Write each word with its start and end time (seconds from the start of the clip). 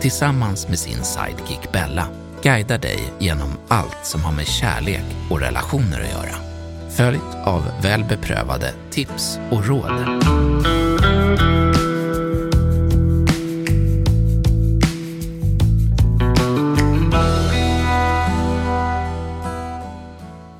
tillsammans 0.00 0.68
med 0.68 0.78
sin 0.78 1.04
sidekick 1.04 1.72
Bella 1.72 2.08
guidar 2.42 2.78
dig 2.78 3.12
genom 3.18 3.48
allt 3.68 4.06
som 4.06 4.20
har 4.24 4.32
med 4.32 4.46
kärlek 4.46 5.04
och 5.30 5.40
relationer 5.40 6.00
att 6.00 6.10
göra. 6.10 6.36
Följt 6.90 7.36
av 7.44 7.62
väl 7.82 8.04
beprövade 8.04 8.72
tips 8.90 9.38
och 9.50 9.66
råd. 9.66 9.92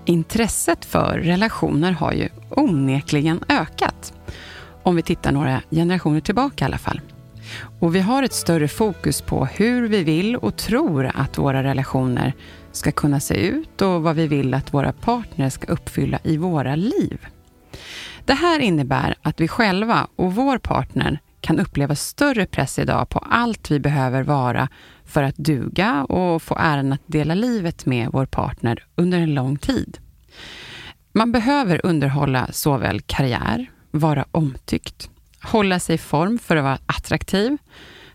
Intresset 0.04 0.84
för 0.84 1.18
relationer 1.18 1.92
har 1.92 2.12
ju 2.12 2.28
onekligen 2.50 3.44
ökat. 3.48 4.12
Om 4.82 4.96
vi 4.96 5.02
tittar 5.02 5.32
några 5.32 5.62
generationer 5.70 6.20
tillbaka 6.20 6.64
i 6.64 6.66
alla 6.66 6.78
fall. 6.78 7.00
Och 7.80 7.94
vi 7.94 8.00
har 8.00 8.22
ett 8.22 8.32
större 8.32 8.68
fokus 8.68 9.20
på 9.20 9.46
hur 9.46 9.88
vi 9.88 10.04
vill 10.04 10.36
och 10.36 10.56
tror 10.56 11.10
att 11.14 11.38
våra 11.38 11.62
relationer 11.62 12.32
ska 12.72 12.92
kunna 12.92 13.20
se 13.20 13.34
ut 13.34 13.82
och 13.82 14.02
vad 14.02 14.16
vi 14.16 14.26
vill 14.26 14.54
att 14.54 14.74
våra 14.74 14.92
partner 14.92 15.50
ska 15.50 15.72
uppfylla 15.72 16.18
i 16.24 16.36
våra 16.36 16.76
liv. 16.76 17.26
Det 18.24 18.34
här 18.34 18.60
innebär 18.60 19.14
att 19.22 19.40
vi 19.40 19.48
själva 19.48 20.08
och 20.16 20.34
vår 20.34 20.58
partner 20.58 21.20
kan 21.40 21.60
uppleva 21.60 21.94
större 21.94 22.46
press 22.46 22.78
idag 22.78 23.08
på 23.08 23.18
allt 23.18 23.70
vi 23.70 23.80
behöver 23.80 24.22
vara 24.22 24.68
för 25.04 25.22
att 25.22 25.36
duga 25.36 26.04
och 26.04 26.42
få 26.42 26.56
äran 26.60 26.92
att 26.92 27.02
dela 27.06 27.34
livet 27.34 27.86
med 27.86 28.08
vår 28.12 28.26
partner 28.26 28.84
under 28.94 29.18
en 29.18 29.34
lång 29.34 29.56
tid. 29.56 29.98
Man 31.12 31.32
behöver 31.32 31.86
underhålla 31.86 32.46
såväl 32.52 33.00
karriär, 33.00 33.70
vara 33.90 34.24
omtyckt, 34.30 35.10
hålla 35.42 35.78
sig 35.78 35.94
i 35.94 35.98
form 35.98 36.38
för 36.38 36.56
att 36.56 36.64
vara 36.64 36.78
attraktiv, 36.86 37.56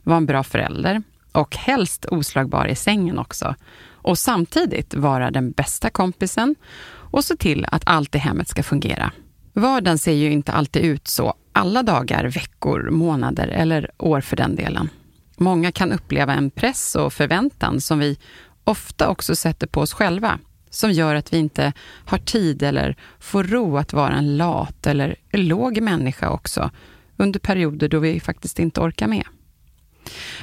vara 0.04 0.18
en 0.18 0.26
bra 0.26 0.44
förälder 0.44 1.04
och 1.32 1.56
helst 1.56 2.06
oslagbar 2.06 2.68
i 2.68 2.76
sängen 2.76 3.20
också. 3.20 3.56
Och 3.92 4.18
samtidigt 4.18 4.94
vara 4.94 5.32
den 5.32 5.52
bästa 5.52 5.90
kompisen 5.90 6.56
och 6.88 7.24
se 7.24 7.36
till 7.36 7.66
att 7.72 7.84
allt 7.86 8.16
i 8.16 8.18
hemmet 8.18 8.48
ska 8.48 8.64
fungera. 8.64 9.12
Vardagen 9.54 9.98
ser 9.98 10.12
ju 10.14 10.32
inte 10.32 10.52
alltid 10.52 10.82
ut 10.82 11.08
så 11.08 11.34
alla 11.52 11.84
dagar, 11.84 12.26
veckor, 12.26 12.90
månader 12.90 13.48
eller 13.48 13.92
år 13.98 14.22
för 14.22 14.36
den 14.36 14.56
delen. 14.56 14.90
Många 15.38 15.72
kan 15.72 15.92
uppleva 15.92 16.34
en 16.34 16.52
press 16.52 16.96
och 16.96 17.14
förväntan 17.14 17.82
som 17.82 18.00
vi 18.00 18.18
ofta 18.64 19.10
också 19.10 19.36
sätter 19.36 19.68
på 19.68 19.82
oss 19.82 19.94
själva, 19.94 20.40
som 20.70 20.92
gör 20.92 21.16
att 21.16 21.34
vi 21.34 21.38
inte 21.38 21.74
har 22.06 22.18
tid 22.18 22.64
eller 22.64 22.96
får 23.20 23.44
ro 23.44 23.78
att 23.78 23.94
vara 23.94 24.14
en 24.14 24.38
lat 24.38 24.88
eller 24.88 25.16
låg 25.32 25.82
människa 25.82 26.30
också, 26.30 26.72
under 27.18 27.40
perioder 27.40 27.90
då 27.90 28.00
vi 28.00 28.20
faktiskt 28.20 28.60
inte 28.60 28.82
orkar 28.82 29.08
med. 29.08 29.24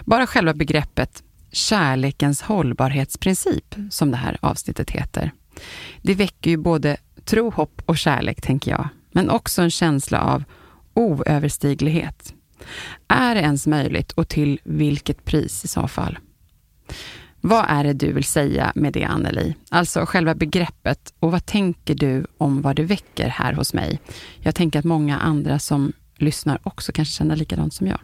Bara 0.04 0.26
själva 0.26 0.54
begreppet 0.54 1.22
kärlekens 1.52 2.42
hållbarhetsprincip, 2.42 3.74
som 3.90 4.10
det 4.10 4.16
här 4.16 4.38
avsnittet 4.40 4.90
heter, 4.90 5.30
det 6.02 6.14
väcker 6.14 6.50
ju 6.50 6.56
både 6.56 6.96
tro, 7.24 7.50
hopp 7.50 7.82
och 7.86 7.98
kärlek, 7.98 8.40
tänker 8.40 8.70
jag, 8.70 8.88
men 9.12 9.30
också 9.30 9.62
en 9.62 9.70
känsla 9.70 10.20
av 10.20 10.44
oöverstiglighet. 10.94 12.34
Är 13.08 13.34
det 13.34 13.40
ens 13.40 13.66
möjligt 13.66 14.12
och 14.12 14.28
till 14.28 14.60
vilket 14.64 15.24
pris 15.24 15.64
i 15.64 15.68
så 15.68 15.88
fall? 15.88 16.18
Vad 17.40 17.64
är 17.68 17.84
det 17.84 17.92
du 17.92 18.12
vill 18.12 18.24
säga 18.24 18.72
med 18.74 18.92
det, 18.92 19.04
Anneli? 19.04 19.54
Alltså 19.70 20.04
själva 20.06 20.34
begreppet 20.34 21.14
och 21.18 21.32
vad 21.32 21.46
tänker 21.46 21.94
du 21.94 22.26
om 22.38 22.62
vad 22.62 22.76
det 22.76 22.82
väcker 22.82 23.28
här 23.28 23.52
hos 23.52 23.74
mig? 23.74 24.00
Jag 24.40 24.54
tänker 24.54 24.78
att 24.78 24.84
många 24.84 25.18
andra 25.18 25.58
som 25.58 25.92
lyssnar 26.22 26.58
också 26.62 26.92
kanske 26.92 27.14
känner 27.14 27.36
likadant 27.36 27.74
som 27.74 27.86
jag. 27.86 27.98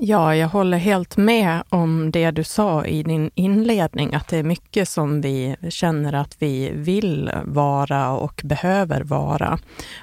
Ja, 0.00 0.36
jag 0.36 0.48
håller 0.48 0.78
helt 0.78 1.16
med 1.16 1.62
om 1.68 2.10
det 2.10 2.30
du 2.30 2.44
sa 2.44 2.84
i 2.84 3.02
din 3.02 3.30
inledning, 3.34 4.14
att 4.14 4.28
det 4.28 4.36
är 4.36 4.42
mycket 4.42 4.88
som 4.88 5.20
vi 5.20 5.56
känner 5.68 6.12
att 6.12 6.36
vi 6.38 6.70
vill 6.74 7.30
vara 7.44 8.10
och 8.10 8.40
behöver 8.44 9.00
vara. 9.00 9.58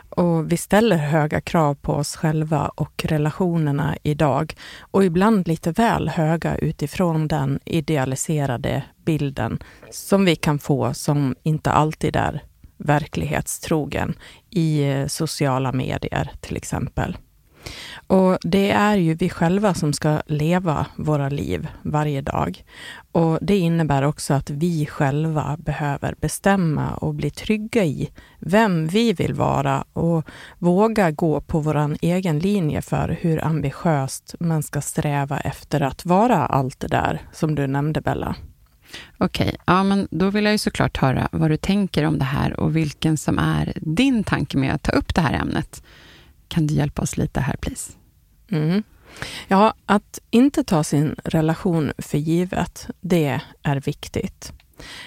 Och 0.10 0.52
vi 0.52 0.58
ställer 0.58 0.98
höga 0.98 1.42
krav 1.42 1.76
på 1.76 1.94
oss 1.94 2.16
själva 2.16 2.68
och 2.76 3.06
relationerna 3.06 3.96
idag. 4.04 4.54
Och 4.80 5.04
ibland 5.04 5.48
lite 5.48 5.72
väl 5.72 6.10
höga 6.10 6.56
utifrån 6.56 7.28
den 7.28 7.60
idealiserade 7.66 8.84
bilden 9.06 9.60
som 9.92 10.26
vi 10.26 10.36
kan 10.36 10.60
få 10.60 10.94
som 10.94 11.36
inte 11.44 11.72
alltid 11.72 12.16
är 12.16 12.44
verklighetstrogen 12.84 14.14
i 14.50 14.84
eh, 14.84 15.08
sociala 15.08 15.72
medier 15.72 16.32
till 16.42 16.58
exempel. 16.58 17.18
Och 18.08 18.38
det 18.42 18.72
är 18.72 18.96
ju 18.96 19.14
vi 19.14 19.30
själva 19.30 19.74
som 19.74 19.94
ska 19.94 20.22
leva 20.26 20.86
våra 20.96 21.30
liv 21.30 21.68
varje 21.82 22.22
dag. 22.22 22.64
Och 23.12 23.40
det 23.42 23.58
innebär 23.58 24.04
också 24.04 24.34
att 24.34 24.50
vi 24.50 24.86
själva 24.86 25.58
behöver 25.60 26.16
bestämma 26.22 26.94
och 26.94 27.14
bli 27.14 27.30
trygga 27.30 27.86
i 27.86 28.10
vem 28.40 28.88
vi 28.88 29.14
vill 29.14 29.34
vara 29.34 29.86
och 29.94 30.26
våga 30.60 31.12
gå 31.12 31.42
på 31.42 31.60
vår 31.60 31.98
egen 32.02 32.40
linje 32.40 32.82
för 32.82 33.18
hur 33.22 33.46
ambitiöst 33.46 34.36
man 34.40 34.64
ska 34.64 34.82
sträva 34.82 35.40
efter 35.40 35.82
att 35.82 36.06
vara 36.06 36.46
allt 36.46 36.80
det 36.80 36.88
där 36.88 37.22
som 37.32 37.56
du 37.56 37.68
nämnde, 37.68 38.02
Bella. 38.02 38.36
Okej, 39.18 39.48
okay. 39.48 39.58
ja 39.66 39.84
men 39.84 40.08
då 40.12 40.30
vill 40.30 40.44
jag 40.44 40.52
ju 40.52 40.58
såklart 40.58 40.98
höra 40.98 41.30
vad 41.32 41.52
du 41.52 41.58
tänker 41.58 42.06
om 42.06 42.20
det 42.20 42.26
här 42.26 42.60
och 42.60 42.76
vilken 42.76 43.18
som 43.18 43.40
är 43.40 43.74
din 43.76 44.24
tanke 44.24 44.58
med 44.58 44.74
att 44.74 44.84
ta 44.84 44.92
upp 44.92 45.16
det 45.16 45.22
här 45.22 45.34
ämnet. 45.34 45.84
Kan 46.48 46.68
du 46.68 46.74
hjälpa 46.74 47.02
oss 47.02 47.18
lite 47.18 47.42
här, 47.42 47.56
please? 47.56 47.94
Mm. 48.52 48.84
Ja, 49.48 49.74
att 49.86 50.20
inte 50.30 50.64
ta 50.64 50.84
sin 50.84 51.16
relation 51.24 51.92
för 51.98 52.18
givet, 52.18 52.90
det 53.02 53.42
är 53.64 53.76
viktigt. 53.76 54.54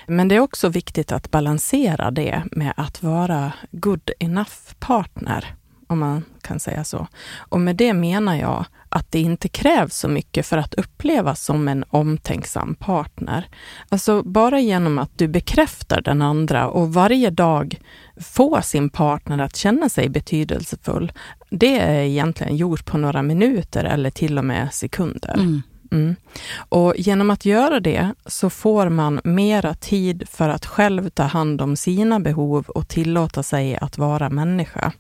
Men 0.07 0.29
det 0.29 0.35
är 0.35 0.41
också 0.41 0.69
viktigt 0.69 1.13
att 1.13 1.31
balansera 1.31 2.11
det 2.11 2.43
med 2.53 2.73
att 2.77 3.03
vara 3.03 3.53
good 3.71 4.11
enough 4.19 4.75
partner, 4.79 5.55
om 5.87 5.99
man 5.99 6.25
kan 6.41 6.61
säga 6.61 6.85
så. 6.85 7.07
Och 7.39 7.61
med 7.61 7.77
det 7.77 7.93
menar 7.93 8.37
jag 8.37 8.65
att 8.89 9.13
det 9.13 9.21
inte 9.21 9.49
krävs 9.49 9.97
så 9.97 10.09
mycket 10.09 10.47
för 10.47 10.59
att 10.59 10.75
upplevas 10.75 11.45
som 11.45 11.69
en 11.69 11.85
omtänksam 11.89 12.75
partner. 12.75 13.49
Alltså 13.89 14.23
bara 14.23 14.61
genom 14.61 14.99
att 14.99 15.11
du 15.19 15.29
bekräftar 15.29 16.01
den 16.01 16.23
andra 16.23 16.69
och 16.69 16.95
varje 16.95 17.31
dag 17.31 17.81
få 18.21 18.63
sin 18.63 18.91
partner 18.91 19.39
att 19.39 19.57
känna 19.57 19.89
sig 19.89 20.09
betydelsefull, 20.09 21.13
det 21.51 21.79
är 21.81 22.03
egentligen 22.03 22.57
gjort 22.57 22.85
på 22.85 22.99
några 22.99 23.23
minuter 23.23 23.85
eller 23.85 24.11
till 24.11 24.39
och 24.39 24.45
med 24.45 24.75
sekunder. 24.75 25.35
Mm. 25.35 25.63
Mm. 25.91 26.17
Och 26.69 26.95
genom 26.97 27.31
att 27.31 27.45
göra 27.45 27.81
det 27.81 28.15
så 28.27 28.51
får 28.51 28.89
man 28.89 29.21
mera 29.25 29.75
tid 29.75 30.29
för 30.29 30.49
att 30.49 30.67
själv 30.67 31.11
ta 31.11 31.23
hand 31.23 31.61
om 31.61 31.77
sina 31.77 32.21
behov 32.21 32.65
och 32.69 32.89
tillåta 32.89 33.43
sig 33.43 33.77
att 33.77 33.99
vara 33.99 34.31
människa. 34.31 34.93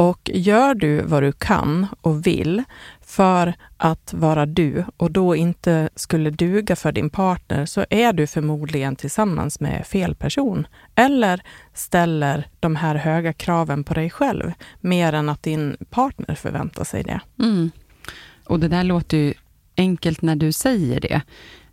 Och 0.00 0.30
gör 0.34 0.74
du 0.74 1.02
vad 1.02 1.22
du 1.22 1.32
kan 1.32 1.86
och 2.00 2.26
vill 2.26 2.62
för 3.00 3.54
att 3.76 4.12
vara 4.12 4.46
du 4.46 4.84
och 4.96 5.10
då 5.10 5.36
inte 5.36 5.88
skulle 5.96 6.30
duga 6.30 6.76
för 6.76 6.92
din 6.92 7.10
partner 7.10 7.66
så 7.66 7.84
är 7.90 8.12
du 8.12 8.26
förmodligen 8.26 8.96
tillsammans 8.96 9.60
med 9.60 9.86
fel 9.86 10.14
person. 10.14 10.66
Eller 10.94 11.42
ställer 11.74 12.48
de 12.60 12.76
här 12.76 12.94
höga 12.94 13.32
kraven 13.32 13.84
på 13.84 13.94
dig 13.94 14.10
själv 14.10 14.52
mer 14.80 15.12
än 15.12 15.28
att 15.28 15.42
din 15.42 15.76
partner 15.90 16.34
förväntar 16.34 16.84
sig 16.84 17.02
det. 17.02 17.20
Mm. 17.38 17.70
Och 18.44 18.60
det 18.60 18.68
där 18.68 18.84
låter 18.84 19.16
ju 19.16 19.34
enkelt 19.76 20.22
när 20.22 20.36
du 20.36 20.52
säger 20.52 21.00
det. 21.00 21.20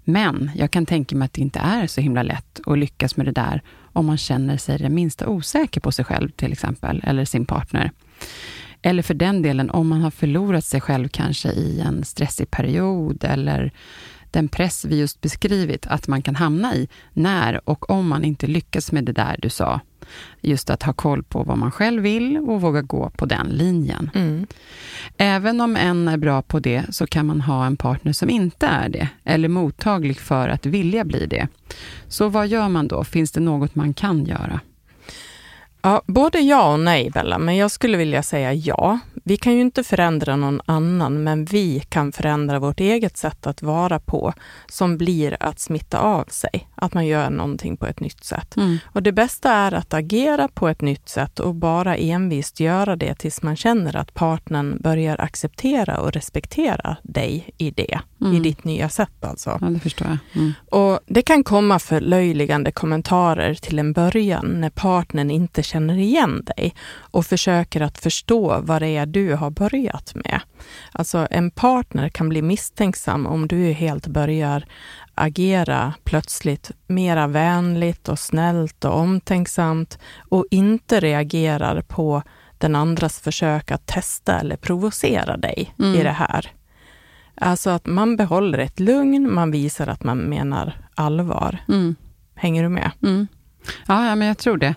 Men 0.04 0.52
jag 0.56 0.72
kan 0.72 0.86
tänka 0.86 1.16
mig 1.16 1.26
att 1.26 1.34
det 1.34 1.42
inte 1.42 1.60
är 1.60 1.88
så 1.88 2.02
himla 2.02 2.24
lätt 2.24 2.60
att 2.66 2.78
lyckas 2.78 3.18
med 3.18 3.26
det 3.26 3.32
där 3.32 3.62
om 3.94 4.06
man 4.06 4.18
känner 4.18 4.58
sig 4.58 4.78
det 4.78 4.90
minsta 4.90 5.28
osäker 5.28 5.82
på 5.82 5.92
sig 5.92 6.06
själv 6.06 6.30
till 6.30 6.52
exempel, 6.52 7.04
eller 7.04 7.26
sin 7.26 7.46
partner. 7.46 7.92
Eller 8.82 9.04
för 9.04 9.14
den 9.14 9.42
delen, 9.42 9.70
om 9.70 9.88
man 9.88 10.02
har 10.02 10.12
förlorat 10.12 10.66
sig 10.66 10.82
själv 10.82 11.08
kanske 11.08 11.50
i 11.50 11.80
en 11.80 12.04
stressig 12.04 12.52
period 12.52 13.24
eller 13.24 13.72
den 14.32 14.48
press 14.48 14.86
vi 14.86 15.00
just 15.00 15.22
beskrivit 15.22 15.88
att 15.88 16.08
man 16.08 16.22
kan 16.22 16.36
hamna 16.36 16.76
i 16.76 16.88
när 17.14 17.70
och 17.70 17.90
om 17.90 18.08
man 18.08 18.24
inte 18.24 18.48
lyckas 18.48 18.92
med 18.92 19.06
det 19.06 19.12
där 19.12 19.36
du 19.42 19.50
sa. 19.50 19.80
Just 20.42 20.70
att 20.70 20.84
ha 20.84 20.94
koll 20.94 21.24
på 21.24 21.44
vad 21.44 21.58
man 21.58 21.72
själv 21.72 22.04
vill 22.04 22.38
och 22.38 22.62
våga 22.62 22.82
gå 22.82 23.10
på 23.10 23.26
den 23.26 23.48
linjen. 23.48 24.10
Mm. 24.16 24.48
Även 25.18 25.62
om 25.62 25.76
en 25.76 26.08
är 26.08 26.18
bra 26.18 26.42
på 26.42 26.60
det 26.60 26.84
så 26.90 27.08
kan 27.08 27.26
man 27.26 27.42
ha 27.42 27.66
en 27.66 27.78
partner 27.78 28.14
som 28.14 28.30
inte 28.30 28.68
är 28.68 28.90
det, 28.90 29.10
eller 29.24 29.48
mottaglig 29.48 30.20
för 30.20 30.50
att 30.50 30.66
vilja 30.66 31.06
bli 31.06 31.26
det. 31.26 31.48
Så 32.08 32.30
vad 32.30 32.48
gör 32.48 32.70
man 32.70 32.88
då? 32.88 33.04
Finns 33.04 33.32
det 33.32 33.40
något 33.40 33.76
man 33.76 33.94
kan 33.94 34.26
göra? 34.26 34.60
Ja, 35.88 36.02
både 36.08 36.40
ja 36.40 36.74
och 36.74 36.80
nej, 36.80 37.10
Bella, 37.10 37.38
men 37.38 37.56
jag 37.56 37.72
skulle 37.72 37.98
vilja 37.98 38.24
säga 38.24 38.54
ja. 38.54 39.00
Vi 39.24 39.38
kan 39.38 39.54
ju 39.54 39.62
inte 39.62 39.84
förändra 39.84 40.36
någon 40.36 40.62
annan, 40.66 41.24
men 41.24 41.46
vi 41.46 41.80
kan 41.80 42.12
förändra 42.12 42.60
vårt 42.60 42.80
eget 42.80 43.18
sätt 43.18 43.48
att 43.48 43.62
vara 43.62 44.00
på, 44.00 44.34
som 44.68 44.98
blir 44.98 45.38
att 45.40 45.60
smitta 45.60 46.00
av 46.00 46.26
sig, 46.26 46.70
att 46.76 46.94
man 46.94 47.06
gör 47.06 47.30
någonting 47.30 47.78
på 47.78 47.86
ett 47.86 48.00
nytt 48.00 48.24
sätt. 48.24 48.58
Mm. 48.58 48.78
Och 48.86 49.04
det 49.04 49.12
bästa 49.12 49.52
är 49.52 49.72
att 49.74 49.94
agera 49.94 50.48
på 50.48 50.68
ett 50.68 50.82
nytt 50.82 51.10
sätt 51.10 51.40
och 51.40 51.56
bara 51.56 51.96
envist 51.96 52.60
göra 52.60 52.96
det 52.96 53.16
tills 53.16 53.42
man 53.42 53.56
känner 53.56 53.96
att 53.96 54.14
partnern 54.14 54.78
börjar 54.82 55.22
acceptera 55.22 56.00
och 56.00 56.12
respektera 56.14 56.98
dig 57.04 57.50
i 57.58 57.72
det, 57.72 58.00
i 58.22 58.26
Mm. 58.26 58.44
ditt 58.44 58.64
nya 58.64 58.90
sätt 58.90 59.26
alltså. 59.26 59.58
Ja, 59.62 59.68
det 59.68 59.80
förstår 59.80 60.08
jag. 60.08 60.18
Mm. 60.42 60.54
Och 60.72 61.00
det 61.06 61.22
kan 61.22 61.44
komma 61.44 61.80
förlöjligande 61.80 62.72
kommentarer 62.72 63.54
till 63.54 63.80
en 63.80 63.94
början 63.94 64.62
när 64.62 64.70
partnern 64.70 65.32
inte 65.32 65.64
känner 65.64 65.77
igen 65.90 66.44
dig 66.46 66.76
och 67.12 67.26
försöker 67.26 67.82
att 67.82 67.98
förstå 67.98 68.60
vad 68.62 68.82
det 68.82 68.88
är 68.88 69.06
du 69.06 69.34
har 69.36 69.50
börjat 69.50 70.16
med. 70.16 70.40
Alltså 70.92 71.28
en 71.32 71.52
partner 71.52 72.10
kan 72.10 72.30
bli 72.30 72.42
misstänksam 72.42 73.28
om 73.28 73.48
du 73.48 73.72
helt 73.72 74.08
börjar 74.08 74.66
agera 75.16 75.94
plötsligt 76.04 76.72
mera 76.88 77.28
vänligt 77.28 78.10
och 78.10 78.20
snällt 78.20 78.86
och 78.86 79.00
omtänksamt 79.00 80.00
och 80.30 80.46
inte 80.52 81.00
reagerar 81.00 81.82
på 81.82 82.24
den 82.58 82.76
andras 82.76 83.20
försök 83.20 83.72
att 83.72 83.86
testa 83.86 84.40
eller 84.40 84.56
provocera 84.58 85.38
dig 85.38 85.74
Mm. 85.80 85.96
i 85.96 86.04
det 86.04 86.12
här. 86.12 86.52
Alltså 87.42 87.70
att 87.70 87.86
man 87.86 88.16
behåller 88.18 88.58
ett 88.58 88.80
lugn, 88.80 89.34
man 89.34 89.52
visar 89.52 89.88
att 89.88 90.04
man 90.04 90.18
menar 90.18 90.74
allvar. 90.96 91.58
Mm. 91.68 91.96
Hänger 92.36 92.64
du 92.64 92.70
med? 92.70 92.92
Mm. 93.04 93.28
Ja, 93.88 94.06
ja, 94.08 94.16
men 94.16 94.28
jag 94.28 94.38
tror 94.38 94.58
det. 94.58 94.76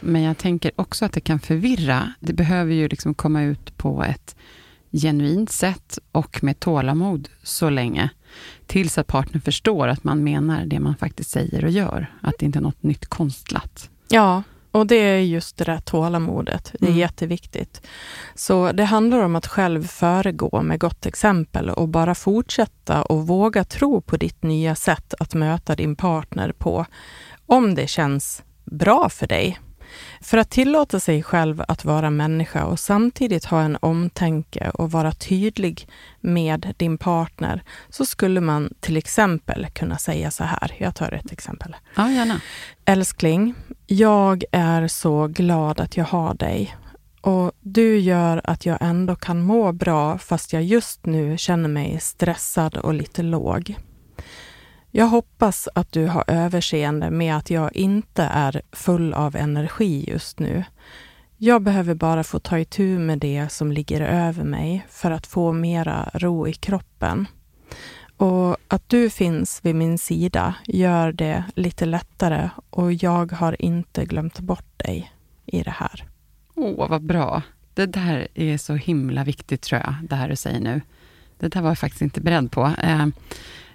Men 0.00 0.22
jag 0.22 0.38
tänker 0.38 0.70
också 0.76 1.04
att 1.04 1.12
det 1.12 1.20
kan 1.20 1.38
förvirra. 1.40 2.12
Det 2.20 2.32
behöver 2.32 2.74
ju 2.74 2.88
liksom 2.88 3.14
komma 3.14 3.42
ut 3.42 3.76
på 3.76 4.04
ett 4.04 4.36
genuint 4.92 5.50
sätt 5.50 5.98
och 6.12 6.44
med 6.44 6.60
tålamod 6.60 7.28
så 7.42 7.70
länge. 7.70 8.10
Tills 8.66 8.98
att 8.98 9.06
partnern 9.06 9.40
förstår 9.40 9.88
att 9.88 10.04
man 10.04 10.24
menar 10.24 10.66
det 10.66 10.80
man 10.80 10.96
faktiskt 10.96 11.30
säger 11.30 11.64
och 11.64 11.70
gör. 11.70 12.12
Att 12.20 12.34
det 12.38 12.46
inte 12.46 12.58
är 12.58 12.62
något 12.62 12.82
nytt 12.82 13.06
konstlat. 13.06 13.90
Ja, 14.08 14.42
och 14.70 14.86
det 14.86 14.94
är 14.96 15.18
just 15.18 15.56
det 15.56 15.64
där 15.64 15.78
tålamodet. 15.80 16.74
Det 16.80 16.86
är 16.86 16.88
Mm. 16.88 16.98
jätteviktigt. 17.00 17.86
Så 18.34 18.72
det 18.72 18.84
handlar 18.84 19.18
om 19.18 19.36
att 19.36 19.46
själv 19.46 19.86
föregå 19.86 20.62
med 20.62 20.80
gott 20.80 21.06
exempel 21.06 21.70
och 21.70 21.88
bara 21.88 22.14
fortsätta 22.14 23.02
och 23.02 23.26
våga 23.26 23.64
tro 23.64 24.00
på 24.00 24.16
ditt 24.16 24.42
nya 24.42 24.74
sätt 24.74 25.14
att 25.20 25.34
möta 25.34 25.76
din 25.76 25.96
partner 25.96 26.52
på, 26.52 26.86
om 27.46 27.74
det 27.74 27.86
känns 27.86 28.42
bra 28.64 29.08
för 29.08 29.26
dig. 29.26 29.58
För 30.20 30.38
att 30.38 30.50
tillåta 30.50 31.00
sig 31.00 31.22
själv 31.22 31.62
att 31.68 31.84
vara 31.84 32.10
människa 32.10 32.64
och 32.64 32.80
samtidigt 32.80 33.44
ha 33.44 33.62
en 33.62 33.78
omtänke 33.80 34.70
och 34.74 34.90
vara 34.90 35.12
tydlig 35.12 35.88
med 36.20 36.74
din 36.76 36.98
partner, 36.98 37.62
så 37.88 38.06
skulle 38.06 38.40
man 38.40 38.74
till 38.80 38.96
exempel 38.96 39.66
kunna 39.72 39.98
säga 39.98 40.30
så 40.30 40.44
här. 40.44 40.74
Jag 40.78 40.94
tar 40.94 41.12
ett 41.12 41.32
exempel. 41.32 41.76
Ja, 41.96 42.10
gärna. 42.10 42.40
Älskling, 42.84 43.54
jag 43.86 44.44
är 44.52 44.88
så 44.88 45.26
glad 45.26 45.80
att 45.80 45.96
jag 45.96 46.04
har 46.04 46.34
dig. 46.34 46.76
Och 47.20 47.52
du 47.60 47.98
gör 47.98 48.40
att 48.44 48.66
jag 48.66 48.78
ändå 48.80 49.16
kan 49.16 49.42
må 49.42 49.72
bra 49.72 50.18
fast 50.18 50.52
jag 50.52 50.62
just 50.62 51.06
nu 51.06 51.38
känner 51.38 51.68
mig 51.68 51.98
stressad 52.00 52.76
och 52.76 52.94
lite 52.94 53.22
låg. 53.22 53.76
Jag 54.98 55.06
hoppas 55.06 55.68
att 55.74 55.92
du 55.92 56.06
har 56.06 56.24
överseende 56.26 57.10
med 57.10 57.36
att 57.36 57.50
jag 57.50 57.76
inte 57.76 58.22
är 58.22 58.62
full 58.72 59.14
av 59.14 59.36
energi 59.36 60.04
just 60.08 60.38
nu. 60.38 60.64
Jag 61.36 61.62
behöver 61.62 61.94
bara 61.94 62.24
få 62.24 62.38
ta 62.38 62.58
itu 62.58 62.98
med 62.98 63.18
det 63.18 63.48
som 63.52 63.72
ligger 63.72 64.00
över 64.00 64.44
mig 64.44 64.86
för 64.90 65.10
att 65.10 65.26
få 65.26 65.52
mera 65.52 66.10
ro 66.14 66.48
i 66.48 66.52
kroppen. 66.52 67.26
Och 68.16 68.56
att 68.68 68.88
du 68.88 69.10
finns 69.10 69.60
vid 69.62 69.74
min 69.74 69.98
sida 69.98 70.54
gör 70.66 71.12
det 71.12 71.44
lite 71.54 71.86
lättare 71.86 72.50
och 72.70 72.92
jag 72.92 73.32
har 73.32 73.62
inte 73.62 74.04
glömt 74.04 74.40
bort 74.40 74.78
dig 74.78 75.12
i 75.46 75.62
det 75.62 75.74
här. 75.76 76.04
Åh, 76.54 76.88
vad 76.88 77.02
bra. 77.02 77.42
Det 77.74 77.86
där 77.86 78.28
är 78.34 78.58
så 78.58 78.74
himla 78.74 79.24
viktigt, 79.24 79.62
tror 79.62 79.80
jag, 79.80 79.94
det 80.02 80.16
här 80.16 80.28
du 80.28 80.36
säger 80.36 80.60
nu. 80.60 80.80
Det 81.38 81.48
där 81.48 81.60
var 81.60 81.70
jag 81.70 81.78
faktiskt 81.78 82.02
inte 82.02 82.20
beredd 82.20 82.50
på. 82.50 82.72
Eh, 82.82 83.06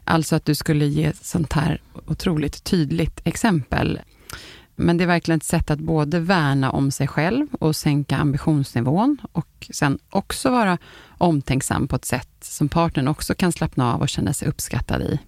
Alltså 0.04 0.36
att 0.36 0.46
du 0.46 0.56
skulle 0.56 0.86
ge 0.86 1.14
sånt 1.22 1.54
här 1.54 1.82
otroligt 2.08 2.64
tydligt 2.64 3.22
exempel. 3.24 4.00
Men 4.76 4.98
det 4.98 5.04
är 5.04 5.08
verkligen 5.08 5.38
ett 5.38 5.44
sätt 5.44 5.72
att 5.72 5.80
både 5.80 6.20
värna 6.20 6.72
om 6.72 6.92
sig 6.92 7.08
själv 7.08 7.48
och 7.60 7.76
sänka 7.76 8.18
ambitionsnivån 8.18 9.18
och 9.32 9.68
sen 9.70 10.00
också 10.10 10.50
vara 10.50 10.78
omtänksam 11.18 11.88
på 11.88 11.96
ett 11.96 12.06
sätt 12.06 12.30
som 12.42 12.70
partnern 12.70 13.08
också 13.08 13.36
kan 13.36 13.52
slappna 13.52 13.94
av 13.94 14.02
och 14.02 14.10
känna 14.10 14.34
sig 14.34 14.48
uppskattad 14.48 15.02
i. 15.02 15.20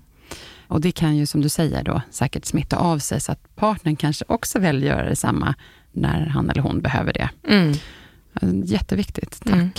Och 0.68 0.82
det 0.82 0.92
kan 0.92 1.16
ju, 1.16 1.26
som 1.26 1.42
du 1.42 1.50
säger, 1.50 1.84
då 1.84 2.02
säkert 2.12 2.46
smitta 2.46 2.78
av 2.78 3.00
sig 3.00 3.22
så 3.22 3.32
att 3.32 3.56
partnern 3.56 3.96
kanske 3.96 4.26
också 4.28 4.60
väljer 4.60 4.92
att 4.92 4.98
göra 4.98 5.10
detsamma 5.10 5.56
när 5.92 6.26
han 6.26 6.50
eller 6.50 6.62
hon 6.62 6.82
behöver 6.82 7.14
det. 7.14 7.30
Jätteviktigt, 8.66 9.42
tack. 9.44 9.54
Mm. 9.54 9.70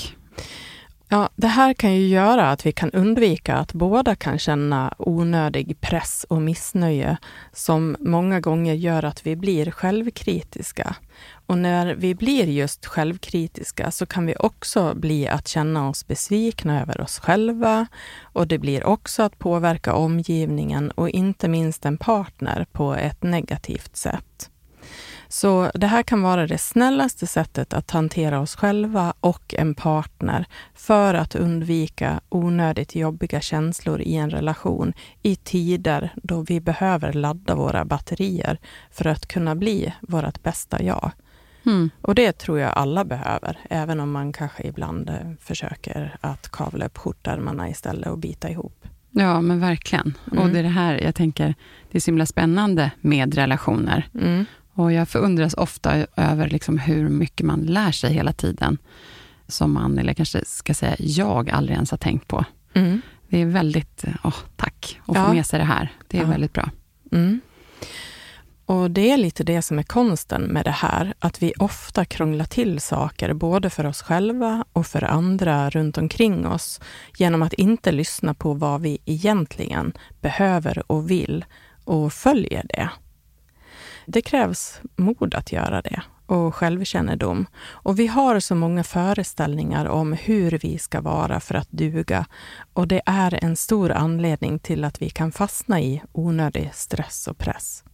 Ja, 1.08 1.30
det 1.36 1.46
här 1.46 1.74
kan 1.74 1.94
ju 1.94 2.06
göra 2.08 2.50
att 2.50 2.66
vi 2.66 2.72
kan 2.72 2.90
undvika 2.90 3.56
att 3.56 3.72
båda 3.72 4.14
kan 4.14 4.38
känna 4.38 4.94
onödig 4.98 5.80
press 5.80 6.26
och 6.28 6.42
missnöje 6.42 7.16
som 7.52 7.96
många 8.00 8.40
gånger 8.40 8.74
gör 8.74 9.04
att 9.04 9.26
vi 9.26 9.36
blir 9.36 9.70
självkritiska. 9.70 10.96
Och 11.46 11.58
när 11.58 11.94
vi 11.94 12.14
blir 12.14 12.44
just 12.46 12.86
självkritiska 12.86 13.90
så 13.90 14.06
kan 14.06 14.26
vi 14.26 14.34
också 14.38 14.94
bli 14.94 15.28
att 15.28 15.48
känna 15.48 15.88
oss 15.88 16.06
besvikna 16.06 16.82
över 16.82 17.00
oss 17.00 17.18
själva 17.18 17.86
och 18.22 18.46
det 18.46 18.58
blir 18.58 18.84
också 18.84 19.22
att 19.22 19.38
påverka 19.38 19.94
omgivningen 19.94 20.90
och 20.90 21.08
inte 21.08 21.48
minst 21.48 21.84
en 21.84 21.98
partner 21.98 22.66
på 22.72 22.94
ett 22.94 23.22
negativt 23.22 23.96
sätt. 23.96 24.50
Så 25.36 25.70
det 25.74 25.86
här 25.86 26.02
kan 26.02 26.22
vara 26.22 26.46
det 26.46 26.58
snällaste 26.58 27.26
sättet 27.26 27.74
att 27.74 27.90
hantera 27.90 28.40
oss 28.40 28.56
själva 28.56 29.14
och 29.20 29.54
en 29.58 29.74
partner 29.74 30.46
för 30.74 31.14
att 31.14 31.34
undvika 31.34 32.20
onödigt 32.28 32.94
jobbiga 32.94 33.40
känslor 33.40 34.00
i 34.00 34.16
en 34.16 34.30
relation 34.30 34.92
i 35.22 35.36
tider 35.36 36.12
då 36.22 36.42
vi 36.42 36.60
behöver 36.60 37.12
ladda 37.12 37.54
våra 37.54 37.84
batterier 37.84 38.58
för 38.90 39.06
att 39.06 39.28
kunna 39.28 39.54
bli 39.54 39.94
vårt 40.00 40.42
bästa 40.42 40.82
jag. 40.82 41.10
Mm. 41.66 41.90
Och 42.00 42.14
det 42.14 42.32
tror 42.32 42.58
jag 42.58 42.72
alla 42.72 43.04
behöver, 43.04 43.58
även 43.70 44.00
om 44.00 44.12
man 44.12 44.32
kanske 44.32 44.62
ibland 44.62 45.10
eh, 45.10 45.16
försöker 45.40 46.16
att 46.20 46.48
kavla 46.48 46.86
upp 46.86 46.98
skjortärmarna 46.98 47.68
istället 47.68 48.08
och 48.08 48.18
bita 48.18 48.50
ihop. 48.50 48.86
Ja, 49.10 49.40
men 49.40 49.60
verkligen. 49.60 50.14
Mm. 50.32 50.44
Och 50.44 50.50
det 50.50 50.58
är 50.58 50.62
det 50.62 50.68
här, 50.68 51.00
jag 51.02 51.14
tänker, 51.14 51.54
det 51.90 51.98
är 51.98 52.00
så 52.00 52.10
himla 52.10 52.26
spännande 52.26 52.90
med 53.00 53.34
relationer. 53.34 54.08
Mm. 54.14 54.46
Och 54.78 54.92
jag 54.92 55.08
förundras 55.08 55.54
ofta 55.54 56.06
över 56.16 56.48
liksom 56.48 56.78
hur 56.78 57.08
mycket 57.08 57.46
man 57.46 57.60
lär 57.60 57.92
sig 57.92 58.12
hela 58.12 58.32
tiden, 58.32 58.78
som 59.48 59.72
man, 59.72 59.98
eller 59.98 60.14
kanske 60.14 60.44
ska 60.44 60.74
säga 60.74 60.96
jag, 60.98 61.50
aldrig 61.50 61.74
ens 61.74 61.90
har 61.90 61.98
tänkt 61.98 62.28
på. 62.28 62.44
Mm. 62.74 63.00
Det 63.28 63.38
är 63.42 63.46
väldigt, 63.46 64.04
åh, 64.24 64.34
tack, 64.56 65.00
att 65.06 65.16
Ja. 65.16 65.26
få 65.26 65.32
med 65.34 65.46
sig 65.46 65.58
det 65.58 65.64
här. 65.64 65.92
Det 66.08 66.18
är 66.18 66.22
Ja. 66.22 66.28
väldigt 66.28 66.52
bra. 66.52 66.70
Mm. 67.12 67.40
Och 68.66 68.90
det 68.90 69.10
är 69.10 69.16
lite 69.16 69.44
det 69.44 69.62
som 69.62 69.78
är 69.78 69.82
konsten 69.82 70.42
med 70.42 70.64
det 70.64 70.70
här, 70.70 71.14
att 71.18 71.42
vi 71.42 71.52
ofta 71.58 72.04
krånglar 72.04 72.44
till 72.44 72.80
saker, 72.80 73.32
både 73.32 73.70
för 73.70 73.86
oss 73.86 74.02
själva 74.02 74.64
och 74.72 74.86
för 74.86 75.04
andra 75.04 75.70
runt 75.70 75.98
omkring 75.98 76.46
oss, 76.46 76.80
genom 77.16 77.42
att 77.42 77.52
inte 77.52 77.92
lyssna 77.92 78.34
på 78.34 78.54
vad 78.54 78.80
vi 78.80 78.98
egentligen 79.04 79.92
behöver 80.20 80.92
och 80.92 81.10
vill 81.10 81.44
och 81.84 82.12
följer 82.12 82.66
det. 82.68 82.90
Det 84.06 84.22
krävs 84.22 84.80
mod 84.96 85.34
att 85.34 85.52
göra 85.52 85.82
det 85.82 86.02
och 86.26 86.54
självkännedom. 86.54 87.46
Och 87.68 87.98
vi 87.98 88.06
har 88.06 88.40
så 88.40 88.54
många 88.54 88.84
föreställningar 88.84 89.86
om 89.86 90.12
hur 90.12 90.58
vi 90.62 90.78
ska 90.78 91.00
vara 91.00 91.40
för 91.40 91.54
att 91.54 91.70
duga. 91.70 92.26
Och 92.72 92.88
det 92.88 93.02
är 93.06 93.44
en 93.44 93.56
stor 93.56 93.92
anledning 93.92 94.58
till 94.58 94.84
att 94.84 95.02
vi 95.02 95.10
kan 95.10 95.32
fastna 95.32 95.80
i 95.80 96.02
onödig 96.12 96.70
stress 96.74 97.28
och 97.28 97.38
press. 97.38 97.84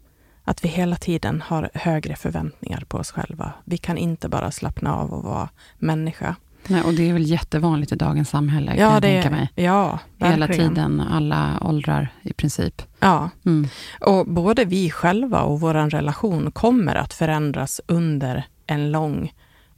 Att 0.45 0.65
vi 0.65 0.69
hela 0.69 0.97
tiden 0.97 1.43
har 1.47 1.71
högre 1.75 2.17
förväntningar 2.17 2.85
på 2.89 2.99
oss 2.99 3.11
själva. 3.11 3.53
Vi 3.65 3.79
kan 3.79 3.99
inte 3.99 4.29
bara 4.29 4.51
slappna 4.51 4.97
av 4.97 5.13
och 5.13 5.25
vara 5.25 5.49
människa. 5.79 6.37
Nej, 6.69 6.83
och 6.83 6.95
det 6.95 7.09
är 7.09 7.13
väl 7.13 7.31
jättevanligt 7.31 7.93
i 7.93 7.97
dagens 7.97 8.29
samhälle, 8.31 8.71
ja, 8.77 8.85
kan 8.87 8.93
jag 8.93 9.03
det, 9.03 9.23
tänka 9.23 9.31
mig. 9.31 9.51
Ja, 9.55 9.99
verkligen. 10.19 10.33
Hela 10.33 10.47
tiden, 10.75 11.01
alla 11.01 11.59
åldrar 11.61 12.09
i 12.23 12.33
princip. 12.33 12.83
Ja, 13.01 13.31
Mm. 13.47 13.69
och 14.01 14.27
både 14.27 14.65
vi 14.65 14.91
själva 14.91 15.41
och 15.43 15.61
vår 15.61 15.75
relation 15.75 16.53
kommer 16.53 16.95
att 16.95 17.13
förändras 17.15 17.81
under 17.87 18.45
en 18.67 18.93
lång 18.93 19.33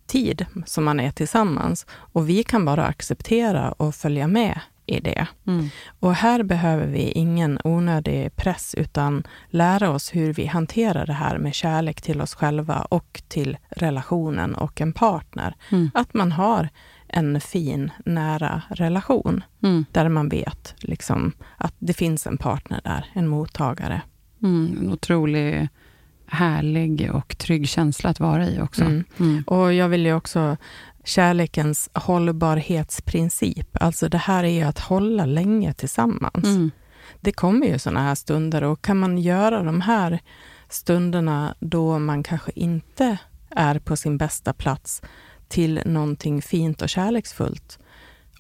tid 0.07 0.47
som 0.67 0.85
man 0.85 1.01
är 1.01 1.11
tillsammans. 1.11 1.87
Och 1.93 2.29
vi 2.29 2.43
kan 2.43 2.65
bara 2.65 2.87
acceptera 2.87 3.73
och 3.73 3.95
följa 3.95 4.27
med 4.27 4.61
i 4.87 5.01
det. 5.01 5.27
Mm. 5.47 5.69
Och 6.01 6.15
här 6.15 6.43
behöver 6.43 6.87
vi 6.87 7.11
ingen 7.11 7.59
onödig 7.65 8.37
press, 8.37 8.75
utan 8.79 9.27
lära 9.49 9.91
oss 9.91 10.15
hur 10.15 10.33
vi 10.33 10.47
hanterar 10.47 11.07
det 11.07 11.13
här 11.13 11.39
med 11.39 11.55
kärlek 11.55 12.03
till 12.03 12.21
oss 12.21 12.35
själva 12.35 12.81
och 12.81 13.23
till 13.29 13.57
relationen 13.69 14.55
och 14.55 14.81
en 14.81 14.93
partner. 14.93 15.55
Mm. 15.71 15.91
Att 15.95 16.15
man 16.15 16.33
har 16.33 16.69
en 17.09 17.41
fin, 17.41 17.91
nära 18.05 18.63
relation 18.71 19.45
Mm. 19.63 19.85
där 19.93 20.09
man 20.09 20.29
vet 20.29 20.75
liksom, 20.79 21.33
att 21.57 21.75
det 21.79 21.93
finns 21.93 22.27
en 22.27 22.39
partner 22.39 22.81
där, 22.85 23.07
en 23.13 23.29
mottagare. 23.29 24.03
Mm. 24.43 24.79
En 24.81 24.93
otrolig 24.93 25.69
härlig 26.27 27.11
och 27.15 27.39
trygg 27.39 27.69
känsla 27.69 28.11
att 28.11 28.21
vara 28.21 28.49
i 28.49 28.61
också. 28.61 28.85
Mm. 28.85 29.05
Mm. 29.21 29.43
Och 29.47 29.73
jag 29.73 29.89
vill 29.89 30.07
ju 30.07 30.15
också 30.15 30.57
kärlekens 31.05 31.91
hållbarhetsprincip. 31.93 33.77
Alltså 33.81 34.09
det 34.09 34.19
här 34.19 34.45
är 34.45 34.49
ju 34.49 34.63
att 34.63 34.79
hålla 34.79 35.27
länge 35.27 35.73
tillsammans. 35.73 36.45
Mm. 36.45 36.71
Det 37.21 37.33
kommer 37.33 37.67
ju 37.67 37.79
sådana 37.79 38.03
här 38.03 38.15
stunder 38.15 38.65
och 38.65 38.83
kan 38.83 38.97
man 38.97 39.19
göra 39.19 39.63
de 39.63 39.81
här 39.81 40.19
stunderna 40.69 41.55
då 41.61 41.99
man 41.99 42.23
kanske 42.23 42.53
inte 42.55 43.19
är 43.51 43.79
på 43.79 43.97
sin 43.97 44.19
bästa 44.19 44.53
plats 44.53 45.03
till 45.49 45.81
någonting 45.85 46.43
fint 46.43 46.83
och 46.83 46.89
kärleksfullt 46.89 47.79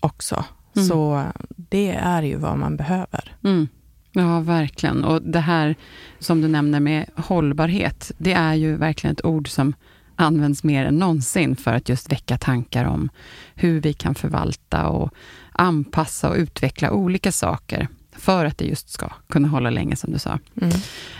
också. 0.00 0.44
Mm. 0.76 0.88
Så 0.88 1.24
det 1.56 1.90
är 1.90 2.22
ju 2.22 2.36
vad 2.36 2.58
man 2.58 2.76
behöver. 2.76 3.36
Mm. 3.44 3.68
Ja, 4.12 4.40
verkligen. 4.40 5.04
Och 5.04 5.22
det 5.22 5.40
här 5.40 5.74
som 6.18 6.40
du 6.40 6.48
nämner 6.48 6.80
med 6.80 7.10
hållbarhet, 7.16 8.12
det 8.18 8.32
är 8.32 8.54
ju 8.54 8.76
verkligen 8.76 9.12
ett 9.12 9.24
ord 9.24 9.48
som 9.48 9.74
används 10.16 10.64
mer 10.64 10.84
än 10.84 10.98
någonsin 10.98 11.56
för 11.56 11.72
att 11.72 11.88
just 11.88 12.12
väcka 12.12 12.38
tankar 12.38 12.84
om 12.84 13.08
hur 13.54 13.80
vi 13.80 13.92
kan 13.92 14.14
förvalta 14.14 14.88
och 14.88 15.14
anpassa 15.52 16.30
och 16.30 16.36
utveckla 16.36 16.90
olika 16.90 17.32
saker 17.32 17.88
för 18.16 18.44
att 18.44 18.58
det 18.58 18.64
just 18.64 18.90
ska 18.90 19.08
kunna 19.28 19.48
hålla 19.48 19.70
länge, 19.70 19.96
som 19.96 20.12
du 20.12 20.18
sa. 20.18 20.38
Mm. 20.60 20.74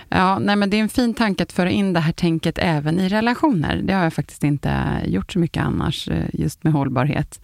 Ja, 0.09 0.39
nej, 0.39 0.57
men 0.57 0.71
det 0.71 0.77
är 0.77 0.81
en 0.81 0.89
fin 0.89 1.15
tanke 1.15 1.43
att 1.43 1.53
föra 1.53 1.71
in 1.71 1.93
det 1.93 2.01
här 2.01 2.13
tänket 2.13 2.59
även 2.59 3.01
i 3.01 3.09
relationer. 3.09 3.81
Det 3.85 3.93
har 3.93 4.03
jag 4.03 4.15
faktiskt 4.15 4.45
inte 4.45 5.03
gjort 5.07 5.33
så 5.33 5.39
mycket 5.39 5.63
annars, 5.63 6.09
eh, 6.09 6.25
just 6.33 6.65
med 6.65 6.73
hållbarhet. 6.73 7.41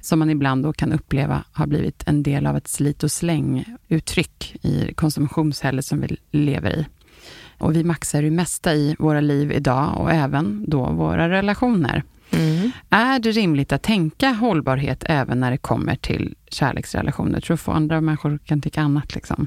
Som 0.00 0.18
man 0.18 0.30
ibland 0.30 0.62
då 0.62 0.72
kan 0.72 0.92
uppleva 0.92 1.44
har 1.52 1.66
blivit 1.66 2.02
en 2.06 2.22
del 2.22 2.46
av 2.46 2.56
ett 2.56 2.68
slit 2.68 3.02
och 3.02 3.12
släng-uttryck 3.12 4.56
i 4.62 4.94
konsumtionssamhället 4.94 5.84
som 5.84 6.00
vi 6.00 6.16
lever 6.30 6.70
i. 6.70 6.86
Och 7.64 7.76
vi 7.76 7.84
maxar 7.84 8.22
ju 8.22 8.30
mesta 8.30 8.74
i 8.74 8.96
våra 8.98 9.20
liv 9.20 9.52
idag 9.52 9.94
och 10.00 10.10
även 10.12 10.64
då 10.68 10.84
våra 10.90 11.28
relationer. 11.28 12.02
Mm. 12.30 12.70
Är 12.90 13.18
det 13.18 13.30
rimligt 13.30 13.72
att 13.72 13.82
tänka 13.82 14.28
hållbarhet 14.30 15.04
även 15.06 15.40
när 15.40 15.50
det 15.50 15.58
kommer 15.58 15.96
till 15.96 16.34
kärleksrelationer? 16.50 17.40
Tror 17.40 17.56
du 17.56 17.62
att 17.70 17.76
andra 17.76 18.00
människor 18.00 18.38
kan 18.44 18.60
tycka 18.60 18.80
annat? 18.82 19.14
Liksom? 19.14 19.46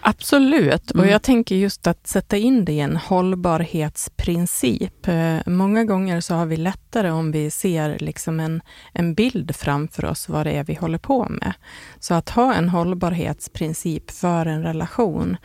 Absolut, 0.00 0.90
Mm. 0.90 1.04
och 1.06 1.12
jag 1.12 1.22
tänker 1.22 1.56
just 1.56 1.86
att 1.86 2.06
sätta 2.06 2.36
in 2.36 2.64
det 2.64 2.72
i 2.72 2.80
en 2.80 2.96
hållbarhetsprincip. 2.96 5.08
Eh, 5.08 5.36
Många 5.46 5.84
gånger 5.84 6.20
så 6.20 6.34
har 6.34 6.46
vi 6.46 6.56
lättare 6.56 7.10
om 7.10 7.32
vi 7.32 7.50
ser 7.50 7.98
liksom 7.98 8.40
en, 8.40 8.60
en 8.92 9.14
bild 9.14 9.56
framför 9.56 10.04
oss 10.04 10.28
vad 10.28 10.46
det 10.46 10.52
är 10.52 10.64
vi 10.64 10.74
håller 10.74 10.98
på 10.98 11.28
med. 11.28 11.52
Så 12.00 12.14
att 12.14 12.30
ha 12.30 12.54
en 12.54 12.68
hållbarhetsprincip 12.68 14.10
för 14.10 14.46
en 14.46 14.62
relation, 14.62 15.36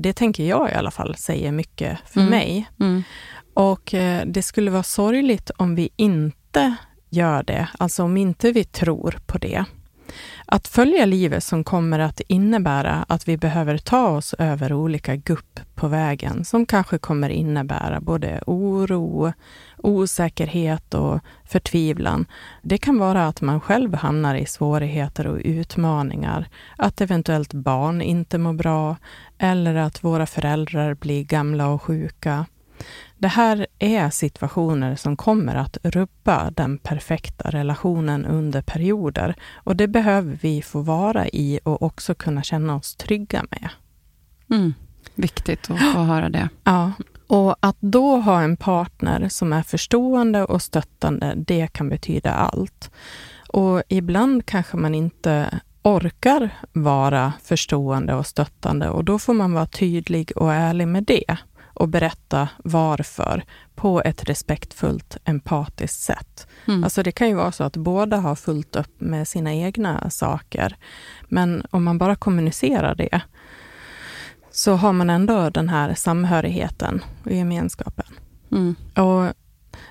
det 0.00 0.12
tänker 0.12 0.44
jag 0.44 0.70
i 0.70 0.74
alla 0.74 0.90
fall 0.90 1.16
säger 1.16 1.52
mycket 1.52 1.98
för 2.06 2.20
Mm. 2.20 2.30
mig. 2.30 2.70
Mm. 2.80 3.02
Och 3.54 3.94
eh, 3.94 4.22
det 4.26 4.42
skulle 4.42 4.70
vara 4.70 4.82
sorgligt 4.82 5.50
om 5.56 5.74
vi 5.74 5.88
inte 5.96 6.74
gör 7.10 7.42
det, 7.42 7.68
alltså 7.78 8.02
om 8.02 8.16
inte 8.16 8.52
vi 8.52 8.64
tror 8.64 9.18
på 9.26 9.38
det. 9.38 9.64
Att 10.46 10.68
följa 10.68 11.06
livet 11.06 11.44
som 11.44 11.64
kommer 11.64 11.98
att 11.98 12.20
innebära 12.20 13.04
att 13.08 13.28
vi 13.28 13.36
behöver 13.36 13.78
ta 13.78 14.08
oss 14.08 14.34
över 14.38 14.72
olika 14.72 15.16
gupp 15.16 15.60
på 15.74 15.88
vägen, 15.88 16.44
som 16.44 16.66
kanske 16.66 16.98
kommer 16.98 17.28
innebära 17.30 18.00
både 18.00 18.40
oro, 18.46 19.32
osäkerhet 19.82 20.94
och 20.94 21.20
förtvivlan. 21.44 22.26
Det 22.62 22.78
kan 22.78 22.98
vara 22.98 23.26
att 23.26 23.40
man 23.40 23.60
själv 23.60 23.94
hamnar 23.94 24.34
i 24.34 24.46
svårigheter 24.46 25.26
och 25.26 25.40
utmaningar, 25.44 26.48
att 26.76 27.00
eventuellt 27.00 27.52
barn 27.52 28.02
inte 28.02 28.38
mår 28.38 28.52
bra, 28.52 28.96
eller 29.38 29.74
att 29.74 30.04
våra 30.04 30.26
föräldrar 30.26 30.94
blir 30.94 31.24
gamla 31.24 31.68
och 31.68 31.82
sjuka. 31.82 32.46
Det 33.18 33.28
här 33.28 33.66
är 33.78 34.10
situationer 34.10 34.96
som 34.96 35.16
kommer 35.16 35.54
att 35.54 35.78
rubba 35.82 36.50
den 36.50 36.78
perfekta 36.78 37.50
relationen 37.50 38.24
under 38.24 38.62
perioder 38.62 39.34
och 39.54 39.76
det 39.76 39.88
behöver 39.88 40.38
vi 40.42 40.62
få 40.62 40.80
vara 40.80 41.28
i 41.28 41.60
och 41.64 41.82
också 41.82 42.14
kunna 42.14 42.42
känna 42.42 42.76
oss 42.76 42.96
trygga 42.96 43.44
med. 43.50 43.68
Mm. 44.50 44.74
Viktigt 45.14 45.70
att 45.70 45.92
få 45.92 45.98
höra 45.98 46.28
det. 46.28 46.48
Ja. 46.64 46.92
Och 47.30 47.56
att 47.60 47.76
då 47.80 48.16
ha 48.16 48.42
en 48.42 48.56
partner 48.56 49.28
som 49.28 49.52
är 49.52 49.62
förstående 49.62 50.44
och 50.44 50.62
stöttande, 50.62 51.34
det 51.36 51.66
kan 51.72 51.88
betyda 51.88 52.32
allt. 52.32 52.90
Och 53.48 53.82
ibland 53.88 54.46
kanske 54.46 54.76
man 54.76 54.94
inte 54.94 55.60
orkar 55.82 56.50
vara 56.72 57.32
förstående 57.42 58.14
och 58.14 58.26
stöttande 58.26 58.88
och 58.88 59.04
då 59.04 59.18
får 59.18 59.34
man 59.34 59.52
vara 59.52 59.66
tydlig 59.66 60.32
och 60.36 60.52
ärlig 60.52 60.88
med 60.88 61.04
det 61.04 61.36
och 61.74 61.88
berätta 61.88 62.48
varför 62.64 63.44
på 63.74 64.02
ett 64.02 64.24
respektfullt, 64.24 65.16
empatiskt 65.24 66.00
sätt. 66.00 66.46
Mm. 66.68 66.84
Alltså 66.84 67.02
det 67.02 67.12
kan 67.12 67.28
ju 67.28 67.34
vara 67.34 67.52
så 67.52 67.64
att 67.64 67.76
båda 67.76 68.16
har 68.16 68.34
fullt 68.34 68.76
upp 68.76 69.00
med 69.00 69.28
sina 69.28 69.54
egna 69.54 70.10
saker, 70.10 70.76
men 71.28 71.66
om 71.70 71.84
man 71.84 71.98
bara 71.98 72.16
kommunicerar 72.16 72.94
det 72.94 73.20
så 74.50 74.74
har 74.74 74.92
man 74.92 75.10
ändå 75.10 75.50
den 75.50 75.68
här 75.68 75.94
samhörigheten 75.94 77.04
och 77.24 77.32
gemenskapen. 77.32 78.06
Mm. 78.52 78.74
Och 78.94 79.34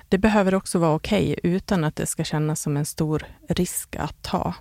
det 0.08 0.18
behöver 0.18 0.54
också 0.54 0.78
vara 0.78 0.94
okej 0.94 1.38
utan 1.42 1.84
att 1.84 1.96
det 1.96 2.06
ska 2.06 2.24
kännas 2.24 2.60
som 2.60 2.76
en 2.76 2.86
stor 2.86 3.26
risk 3.48 3.96
att 3.96 4.22
ta. 4.22 4.54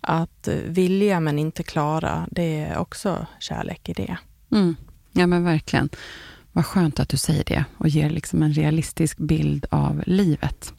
Att 0.00 0.48
eh, 0.48 0.54
vilja 0.54 1.20
men 1.20 1.38
inte 1.38 1.62
klara, 1.62 2.28
det 2.30 2.60
är 2.60 2.78
också 2.78 3.26
kärlek 3.40 3.88
i 3.88 3.92
det. 3.92 4.16
Mm. 4.52 4.76
Ja, 5.12 5.26
men 5.26 5.44
verkligen. 5.44 5.88
Vad 6.52 6.66
skönt 6.66 7.00
att 7.00 7.08
du 7.08 7.16
säger 7.16 7.44
det 7.44 7.64
och 7.78 7.88
ger 7.88 8.10
liksom 8.10 8.42
en 8.42 8.52
realistisk 8.52 9.18
bild 9.18 9.66
av 9.70 10.02
livet. 10.06 10.72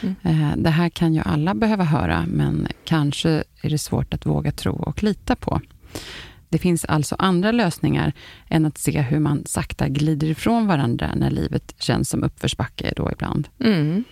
Mm. 0.00 0.14
Eh, 0.22 0.56
Det 0.56 0.70
här 0.70 0.88
kan 0.88 1.14
ju 1.14 1.22
alla 1.24 1.54
behöva 1.54 1.84
höra, 1.84 2.24
men 2.26 2.68
kanske 2.84 3.44
är 3.62 3.70
det 3.70 3.78
svårt 3.78 4.14
att 4.14 4.26
våga 4.26 4.52
tro 4.52 4.72
och 4.72 5.02
lita 5.02 5.36
på. 5.36 5.60
Det 6.52 6.58
finns 6.58 6.84
alltså 6.84 7.16
andra 7.18 7.52
lösningar 7.52 8.12
än 8.48 8.66
att 8.66 8.78
se 8.78 9.00
hur 9.00 9.18
man 9.18 9.42
sakta 9.46 9.88
glider 9.88 10.26
ifrån 10.26 10.66
varandra 10.66 11.10
när 11.14 11.30
livet 11.30 11.74
känns 11.78 12.08
som 12.08 12.24
uppförsbacke 12.24 12.92
då 12.96 13.10
ibland. 13.12 13.48
Mm. 13.60 14.04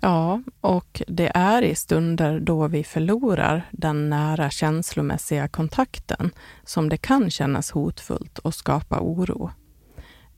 Ja, 0.00 0.42
och 0.60 1.02
det 1.06 1.30
är 1.34 1.62
i 1.62 1.74
stunder 1.74 2.40
då 2.40 2.68
vi 2.68 2.84
förlorar 2.84 3.68
den 3.70 4.10
nära 4.10 4.50
känslomässiga 4.50 5.48
kontakten 5.48 6.30
som 6.64 6.88
det 6.88 6.96
kan 6.96 7.30
kännas 7.30 7.70
hotfullt 7.70 8.38
och 8.38 8.54
skapa 8.54 9.00
oro. 9.00 9.50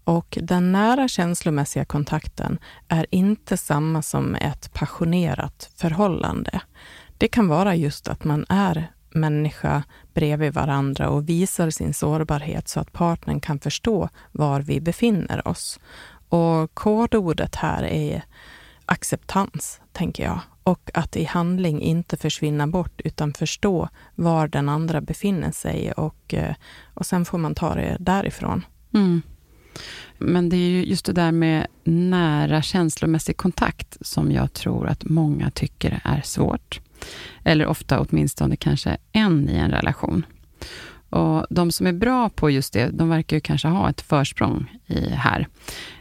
Och 0.04 0.38
den 0.42 0.72
nära 0.72 1.08
känslomässiga 1.08 1.84
kontakten 1.84 2.58
är 2.88 3.06
inte 3.10 3.56
samma 3.56 4.02
som 4.02 4.34
ett 4.34 4.72
passionerat 4.72 5.70
förhållande. 5.76 6.60
Det 7.18 7.28
kan 7.28 7.48
vara 7.48 7.74
just 7.74 8.08
att 8.08 8.24
man 8.24 8.46
är 8.48 8.93
människa 9.14 9.82
bredvid 10.14 10.52
varandra 10.52 11.08
och 11.08 11.28
visar 11.28 11.70
sin 11.70 11.94
sårbarhet 11.94 12.68
så 12.68 12.80
att 12.80 12.92
partnern 12.92 13.40
kan 13.40 13.58
förstå 13.58 14.08
var 14.32 14.60
vi 14.60 14.80
befinner 14.80 15.48
oss. 15.48 15.80
Och 16.28 16.74
kodordet 16.74 17.54
här 17.54 17.82
är 17.84 18.22
acceptans, 18.86 19.80
tänker 19.92 20.24
jag. 20.24 20.40
Och 20.62 20.90
att 20.94 21.16
i 21.16 21.24
handling 21.24 21.80
inte 21.80 22.16
försvinna 22.16 22.66
bort, 22.66 23.00
utan 23.04 23.32
förstå 23.32 23.88
var 24.14 24.48
den 24.48 24.68
andra 24.68 25.00
befinner 25.00 25.52
sig 25.52 25.92
och, 25.92 26.34
eh, 26.34 26.54
och 26.94 27.06
sen 27.06 27.24
får 27.24 27.38
man 27.38 27.54
ta 27.54 27.74
det 27.74 27.96
därifrån. 28.00 28.64
Mm. 28.94 29.22
Men 30.18 30.48
det 30.48 30.56
är 30.56 30.68
ju 30.70 30.84
just 30.84 31.04
det 31.04 31.12
där 31.12 31.32
med 31.32 31.66
nära 31.84 32.62
känslomässig 32.62 33.36
kontakt 33.36 33.96
som 34.00 34.32
jag 34.32 34.52
tror 34.52 34.86
att 34.86 35.04
många 35.04 35.50
tycker 35.50 36.00
är 36.04 36.20
svårt. 36.20 36.80
Eller 37.44 37.66
ofta 37.66 38.00
åtminstone 38.00 38.56
kanske 38.56 38.96
en 39.12 39.48
i 39.48 39.54
en 39.54 39.70
relation. 39.70 40.26
Och 41.10 41.46
de 41.50 41.72
som 41.72 41.86
är 41.86 41.92
bra 41.92 42.28
på 42.28 42.50
just 42.50 42.72
det, 42.72 42.88
de 42.88 43.08
verkar 43.08 43.36
ju 43.36 43.40
kanske 43.40 43.68
ha 43.68 43.90
ett 43.90 44.00
försprång 44.00 44.78
i 44.86 45.08
här. 45.08 45.48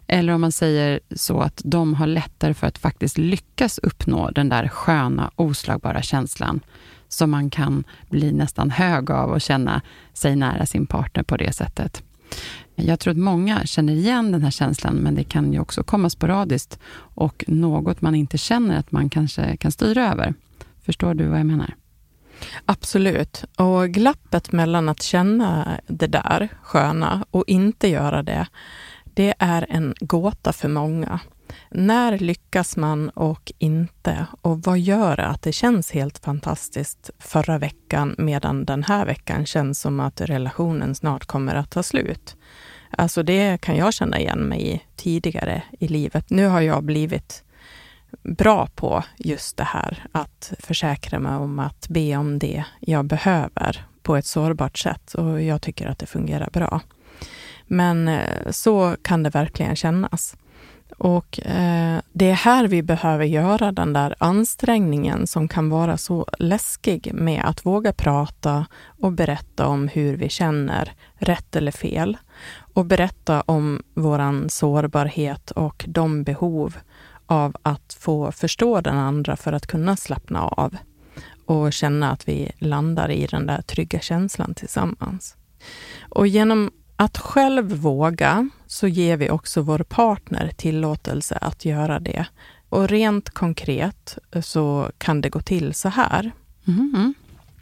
Eller 0.07 0.33
om 0.33 0.41
man 0.41 0.51
säger 0.51 0.99
så 1.15 1.39
att 1.41 1.61
de 1.65 1.93
har 1.93 2.07
lättare 2.07 2.53
för 2.53 2.67
att 2.67 2.77
faktiskt 2.77 3.17
lyckas 3.17 3.77
uppnå 3.77 4.31
den 4.31 4.49
där 4.49 4.67
sköna, 4.67 5.31
oslagbara 5.35 6.01
känslan 6.01 6.59
som 7.07 7.31
man 7.31 7.49
kan 7.49 7.83
bli 8.09 8.31
nästan 8.31 8.69
hög 8.69 9.11
av 9.11 9.31
och 9.31 9.41
känna 9.41 9.81
sig 10.13 10.35
nära 10.35 10.65
sin 10.65 10.85
partner 10.85 11.23
på 11.23 11.37
det 11.37 11.53
sättet. 11.53 12.03
Jag 12.75 12.99
tror 12.99 13.11
att 13.11 13.17
många 13.17 13.65
känner 13.65 13.93
igen 13.93 14.31
den 14.31 14.43
här 14.43 14.51
känslan, 14.51 14.95
men 14.95 15.15
det 15.15 15.23
kan 15.23 15.53
ju 15.53 15.59
också 15.59 15.83
komma 15.83 16.09
sporadiskt 16.09 16.79
och 16.95 17.43
något 17.47 18.01
man 18.01 18.15
inte 18.15 18.37
känner 18.37 18.79
att 18.79 18.91
man 18.91 19.09
kanske 19.09 19.57
kan 19.57 19.71
styra 19.71 20.11
över. 20.11 20.33
Förstår 20.85 21.13
du 21.13 21.25
vad 21.25 21.39
jag 21.39 21.45
menar? 21.45 21.75
Absolut. 22.65 23.43
Och 23.57 23.89
glappet 23.89 24.51
mellan 24.51 24.89
att 24.89 25.01
känna 25.01 25.79
det 25.87 26.07
där 26.07 26.49
sköna 26.61 27.25
och 27.31 27.43
inte 27.47 27.87
göra 27.87 28.23
det, 28.23 28.47
det 29.03 29.33
är 29.39 29.65
en 29.69 29.93
gåta 29.99 30.53
för 30.53 30.69
många. 30.69 31.19
När 31.69 32.17
lyckas 32.17 32.77
man 32.77 33.09
och 33.09 33.51
inte? 33.57 34.25
Och 34.41 34.61
vad 34.61 34.79
gör 34.79 35.19
att 35.19 35.41
det 35.41 35.51
känns 35.51 35.91
helt 35.91 36.17
fantastiskt 36.17 37.09
förra 37.19 37.57
veckan 37.57 38.15
medan 38.17 38.65
den 38.65 38.83
här 38.83 39.05
veckan 39.05 39.45
känns 39.45 39.79
som 39.79 39.99
att 39.99 40.21
relationen 40.21 40.95
snart 40.95 41.25
kommer 41.25 41.55
att 41.55 41.71
ta 41.71 41.83
slut? 41.83 42.35
Alltså 42.97 43.23
det 43.23 43.61
kan 43.61 43.77
jag 43.77 43.93
känna 43.93 44.19
igen 44.19 44.39
mig 44.39 44.73
i 44.73 44.81
tidigare 44.95 45.63
i 45.79 45.87
livet. 45.87 46.29
Nu 46.29 46.47
har 46.47 46.61
jag 46.61 46.83
blivit 46.83 47.43
bra 48.21 48.67
på 48.75 49.03
just 49.17 49.57
det 49.57 49.63
här, 49.63 50.05
att 50.11 50.53
försäkra 50.59 51.19
mig 51.19 51.35
om 51.35 51.59
att 51.59 51.87
be 51.89 52.17
om 52.17 52.39
det 52.39 52.63
jag 52.79 53.05
behöver 53.05 53.85
på 54.01 54.15
ett 54.15 54.25
sårbart 54.25 54.77
sätt 54.77 55.13
och 55.13 55.41
jag 55.41 55.61
tycker 55.61 55.87
att 55.87 55.99
det 55.99 56.05
fungerar 56.05 56.49
bra. 56.53 56.81
Men 57.67 58.07
eh, 58.07 58.51
så 58.51 58.95
kan 59.01 59.23
det 59.23 59.29
verkligen 59.29 59.75
kännas. 59.75 60.35
Och 60.97 61.39
eh, 61.39 62.01
det 62.11 62.29
är 62.29 62.33
här 62.33 62.67
vi 62.67 62.83
behöver 62.83 63.25
göra 63.25 63.71
den 63.71 63.93
där 63.93 64.15
ansträngningen 64.17 65.27
som 65.27 65.47
kan 65.47 65.69
vara 65.69 65.97
så 65.97 66.27
läskig 66.39 67.13
med 67.13 67.45
att 67.45 67.65
våga 67.65 67.93
prata 67.93 68.65
och 68.85 69.11
berätta 69.11 69.67
om 69.67 69.87
hur 69.87 70.17
vi 70.17 70.29
känner, 70.29 70.93
rätt 71.15 71.55
eller 71.55 71.71
fel. 71.71 72.17
Och 72.73 72.85
berätta 72.85 73.41
om 73.41 73.83
våran 73.93 74.49
sårbarhet 74.49 75.51
och 75.51 75.85
de 75.87 76.23
behov 76.23 76.77
av 77.33 77.55
att 77.61 77.97
få 77.99 78.31
förstå 78.31 78.81
den 78.81 78.97
andra 78.97 79.35
för 79.35 79.53
att 79.53 79.67
kunna 79.67 79.95
slappna 79.95 80.41
av 80.41 80.77
och 81.45 81.73
känna 81.73 82.11
att 82.11 82.27
vi 82.27 82.51
landar 82.59 83.11
i 83.11 83.25
den 83.25 83.45
där 83.45 83.61
trygga 83.61 83.99
känslan 83.99 84.53
tillsammans. 84.53 85.35
Och 86.09 86.27
genom 86.27 86.71
att 86.95 87.17
själv 87.17 87.65
våga 87.65 88.49
så 88.67 88.87
ger 88.87 89.17
vi 89.17 89.29
också 89.29 89.61
vår 89.61 89.79
partner 89.79 90.51
tillåtelse 90.57 91.37
att 91.41 91.65
göra 91.65 91.99
det. 91.99 92.25
Och 92.69 92.87
rent 92.89 93.29
konkret 93.29 94.17
så 94.41 94.91
kan 94.97 95.21
det 95.21 95.29
gå 95.29 95.39
till 95.39 95.73
så 95.73 95.89
här. 95.89 96.31
Mm. 96.67 97.13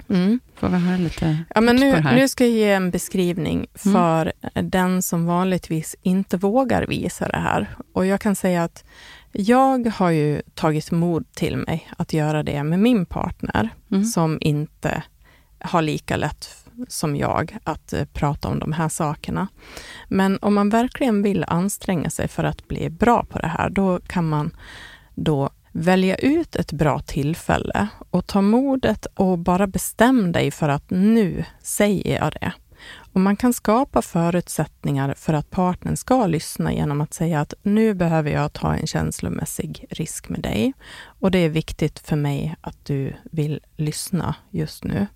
Mm. 0.09 0.39
Får 0.55 0.69
vi 0.69 0.77
höra 0.77 0.97
lite 0.97 1.37
ja, 1.55 1.61
men 1.61 1.75
nu, 1.75 2.01
nu 2.15 2.27
ska 2.27 2.43
jag 2.43 2.53
ge 2.53 2.71
en 2.71 2.91
beskrivning 2.91 3.57
mm. 3.57 3.93
för 3.93 4.33
mm. 4.41 4.69
den 4.69 5.01
som 5.01 5.25
vanligtvis 5.25 5.95
inte 6.01 6.37
vågar 6.37 6.87
visa 6.87 7.27
det 7.27 7.37
här. 7.37 7.75
Och 7.93 8.05
jag 8.05 8.21
kan 8.21 8.35
säga 8.35 8.63
att 8.63 8.83
jag 9.31 9.87
har 9.87 10.09
ju 10.09 10.41
tagit 10.53 10.91
mod 10.91 11.31
till 11.31 11.57
mig 11.57 11.91
att 11.97 12.13
göra 12.13 12.43
det 12.43 12.63
med 12.63 12.79
min 12.79 13.05
partner, 13.05 13.69
mm. 13.91 14.03
som 14.03 14.37
inte 14.41 15.03
har 15.59 15.81
lika 15.81 16.15
lätt 16.17 16.65
som 16.87 17.15
jag 17.15 17.57
att 17.63 17.93
uh, 17.93 18.05
prata 18.13 18.47
om 18.47 18.59
de 18.59 18.73
här 18.73 18.89
sakerna. 18.89 19.47
Men 20.07 20.39
om 20.41 20.53
man 20.53 20.69
verkligen 20.69 21.21
vill 21.21 21.45
anstränga 21.47 22.09
sig 22.09 22.27
för 22.27 22.43
att 22.43 22.67
bli 22.67 22.89
bra 22.89 23.25
på 23.29 23.39
det 23.39 23.47
här, 23.47 23.69
då 23.69 23.99
kan 23.99 24.29
man 24.29 24.55
då 25.15 25.49
välja 25.71 26.15
ut 26.15 26.55
ett 26.55 26.71
bra 26.71 26.99
tillfälle 26.99 27.87
och 28.09 28.27
ta 28.27 28.41
modet 28.41 29.05
och 29.05 29.39
bara 29.39 29.67
bestäm 29.67 30.31
dig 30.31 30.51
för 30.51 30.69
att 30.69 30.89
nu 30.89 31.45
säger 31.61 32.15
jag 32.23 32.31
det. 32.31 32.53
Och 33.13 33.21
man 33.21 33.35
kan 33.35 33.53
skapa 33.53 34.01
förutsättningar 34.01 35.13
för 35.17 35.33
att 35.33 35.49
partnern 35.49 35.97
ska 35.97 36.27
lyssna 36.27 36.73
genom 36.73 37.01
att 37.01 37.13
säga 37.13 37.41
att 37.41 37.53
nu 37.63 37.93
behöver 37.93 38.31
jag 38.31 38.53
ta 38.53 38.75
en 38.75 38.87
känslomässig 38.87 39.85
risk 39.89 40.29
med 40.29 40.41
dig 40.41 40.73
och 41.03 41.31
det 41.31 41.39
är 41.39 41.49
viktigt 41.49 41.99
för 41.99 42.15
mig 42.15 42.55
att 42.61 42.85
du 42.85 43.13
vill 43.31 43.59
lyssna 43.77 44.35
just 44.49 44.83
nu. 44.83 45.07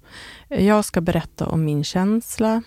Jag 0.47 0.85
ska 0.85 1.01
berätta 1.01 1.47
om 1.47 1.65
min 1.65 1.83
känsla, 1.83 2.63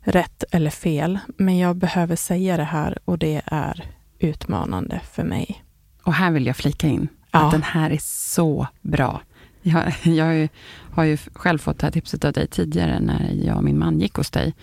rätt 0.00 0.44
eller 0.50 0.70
fel, 0.70 1.18
men 1.36 1.58
jag 1.58 1.76
behöver 1.76 2.16
säga 2.16 2.56
det 2.56 2.64
här 2.64 2.98
och 3.04 3.18
det 3.18 3.42
är 3.46 3.88
utmanande 4.18 5.00
för 5.12 5.24
mig. 5.24 5.64
Och 6.02 6.12
här 6.12 6.30
vill 6.30 6.46
jag 6.46 6.56
flika 6.56 6.86
in 6.86 7.08
ja. 7.30 7.44
att 7.44 7.52
den 7.52 7.62
här 7.62 7.90
är 7.90 8.00
så 8.02 8.66
bra. 8.80 9.20
Jag, 9.66 9.94
jag 10.02 10.48
har 10.90 11.04
ju 11.04 11.16
själv 11.16 11.58
fått 11.58 11.78
det 11.78 11.86
här 11.86 11.92
tipset 11.92 12.24
av 12.24 12.32
dig 12.32 12.46
tidigare 12.46 13.00
när 13.00 13.40
jag 13.44 13.56
och 13.56 13.64
min 13.64 13.78
man 13.78 14.00
gick 14.00 14.14
hos 14.14 14.30
dig. 14.30 14.54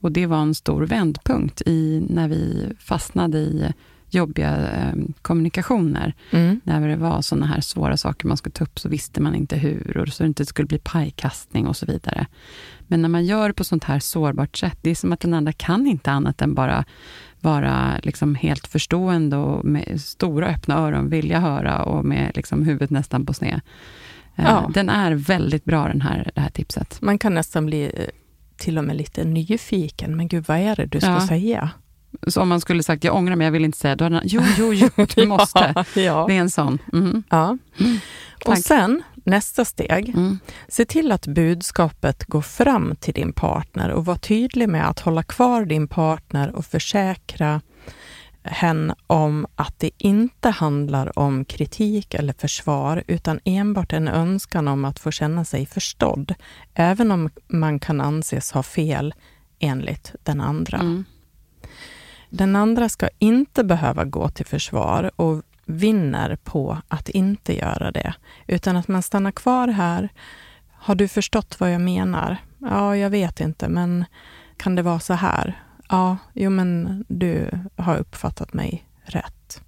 Och 0.00 0.12
det 0.12 0.26
var 0.26 0.38
en 0.38 0.54
stor 0.54 0.86
vändpunkt 0.86 1.62
i 1.66 2.06
när 2.08 2.28
vi 2.28 2.66
fastnade 2.78 3.38
i 3.38 3.72
jobbiga 4.10 4.70
eh, 4.70 4.94
kommunikationer. 5.22 6.14
Mm. 6.30 6.60
När 6.64 6.88
det 6.88 6.96
var 6.96 7.22
sådana 7.22 7.46
här 7.46 7.60
svåra 7.60 7.96
saker 7.96 8.28
man 8.28 8.36
skulle 8.36 8.52
ta 8.52 8.64
upp, 8.64 8.78
så 8.78 8.88
visste 8.88 9.20
man 9.20 9.34
inte 9.34 9.56
hur 9.56 9.96
och 9.96 10.08
så 10.08 10.22
det 10.22 10.26
inte 10.26 10.46
skulle 10.46 10.66
bli 10.66 10.78
pajkastning 10.78 11.66
och 11.66 11.76
så 11.76 11.86
vidare. 11.86 12.26
Men 12.86 13.02
när 13.02 13.08
man 13.08 13.24
gör 13.24 13.48
det 13.48 13.54
på 13.54 13.64
sånt 13.64 13.84
här 13.84 13.98
sårbart 13.98 14.56
sätt, 14.56 14.78
det 14.82 14.90
är 14.90 14.94
som 14.94 15.12
att 15.12 15.20
den 15.20 15.34
andra 15.34 15.52
kan 15.52 15.86
inte 15.86 16.10
annat 16.10 16.42
än 16.42 16.54
bara 16.54 16.84
vara 17.40 18.00
liksom 18.02 18.34
helt 18.34 18.66
förstående 18.66 19.36
och 19.36 19.64
med 19.64 20.00
stora 20.00 20.46
öppna 20.46 20.74
öron 20.74 21.08
vilja 21.08 21.40
höra 21.40 21.82
och 21.82 22.04
med 22.04 22.32
liksom 22.34 22.62
huvudet 22.62 22.90
nästan 22.90 23.26
på 23.26 23.34
sned. 23.34 23.60
Eh, 24.38 24.44
ja. 24.44 24.70
Den 24.74 24.88
är 24.88 25.12
väldigt 25.12 25.64
bra 25.64 25.88
den 25.88 26.00
här, 26.00 26.30
det 26.34 26.40
här 26.40 26.50
tipset. 26.50 27.02
Man 27.02 27.18
kan 27.18 27.34
nästan 27.34 27.66
bli 27.66 27.84
eh, 27.84 28.04
till 28.56 28.78
och 28.78 28.84
med 28.84 28.96
lite 28.96 29.24
nyfiken. 29.24 30.16
Men 30.16 30.28
gud, 30.28 30.44
vad 30.48 30.58
är 30.58 30.76
det 30.76 30.86
du 30.86 31.00
ska 31.00 31.10
ja. 31.10 31.26
säga? 31.26 31.70
Så 32.26 32.42
om 32.42 32.48
man 32.48 32.60
skulle 32.60 32.82
sagt, 32.82 33.04
jag 33.04 33.14
ångrar 33.16 33.36
mig, 33.36 33.44
jag 33.44 33.52
vill 33.52 33.64
inte 33.64 33.78
säga, 33.78 33.96
då 33.96 34.04
hade 34.04 34.16
han, 34.16 34.24
jo, 34.26 34.42
jo, 34.58 34.72
jo, 34.74 34.88
du 35.14 35.26
måste. 35.26 35.72
ja, 35.74 36.00
ja. 36.00 36.24
Det 36.28 36.36
är 36.36 36.40
en 36.40 36.50
sån. 36.50 36.78
Mm. 36.92 37.22
Ja. 37.28 37.58
Mm. 37.78 37.98
Och 38.44 38.58
sen, 38.58 39.02
nästa 39.24 39.64
steg, 39.64 40.08
mm. 40.08 40.38
se 40.68 40.84
till 40.84 41.12
att 41.12 41.26
budskapet 41.26 42.24
går 42.24 42.40
fram 42.40 42.96
till 43.00 43.14
din 43.14 43.32
partner 43.32 43.90
och 43.90 44.04
var 44.04 44.16
tydlig 44.16 44.68
med 44.68 44.88
att 44.88 45.00
hålla 45.00 45.22
kvar 45.22 45.64
din 45.64 45.88
partner 45.88 46.56
och 46.56 46.66
försäkra 46.66 47.60
hen 48.50 48.94
om 49.06 49.46
att 49.56 49.74
det 49.78 49.90
inte 49.98 50.50
handlar 50.50 51.18
om 51.18 51.44
kritik 51.44 52.14
eller 52.14 52.32
försvar, 52.32 53.02
utan 53.06 53.40
enbart 53.44 53.92
en 53.92 54.08
önskan 54.08 54.68
om 54.68 54.84
att 54.84 54.98
få 54.98 55.10
känna 55.10 55.44
sig 55.44 55.66
förstådd, 55.66 56.34
även 56.74 57.12
om 57.12 57.30
man 57.46 57.80
kan 57.80 58.00
anses 58.00 58.52
ha 58.52 58.62
fel 58.62 59.14
enligt 59.58 60.14
den 60.22 60.40
andra. 60.40 60.78
Mm. 60.78 61.04
Den 62.30 62.56
andra 62.56 62.88
ska 62.88 63.08
inte 63.18 63.64
behöva 63.64 64.04
gå 64.04 64.28
till 64.28 64.46
försvar 64.46 65.10
och 65.16 65.42
vinner 65.64 66.36
på 66.36 66.78
att 66.88 67.08
inte 67.08 67.56
göra 67.56 67.90
det, 67.90 68.14
utan 68.46 68.76
att 68.76 68.88
man 68.88 69.02
stannar 69.02 69.30
kvar 69.32 69.68
här. 69.68 70.08
Har 70.72 70.94
du 70.94 71.08
förstått 71.08 71.60
vad 71.60 71.74
jag 71.74 71.80
menar? 71.80 72.36
Ja, 72.58 72.96
jag 72.96 73.10
vet 73.10 73.40
inte, 73.40 73.68
men 73.68 74.04
kan 74.56 74.74
det 74.74 74.82
vara 74.82 75.00
så 75.00 75.14
här? 75.14 75.62
Ja, 75.88 76.16
jo 76.32 76.50
men 76.50 77.04
du 77.08 77.50
har 77.76 77.96
uppfattat 77.96 78.52
mig 78.52 78.84
rätt. 79.02 79.62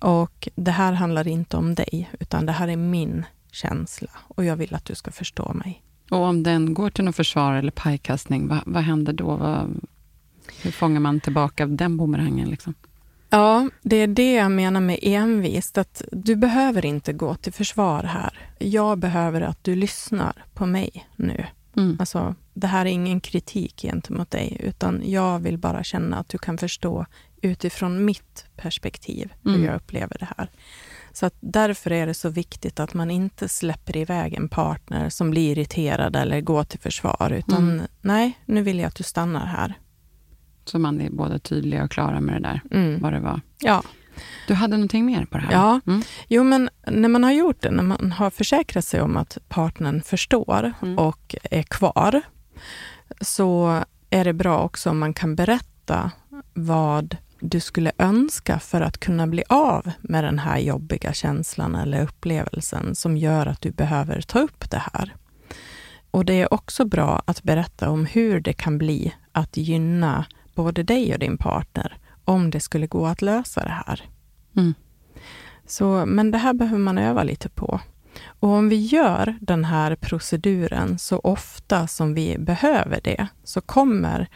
Och 0.00 0.48
det 0.54 0.70
här 0.70 0.92
handlar 0.92 1.28
inte 1.28 1.56
om 1.56 1.74
dig, 1.74 2.10
utan 2.20 2.46
det 2.46 2.52
här 2.52 2.68
är 2.68 2.76
min 2.76 3.24
känsla 3.52 4.10
och 4.28 4.44
jag 4.44 4.56
vill 4.56 4.74
att 4.74 4.84
du 4.84 4.94
ska 4.94 5.10
förstå 5.10 5.52
mig. 5.52 5.82
Och 6.10 6.18
om 6.18 6.42
den 6.42 6.74
går 6.74 6.90
till 6.90 7.04
något 7.04 7.16
försvar 7.16 7.54
eller 7.54 7.72
pajkastning, 7.72 8.48
vad, 8.48 8.60
vad 8.66 8.82
händer 8.82 9.12
då? 9.12 9.36
Vad, 9.36 9.80
hur 10.62 10.70
fångar 10.70 11.00
man 11.00 11.20
tillbaka 11.20 11.66
den 11.66 11.96
bumerangen? 11.96 12.48
Liksom? 12.48 12.74
Ja, 13.30 13.68
det 13.82 13.96
är 13.96 14.06
det 14.06 14.32
jag 14.32 14.50
menar 14.50 14.80
med 14.80 14.98
envist, 15.02 15.78
att 15.78 16.02
du 16.12 16.36
behöver 16.36 16.84
inte 16.84 17.12
gå 17.12 17.34
till 17.34 17.52
försvar 17.52 18.02
här. 18.02 18.38
Jag 18.58 18.98
behöver 18.98 19.40
att 19.40 19.64
du 19.64 19.74
lyssnar 19.74 20.44
på 20.54 20.66
mig 20.66 21.08
nu. 21.16 21.46
Mm. 21.80 21.96
Alltså, 22.00 22.34
det 22.54 22.66
här 22.66 22.86
är 22.86 22.90
ingen 22.90 23.20
kritik 23.20 23.82
gentemot 23.82 24.30
dig, 24.30 24.56
utan 24.60 25.02
jag 25.04 25.38
vill 25.38 25.58
bara 25.58 25.84
känna 25.84 26.18
att 26.18 26.28
du 26.28 26.38
kan 26.38 26.58
förstå 26.58 27.06
utifrån 27.42 28.04
mitt 28.04 28.46
perspektiv 28.56 29.32
hur 29.42 29.54
mm. 29.54 29.66
jag 29.66 29.76
upplever 29.76 30.16
det 30.18 30.28
här. 30.36 30.50
Så 31.12 31.26
att 31.26 31.34
därför 31.40 31.92
är 31.92 32.06
det 32.06 32.14
så 32.14 32.28
viktigt 32.28 32.80
att 32.80 32.94
man 32.94 33.10
inte 33.10 33.48
släpper 33.48 33.96
iväg 33.96 34.34
en 34.34 34.48
partner 34.48 35.10
som 35.10 35.30
blir 35.30 35.52
irriterad 35.52 36.16
eller 36.16 36.40
går 36.40 36.64
till 36.64 36.80
försvar, 36.80 37.32
utan 37.32 37.70
mm. 37.70 37.86
nej, 38.00 38.38
nu 38.44 38.62
vill 38.62 38.78
jag 38.78 38.88
att 38.88 38.94
du 38.94 39.04
stannar 39.04 39.46
här. 39.46 39.74
Så 40.64 40.78
man 40.78 41.00
är 41.00 41.10
både 41.10 41.38
tydlig 41.38 41.82
och 41.82 41.90
klara 41.90 42.20
med 42.20 42.34
det 42.34 42.48
där, 42.48 42.60
mm. 42.70 43.00
vad 43.00 43.12
det 43.12 43.20
var. 43.20 43.40
Ja. 43.58 43.82
Du 44.46 44.54
hade 44.54 44.76
någonting 44.76 45.06
mer 45.06 45.24
på 45.24 45.38
det 45.38 45.44
här? 45.44 45.52
Ja, 45.52 45.80
mm. 45.86 46.02
jo 46.28 46.44
men 46.44 46.70
när 46.86 47.08
man 47.08 47.24
har 47.24 47.32
gjort 47.32 47.62
det, 47.62 47.70
när 47.70 47.82
man 47.82 48.12
har 48.12 48.30
försäkrat 48.30 48.84
sig 48.84 49.00
om 49.00 49.16
att 49.16 49.38
partnern 49.48 50.02
förstår 50.02 50.72
mm. 50.82 50.98
och 50.98 51.36
är 51.42 51.62
kvar, 51.62 52.22
så 53.20 53.82
är 54.10 54.24
det 54.24 54.32
bra 54.32 54.62
också 54.62 54.90
om 54.90 54.98
man 54.98 55.14
kan 55.14 55.36
berätta 55.36 56.10
vad 56.54 57.16
du 57.40 57.60
skulle 57.60 57.92
önska 57.98 58.58
för 58.58 58.80
att 58.80 58.98
kunna 58.98 59.26
bli 59.26 59.42
av 59.48 59.90
med 60.00 60.24
den 60.24 60.38
här 60.38 60.58
jobbiga 60.58 61.12
känslan 61.12 61.74
eller 61.74 62.02
upplevelsen 62.02 62.94
som 62.94 63.16
gör 63.16 63.46
att 63.46 63.60
du 63.60 63.70
behöver 63.70 64.20
ta 64.20 64.38
upp 64.38 64.70
det 64.70 64.82
här. 64.92 65.14
Och 66.10 66.24
det 66.24 66.40
är 66.40 66.54
också 66.54 66.84
bra 66.84 67.22
att 67.24 67.42
berätta 67.42 67.90
om 67.90 68.06
hur 68.06 68.40
det 68.40 68.52
kan 68.52 68.78
bli 68.78 69.14
att 69.32 69.56
gynna 69.56 70.24
både 70.54 70.82
dig 70.82 71.12
och 71.12 71.18
din 71.18 71.36
partner 71.36 71.98
om 72.24 72.50
det 72.50 72.60
skulle 72.60 72.86
gå 72.86 73.06
att 73.06 73.22
lösa 73.22 73.64
det 73.64 73.82
här. 73.86 74.02
Mm. 74.56 74.74
Så, 75.66 76.06
men 76.06 76.30
det 76.30 76.38
här 76.38 76.54
behöver 76.54 76.78
man 76.78 76.98
öva 76.98 77.22
lite 77.22 77.48
på. 77.48 77.80
Och 78.26 78.48
om 78.48 78.68
vi 78.68 78.76
gör 78.76 79.38
den 79.40 79.64
här 79.64 79.96
proceduren 79.96 80.98
så 80.98 81.18
ofta 81.18 81.86
som 81.86 82.14
vi 82.14 82.38
behöver 82.38 83.00
det, 83.04 83.26
så 83.44 83.60
kommer 83.60 84.28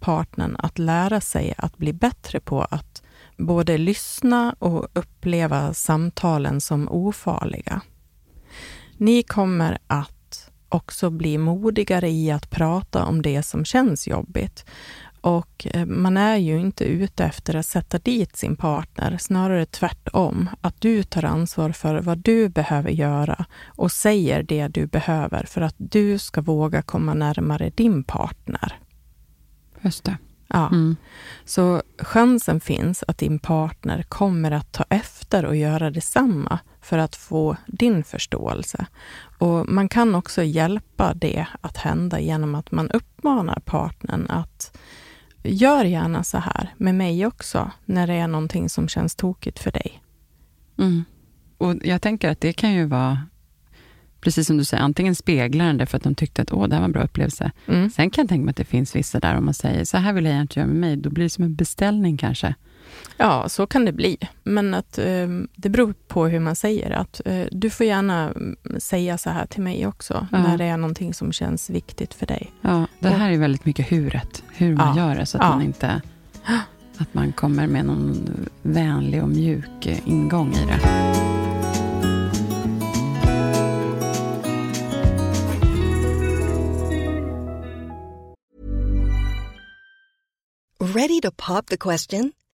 partnern 0.00 0.56
att 0.58 0.78
lära 0.78 1.20
sig 1.20 1.54
att 1.58 1.78
bli 1.78 1.92
bättre 1.92 2.40
på 2.40 2.62
att 2.62 3.02
både 3.36 3.78
lyssna 3.78 4.56
och 4.58 4.88
uppleva 4.92 5.74
samtalen 5.74 6.60
som 6.60 6.88
ofarliga. 6.88 7.80
Ni 8.96 9.22
kommer 9.22 9.78
att 9.86 10.50
också 10.68 11.10
bli 11.10 11.38
modigare 11.38 12.10
i 12.10 12.30
att 12.30 12.50
prata 12.50 13.04
om 13.04 13.22
det 13.22 13.42
som 13.42 13.64
känns 13.64 14.08
jobbigt. 14.08 14.64
Och 15.20 15.66
eh, 15.70 15.86
man 15.86 16.16
är 16.16 16.36
ju 16.36 16.58
inte 16.58 16.84
ute 16.84 17.24
efter 17.24 17.56
att 17.56 17.66
sätta 17.66 17.98
dit 17.98 18.36
sin 18.36 18.56
partner, 18.56 19.16
snarare 19.20 19.66
tvärtom. 19.66 20.50
Att 20.60 20.80
du 20.80 21.02
tar 21.02 21.24
ansvar 21.24 21.70
för 21.70 22.00
vad 22.00 22.18
du 22.18 22.48
behöver 22.48 22.90
göra 22.90 23.44
och 23.66 23.92
säger 23.92 24.42
det 24.42 24.68
du 24.68 24.86
behöver 24.86 25.44
för 25.44 25.60
att 25.60 25.74
du 25.78 26.18
ska 26.18 26.40
våga 26.40 26.82
komma 26.82 27.14
närmare 27.14 27.70
din 27.70 28.04
partner. 28.04 28.78
Just 29.80 30.04
det. 30.04 30.16
Ja. 30.48 30.68
Mm. 30.68 30.96
Så 31.44 31.82
chansen 31.98 32.60
finns 32.60 33.04
att 33.08 33.18
din 33.18 33.38
partner 33.38 34.02
kommer 34.02 34.50
att 34.50 34.72
ta 34.72 34.84
efter 34.88 35.44
och 35.44 35.56
göra 35.56 35.90
detsamma 35.90 36.58
för 36.80 36.98
att 36.98 37.16
få 37.16 37.56
din 37.66 38.04
förståelse. 38.04 38.86
Och 39.38 39.68
man 39.68 39.88
kan 39.88 40.14
också 40.14 40.42
hjälpa 40.42 41.14
det 41.14 41.46
att 41.60 41.76
hända 41.76 42.20
genom 42.20 42.54
att 42.54 42.72
man 42.72 42.90
uppmanar 42.90 43.62
partnern 43.64 44.26
att 44.30 44.78
gör 45.48 45.84
gärna 45.84 46.24
så 46.24 46.38
här 46.38 46.74
med 46.76 46.94
mig 46.94 47.26
också, 47.26 47.70
när 47.84 48.06
det 48.06 48.14
är 48.14 48.26
någonting 48.26 48.68
som 48.68 48.88
känns 48.88 49.16
tokigt 49.16 49.58
för 49.58 49.72
dig. 49.72 50.02
Mm. 50.78 51.04
Och 51.58 51.74
Jag 51.84 52.02
tänker 52.02 52.30
att 52.30 52.40
det 52.40 52.52
kan 52.52 52.72
ju 52.72 52.84
vara 52.84 53.18
precis 54.20 54.46
som 54.46 54.56
du 54.56 54.64
säger, 54.64 54.82
antingen 54.82 55.14
speglar 55.14 55.66
den 55.66 55.78
det 55.78 55.86
för 55.86 55.96
att 55.96 56.02
de 56.02 56.14
tyckte 56.14 56.42
att 56.42 56.52
Åh, 56.52 56.68
det 56.68 56.74
här 56.74 56.80
var 56.80 56.84
en 56.84 56.92
bra 56.92 57.02
upplevelse. 57.02 57.50
Mm. 57.66 57.90
Sen 57.90 58.10
kan 58.10 58.22
jag 58.22 58.28
tänka 58.28 58.44
mig 58.44 58.50
att 58.50 58.56
det 58.56 58.64
finns 58.64 58.96
vissa 58.96 59.20
där, 59.20 59.36
om 59.36 59.44
man 59.44 59.54
säger 59.54 59.84
så 59.84 59.96
här 59.96 60.12
vill 60.12 60.24
jag 60.24 60.40
inte 60.40 60.60
göra 60.60 60.66
med 60.66 60.76
mig, 60.76 60.96
då 60.96 61.10
blir 61.10 61.24
det 61.24 61.30
som 61.30 61.44
en 61.44 61.54
beställning 61.54 62.16
kanske. 62.16 62.54
Ja, 63.16 63.48
så 63.48 63.66
kan 63.66 63.84
det 63.84 63.92
bli. 63.92 64.18
Men 64.42 64.74
att 64.74 64.98
eh, 64.98 65.28
det 65.56 65.68
beror 65.68 65.94
på 66.08 66.26
hur 66.26 66.40
man 66.40 66.56
säger 66.56 66.90
att 66.90 67.20
eh, 67.24 67.46
du 67.50 67.70
får 67.70 67.86
gärna 67.86 68.30
mm, 68.30 68.56
säga 68.78 69.18
så 69.18 69.30
här 69.30 69.46
till 69.46 69.62
mig 69.62 69.86
också, 69.86 70.26
ja. 70.32 70.38
när 70.38 70.58
det 70.58 70.64
är 70.64 70.76
någonting 70.76 71.14
som 71.14 71.32
känns 71.32 71.70
viktigt 71.70 72.14
för 72.14 72.26
dig. 72.26 72.52
Ja, 72.60 72.86
det 72.98 73.08
här 73.08 73.30
är 73.30 73.38
väldigt 73.38 73.64
mycket 73.64 73.92
huret, 73.92 74.42
hur 74.54 74.76
man 74.76 74.96
ja. 74.96 75.08
gör 75.08 75.16
det, 75.16 75.26
så 75.26 75.38
att 75.38 75.44
ja. 75.44 75.50
man 75.50 75.62
inte 75.62 76.02
att 76.98 77.14
man 77.14 77.32
kommer 77.32 77.66
med 77.66 77.84
någon 77.84 78.46
vänlig 78.62 79.22
och 79.22 79.28
mjuk 79.28 79.86
ingång 80.04 80.54
i 80.54 80.66
det. 80.66 80.80
Ready 90.78 91.20
to 91.20 91.30
pop 91.36 91.66
the 91.66 91.76
question? 91.76 92.32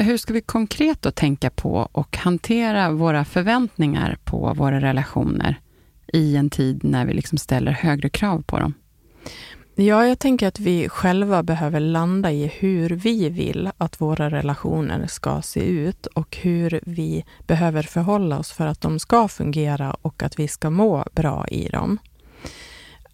Hur 0.00 0.16
ska 0.16 0.32
vi 0.32 0.40
konkret 0.40 1.02
då 1.02 1.10
tänka 1.10 1.50
på 1.50 1.88
och 1.92 2.16
hantera 2.16 2.90
våra 2.90 3.24
förväntningar 3.24 4.18
på 4.24 4.54
våra 4.54 4.80
relationer 4.80 5.60
i 6.12 6.36
en 6.36 6.50
tid 6.50 6.84
när 6.84 7.06
vi 7.06 7.12
liksom 7.12 7.38
ställer 7.38 7.72
högre 7.72 8.08
krav 8.08 8.42
på 8.42 8.58
dem? 8.58 8.74
Ja, 9.74 10.06
jag 10.06 10.18
tänker 10.18 10.48
att 10.48 10.60
vi 10.60 10.88
själva 10.88 11.42
behöver 11.42 11.80
landa 11.80 12.32
i 12.32 12.46
hur 12.46 12.90
vi 12.90 13.28
vill 13.28 13.70
att 13.78 14.00
våra 14.00 14.30
relationer 14.30 15.06
ska 15.06 15.42
se 15.42 15.60
ut 15.60 16.06
och 16.06 16.36
hur 16.36 16.80
vi 16.86 17.24
behöver 17.46 17.82
förhålla 17.82 18.38
oss 18.38 18.52
för 18.52 18.66
att 18.66 18.80
de 18.80 18.98
ska 18.98 19.28
fungera 19.28 19.96
och 20.02 20.22
att 20.22 20.38
vi 20.38 20.48
ska 20.48 20.70
må 20.70 21.04
bra 21.12 21.48
i 21.48 21.68
dem 21.68 21.98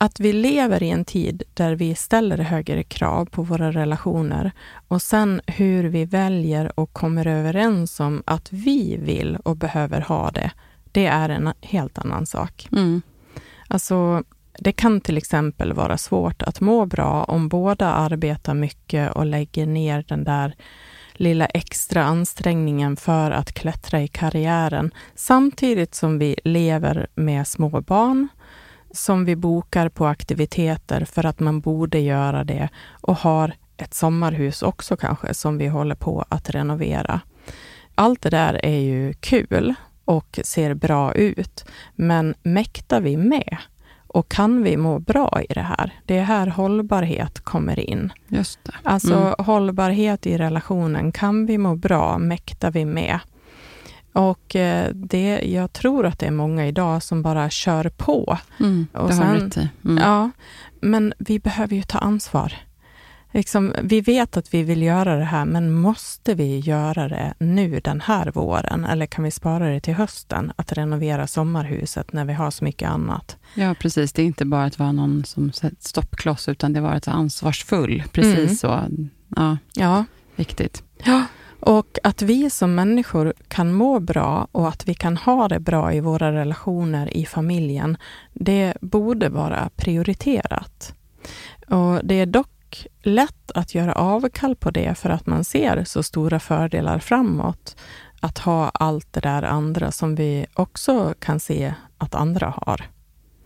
att 0.05 0.21
vi 0.21 0.33
lever 0.33 0.83
i 0.83 0.91
en 0.91 1.05
tid 1.05 1.43
där 1.55 1.75
vi 1.75 1.95
ställer 1.95 2.39
högre 2.39 2.83
krav 2.83 3.25
på 3.25 3.43
våra 3.43 3.73
relationer 3.73 4.53
och 4.89 5.03
sen 5.03 5.41
hur 5.47 5.85
vi 5.85 6.05
väljer 6.05 6.81
och 6.81 6.93
kommer 6.93 7.27
överens 7.27 8.01
om 8.01 8.23
att 8.27 8.53
vi 8.53 8.97
vill 8.97 9.37
och 9.37 9.57
behöver 9.57 10.01
ha 10.01 10.31
det, 10.31 10.51
det 10.93 11.07
är 11.07 11.29
en 11.29 11.53
helt 11.61 11.99
annan 11.99 12.27
sak. 12.27 12.69
Mm. 12.73 13.03
Alltså, 13.69 14.23
det 14.59 14.73
kan 14.73 15.01
till 15.01 15.17
exempel 15.17 15.73
vara 15.73 15.99
svårt 15.99 16.43
att 16.43 16.61
må 16.61 16.87
bra 16.87 17.25
om 17.25 17.49
båda 17.49 17.93
arbetar 17.93 18.55
mycket 18.55 19.13
och 19.13 19.27
lägger 19.27 19.67
ner 19.67 20.05
den 20.09 20.25
där 20.25 20.55
lilla 21.13 21.47
extra 21.47 22.05
ansträngningen 22.05 22.97
för 22.97 23.31
att 23.31 23.53
klättra 23.53 24.03
i 24.03 24.09
karriären, 24.09 24.91
samtidigt 25.15 25.95
som 25.95 26.19
vi 26.19 26.37
lever 26.45 27.07
med 27.15 27.47
små 27.47 27.81
barn 27.81 28.29
som 28.95 29.25
vi 29.25 29.37
bokar 29.37 29.89
på 29.89 30.07
aktiviteter 30.07 31.05
för 31.05 31.27
att 31.27 31.41
man 31.41 31.61
borde 31.61 31.99
göra 31.99 32.45
det 32.45 32.69
och 32.91 33.17
har 33.17 33.55
ett 33.77 33.95
sommarhus 33.95 34.63
också 34.63 34.97
kanske 34.97 35.35
som 35.35 35.59
vi 35.59 35.67
håller 35.67 35.95
på 35.95 36.25
att 36.29 36.51
renovera. 36.51 37.21
Allt 37.95 38.23
det 38.23 38.31
där 38.31 38.65
är 38.65 38.79
ju 38.79 39.13
kul 39.13 39.75
och 40.05 40.41
ser 40.45 40.75
bra 40.75 41.15
ut, 41.15 41.65
men 41.95 42.35
mäktar 42.43 43.01
vi 43.01 43.17
med? 43.17 43.57
Och 44.07 44.29
kan 44.29 44.63
vi 44.63 44.77
må 44.77 44.99
bra 44.99 45.41
i 45.49 45.55
det 45.55 45.61
här? 45.61 45.93
Det 46.05 46.19
är 46.19 46.23
här 46.23 46.47
hållbarhet 46.47 47.41
kommer 47.41 47.79
in. 47.79 48.13
Just 48.29 48.65
det. 48.65 48.73
Alltså 48.83 49.15
mm. 49.15 49.35
hållbarhet 49.39 50.27
i 50.27 50.39
relationen. 50.39 51.13
Kan 51.13 51.47
vi 51.47 51.59
må 51.59 51.77
bra? 51.77 52.19
Mäktar 52.19 52.71
vi 52.71 52.85
med? 52.85 53.21
Och 54.15 54.57
eh, 54.57 54.91
det, 54.95 55.41
jag 55.45 55.73
tror 55.73 56.07
att 56.07 56.19
det 56.19 56.27
är 56.27 56.31
många 56.31 56.67
idag 56.67 57.03
som 57.03 57.23
bara 57.23 57.51
kör 57.51 57.89
på. 57.89 58.39
Mm, 58.61 58.87
och 58.93 59.09
det 59.09 59.15
har 59.15 59.37
i. 59.37 59.69
Mm. 59.85 60.03
Ja, 60.03 60.31
men 60.81 61.15
vi 61.19 61.39
behöver 61.39 61.77
ju 61.77 61.83
ta 61.83 61.99
ansvar. 61.99 62.53
Liksom, 63.33 63.75
vi 63.83 64.01
vet 64.01 64.37
att 64.37 64.55
vi 64.55 64.63
vill 64.63 64.83
göra 64.83 65.17
det 65.17 65.25
här, 65.25 65.45
men 65.45 65.73
måste 65.73 66.35
vi 66.35 66.59
göra 66.59 67.09
det 67.09 67.35
nu 67.39 67.81
den 67.81 68.01
här 68.01 68.31
våren? 68.35 68.85
Eller 68.85 69.07
kan 69.07 69.25
vi 69.25 69.31
spara 69.31 69.69
det 69.69 69.81
till 69.81 69.95
hösten, 69.95 70.53
att 70.57 70.73
renovera 70.73 71.27
sommarhuset 71.27 72.13
när 72.13 72.25
vi 72.25 72.33
har 72.33 72.51
så 72.51 72.65
mycket 72.65 72.91
annat? 72.91 73.37
Ja, 73.55 73.75
precis. 73.75 74.13
Det 74.13 74.23
är 74.23 74.27
inte 74.27 74.45
bara 74.45 74.65
att 74.65 74.79
vara 74.79 74.93
någon 74.93 75.25
som 75.25 75.53
stoppkloss, 75.79 76.49
utan 76.49 76.73
det 76.73 76.81
var 76.81 76.93
att 76.93 77.07
vara 77.07 77.17
ansvarsfull. 77.17 78.03
Precis 78.13 78.39
mm. 78.39 78.55
så. 78.55 78.81
Ja, 79.37 79.59
ja. 79.75 80.05
Viktigt. 80.37 80.83
Ja, 81.05 81.25
Och 81.67 81.99
att 82.03 82.23
vi 82.23 82.51
som 82.51 82.75
människor 82.75 83.35
kan 83.49 83.73
må 83.73 84.01
bra 84.01 84.49
och 84.53 84.69
att 84.69 84.89
vi 84.89 84.95
kan 84.95 85.17
ha 85.17 85.49
det 85.49 85.61
bra 85.61 85.93
i 85.93 86.01
våra 86.01 86.33
relationer 86.33 87.17
i 87.17 87.27
familjen, 87.27 87.97
det 88.33 88.75
borde 88.81 89.29
vara 89.29 89.71
prioriterat. 89.77 90.95
Och 91.69 92.01
det 92.05 92.15
är 92.15 92.27
dock 92.27 92.87
lätt 93.03 93.51
att 93.51 93.75
göra 93.75 93.93
avkall 93.93 94.57
på 94.57 94.71
det 94.71 94.99
för 94.99 95.11
att 95.11 95.27
man 95.27 95.45
ser 95.45 95.85
så 95.85 96.03
stora 96.03 96.41
fördelar 96.41 96.99
framåt. 96.99 97.77
Att 98.21 98.39
ha 98.39 98.69
allt 98.69 99.13
det 99.13 99.21
där 99.21 99.43
andra 99.43 99.93
som 99.93 100.15
vi 100.15 100.47
också 100.55 101.15
kan 101.19 101.41
se 101.41 101.75
att 101.99 102.15
andra 102.15 102.55
har. 102.57 102.85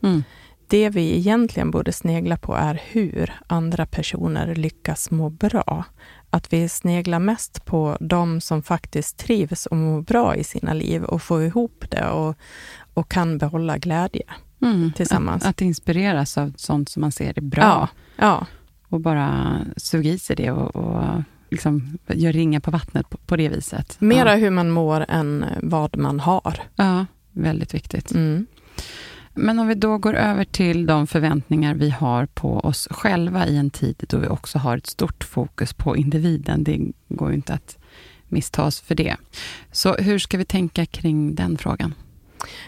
Mm. 0.02 0.22
Det 0.68 0.88
vi 0.88 1.16
egentligen 1.16 1.70
borde 1.70 1.92
snegla 1.92 2.36
på 2.36 2.54
är 2.54 2.82
hur 2.86 3.32
andra 3.46 3.86
personer 3.86 4.54
lyckas 4.54 5.10
må 5.10 5.30
bra. 5.30 5.84
Att 6.30 6.52
vi 6.52 6.68
sneglar 6.68 7.18
mest 7.18 7.64
på 7.64 7.96
de 8.00 8.40
som 8.40 8.62
faktiskt 8.62 9.16
trivs 9.18 9.66
och 9.66 9.76
mår 9.76 10.02
bra 10.02 10.36
i 10.36 10.44
sina 10.44 10.72
liv 10.72 11.04
och 11.04 11.22
får 11.22 11.42
ihop 11.42 11.84
det 11.90 12.06
och, 12.08 12.36
och 12.94 13.08
kan 13.10 13.38
behålla 13.38 13.78
glädje 13.78 14.22
Mm. 14.62 14.92
tillsammans. 14.92 15.42
Att, 15.44 15.50
att 15.50 15.60
inspireras 15.62 16.38
av 16.38 16.52
sånt 16.56 16.88
som 16.88 17.00
man 17.00 17.12
ser 17.12 17.32
är 17.38 17.40
bra. 17.42 17.62
Ja, 17.62 17.88
ja, 18.16 18.46
Och 18.88 19.00
bara 19.00 19.56
suga 19.76 20.10
i 20.10 20.18
sig 20.18 20.36
det 20.36 20.50
och, 20.50 20.76
och 20.76 21.22
liksom 21.50 21.98
gör 22.06 22.32
ringa 22.32 22.60
på 22.60 22.70
vattnet 22.70 23.10
på, 23.10 23.16
på 23.18 23.36
det 23.36 23.48
viset. 23.48 23.96
mera 24.00 24.30
Ja. 24.30 24.36
hur 24.36 24.50
man 24.50 24.70
mår 24.70 25.04
än 25.08 25.44
vad 25.62 25.96
man 25.96 26.20
har. 26.20 26.60
ja, 26.76 27.06
väldigt 27.32 27.74
viktigt. 27.74 28.12
Mm. 28.12 28.46
Men 29.40 29.58
om 29.58 29.68
vi 29.68 29.74
då 29.74 29.98
går 29.98 30.14
över 30.14 30.44
till 30.44 30.86
de 30.86 31.06
förväntningar 31.06 31.74
vi 31.74 31.90
har 31.90 32.26
på 32.26 32.58
oss 32.58 32.88
själva 32.90 33.46
i 33.46 33.56
en 33.56 33.70
tid 33.70 34.04
då 34.08 34.18
vi 34.18 34.28
också 34.28 34.58
har 34.58 34.76
ett 34.76 34.86
stort 34.86 35.24
fokus 35.24 35.72
på 35.72 35.96
individen. 35.96 36.64
Det 36.64 36.80
går 37.08 37.28
ju 37.28 37.34
inte 37.34 37.54
att 37.54 37.78
misstas 38.28 38.80
för 38.80 38.94
det. 38.94 39.16
Så 39.72 39.94
hur 39.94 40.18
ska 40.18 40.38
vi 40.38 40.44
tänka 40.44 40.86
kring 40.86 41.34
den 41.34 41.58
frågan? 41.58 41.94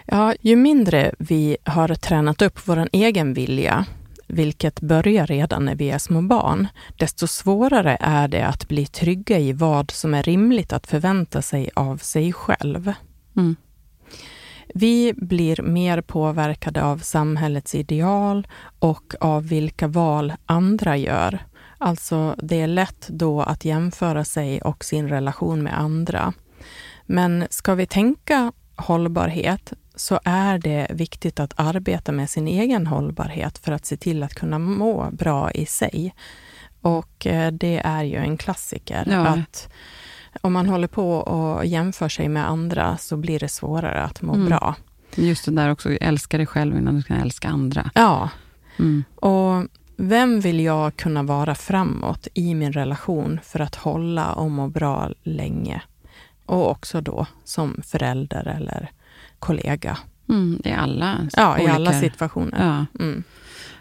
Ja, 0.06 0.34
ju 0.40 0.56
mindre 0.56 1.14
vi 1.18 1.56
har 1.64 1.94
tränat 1.94 2.42
upp 2.42 2.58
vår 2.64 2.88
egen 2.92 3.34
vilja, 3.34 3.84
vilket 4.26 4.80
börjar 4.80 5.26
redan 5.26 5.64
när 5.64 5.74
vi 5.74 5.90
är 5.90 5.98
små 5.98 6.22
barn, 6.22 6.68
desto 6.98 7.26
svårare 7.26 7.96
är 8.00 8.28
det 8.28 8.46
att 8.46 8.68
bli 8.68 8.86
trygga 8.86 9.38
i 9.38 9.52
vad 9.52 9.90
som 9.90 10.14
är 10.14 10.22
rimligt 10.22 10.72
att 10.72 10.86
förvänta 10.86 11.42
sig 11.42 11.70
av 11.74 11.96
sig 11.96 12.32
själv. 12.32 12.92
Mm. 13.36 13.56
Vi 14.74 15.12
blir 15.16 15.62
mer 15.62 16.00
påverkade 16.00 16.84
av 16.84 16.98
samhällets 16.98 17.74
ideal 17.74 18.46
och 18.78 19.14
av 19.20 19.48
vilka 19.48 19.88
val 19.88 20.32
andra 20.46 20.96
gör. 20.96 21.38
Alltså, 21.78 22.36
det 22.42 22.60
är 22.60 22.66
lätt 22.66 23.08
då 23.08 23.42
att 23.42 23.64
jämföra 23.64 24.24
sig 24.24 24.62
och 24.62 24.84
sin 24.84 25.08
relation 25.08 25.62
med 25.62 25.78
andra. 25.80 26.32
Men 27.06 27.46
ska 27.50 27.74
vi 27.74 27.86
tänka 27.86 28.52
hållbarhet 28.76 29.72
så 29.94 30.20
är 30.24 30.58
det 30.58 30.86
viktigt 30.90 31.40
att 31.40 31.52
arbeta 31.56 32.12
med 32.12 32.30
sin 32.30 32.48
egen 32.48 32.86
hållbarhet 32.86 33.58
för 33.58 33.72
att 33.72 33.86
se 33.86 33.96
till 33.96 34.22
att 34.22 34.34
kunna 34.34 34.58
må 34.58 35.10
bra 35.12 35.50
i 35.50 35.66
sig. 35.66 36.14
Och 36.80 37.26
eh, 37.26 37.52
det 37.52 37.80
är 37.84 38.02
ju 38.02 38.16
en 38.16 38.36
klassiker 38.36 39.04
Ja. 39.10 39.26
att 39.26 39.68
om 40.40 40.52
man 40.52 40.68
håller 40.68 40.86
på 40.88 41.12
och 41.14 41.66
jämför 41.66 42.08
sig 42.08 42.28
med 42.28 42.48
andra 42.48 42.96
så 42.96 43.16
blir 43.16 43.38
det 43.38 43.48
svårare 43.48 44.02
att 44.02 44.22
må 44.22 44.34
Mm. 44.34 44.46
bra. 44.46 44.74
Just 45.14 45.44
det 45.44 45.50
där 45.50 45.70
också, 45.70 45.90
älska 45.90 46.36
dig 46.36 46.46
själv 46.46 46.76
innan 46.76 46.94
du 46.96 47.02
kan 47.02 47.16
älska 47.16 47.48
andra. 47.48 47.90
Ja, 47.94 48.28
Mm. 48.78 49.04
och 49.14 49.66
vem 49.96 50.40
vill 50.40 50.60
jag 50.60 50.96
kunna 50.96 51.22
vara 51.22 51.54
framåt 51.54 52.28
i 52.34 52.54
min 52.54 52.72
relation 52.72 53.40
för 53.44 53.60
att 53.60 53.74
hålla 53.74 54.32
och 54.32 54.50
må 54.50 54.68
bra 54.68 55.10
länge? 55.22 55.82
Och 56.46 56.70
också 56.70 57.00
då 57.00 57.26
som 57.44 57.80
förälder 57.86 58.46
eller 58.56 58.90
kollega. 59.38 59.98
Mm, 60.28 60.60
I 60.64 60.72
alla 60.72 61.16
Ja, 61.36 61.58
i 61.58 61.60
olika- 61.60 61.74
alla 61.74 61.92
situationer. 62.00 62.86
Ja. 62.96 63.02
Mm. 63.04 63.22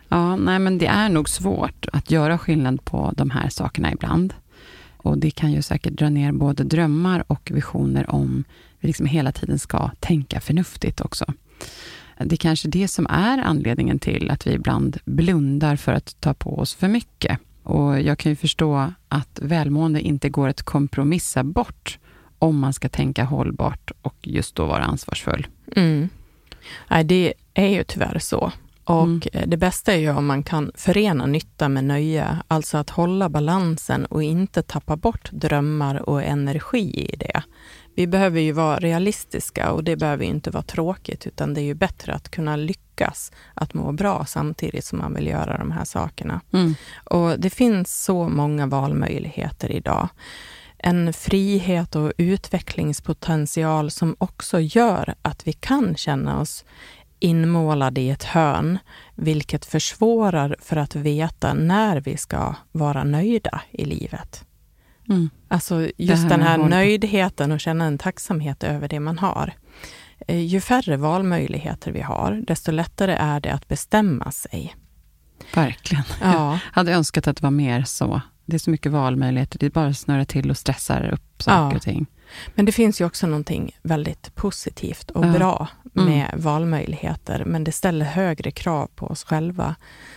Ja, 0.10 0.36
nej, 0.36 0.60
men 0.60 0.78
det 0.78 0.88
är 0.88 1.10
nog 1.10 1.30
svårt 1.30 1.86
att 1.94 2.12
göra 2.12 2.38
skillnad 2.38 2.86
på 2.86 3.14
de 3.18 3.30
här 3.30 3.50
sakerna 3.50 3.92
ibland. 3.92 4.34
Och 5.04 5.18
det 5.18 5.32
kan 5.32 5.52
ju 5.52 5.62
säkert 5.62 5.94
dra 5.94 6.10
ner 6.10 6.32
både 6.32 6.64
drömmar 6.64 7.24
och 7.28 7.52
visioner 7.54 8.10
om 8.10 8.44
vi 8.80 8.88
liksom 8.88 9.06
hela 9.06 9.32
tiden 9.32 9.60
ska 9.60 9.92
tänka 10.00 10.40
förnuftigt 10.40 11.02
också. 11.02 11.26
Det 12.18 12.36
är 12.36 12.38
kanske 12.38 12.68
det 12.68 12.88
som 12.88 13.08
är 13.10 13.38
anledningen 13.38 14.00
till 14.00 14.32
att 14.32 14.48
vi 14.48 14.52
ibland 14.52 14.98
blundar 15.06 15.76
för 15.76 15.94
att 15.94 16.16
ta 16.22 16.34
på 16.34 16.60
oss 16.60 16.76
för 16.76 16.88
mycket. 16.88 17.40
Och 17.64 18.02
jag 18.02 18.18
kan 18.18 18.32
ju 18.32 18.36
förstå 18.36 18.94
att 19.08 19.40
välmående 19.42 20.02
inte 20.02 20.30
går 20.30 20.48
att 20.48 20.62
kompromissa 20.62 21.44
bort 21.44 22.00
om 22.40 22.60
man 22.60 22.74
ska 22.74 22.90
tänka 22.90 23.24
hållbart 23.24 23.92
och 24.02 24.16
just 24.22 24.56
då 24.56 24.66
vara 24.66 24.84
ansvarsfull. 24.84 25.48
Mm. 25.76 26.10
Nej, 26.88 27.04
det 27.04 27.34
är 27.54 27.68
ju 27.68 27.84
tyvärr 27.84 28.20
så. 28.20 28.52
Och 28.90 29.04
Mm. 29.04 29.22
eh, 29.34 29.48
det 29.48 29.58
bästa 29.58 29.94
är 29.94 29.98
ju 29.98 30.10
om 30.10 30.26
man 30.26 30.44
kan 30.44 30.72
förena 30.76 31.26
nytta 31.26 31.70
med 31.70 31.84
nöje, 31.84 32.38
alltså 32.48 32.78
att 32.78 32.90
hålla 32.90 33.30
balansen 33.30 34.06
och 34.06 34.24
inte 34.24 34.62
tappa 34.62 34.96
bort 34.96 35.30
drömmar 35.32 36.10
och 36.10 36.24
energi 36.24 37.10
i 37.14 37.16
det. 37.18 37.42
Vi 37.96 38.08
behöver 38.08 38.40
ju 38.40 38.52
vara 38.52 38.80
realistiska 38.80 39.72
och 39.72 39.84
det 39.84 39.96
behöver 39.96 40.24
ju 40.24 40.30
inte 40.30 40.52
vara 40.52 40.64
tråkigt, 40.64 41.28
utan 41.28 41.54
det 41.54 41.62
är 41.62 41.64
ju 41.66 41.74
bättre 41.74 42.14
att 42.14 42.30
kunna 42.32 42.56
lyckas 42.56 43.32
att 43.54 43.74
må 43.74 43.92
bra 43.92 44.26
samtidigt 44.26 44.86
som 44.86 45.00
man 45.00 45.14
vill 45.14 45.28
göra 45.28 45.58
de 45.58 45.72
här 45.72 45.86
sakerna. 45.86 46.42
Mm. 46.54 46.76
Och 47.04 47.40
det 47.40 47.50
finns 47.50 48.04
så 48.04 48.30
många 48.30 48.68
valmöjligheter 48.68 49.72
idag. 49.72 50.10
En 50.84 51.14
frihet 51.14 51.96
och 51.96 52.12
utvecklingspotential 52.18 53.92
som 53.92 54.16
också 54.20 54.60
gör 54.60 55.16
att 55.22 55.48
vi 55.48 55.54
kan 55.54 55.96
känna 55.96 56.40
oss 56.42 56.66
inmålade 57.20 58.02
i 58.02 58.10
ett 58.10 58.24
hörn, 58.24 58.78
vilket 59.16 59.66
försvårar 59.66 60.56
för 60.60 60.76
att 60.78 60.96
veta 60.96 61.54
när 61.54 62.02
vi 62.02 62.18
ska 62.18 62.56
vara 62.72 63.04
nöjda 63.04 63.62
i 63.72 63.86
livet. 63.86 64.46
Mm. 65.10 65.30
Alltså 65.48 65.88
just 65.98 66.24
här 66.24 66.30
den 66.30 66.42
här 66.42 66.58
nöjdheten 66.58 67.52
och 67.52 67.60
känna 67.60 67.86
en 67.86 67.98
tacksamhet 67.98 68.64
över 68.64 68.88
det 68.88 69.00
man 69.00 69.18
har. 69.20 69.54
Eh, 70.28 70.40
Ju 70.46 70.62
färre 70.62 70.98
valmöjligheter 70.98 71.92
vi 71.92 72.02
har, 72.02 72.44
desto 72.48 72.72
lättare 72.72 73.14
är 73.14 73.40
det 73.40 73.54
att 73.54 73.68
bestämma 73.68 74.32
sig. 74.32 74.76
Verkligen. 75.56 76.04
Ja. 76.22 76.60
hade 76.64 76.92
önskat 76.94 77.28
att 77.28 77.38
det 77.38 77.44
var 77.44 77.52
mer 77.52 77.84
så. 77.84 78.22
Det 78.46 78.56
är 78.56 78.60
så 78.60 78.70
mycket 78.70 78.92
valmöjligheter. 78.92 79.60
Det 79.60 79.70
bara 79.74 79.88
att 79.88 79.98
snurra 79.98 80.26
till 80.26 80.50
och 80.50 80.58
stressar 80.58 81.10
upp 81.14 81.42
saker 81.44 81.58
Ja. 81.72 81.76
och 81.76 81.82
ting. 81.82 82.06
Men 82.56 82.66
det 82.66 82.72
finns 82.72 83.02
ju 83.02 83.06
också 83.06 83.28
någonting 83.28 83.72
väldigt 83.82 84.36
positivt 84.36 85.12
och 85.12 85.26
Ja. 85.26 85.32
bra 85.34 85.68
Mm. 85.96 86.10
med 86.10 86.32
valmöjligheter, 86.38 87.44
men 87.46 87.64
det 87.64 87.72
ställer 87.72 88.06
högre 88.06 88.52
krav 88.52 88.90
på 88.96 89.08
oss 89.08 89.24
själva 89.24 89.76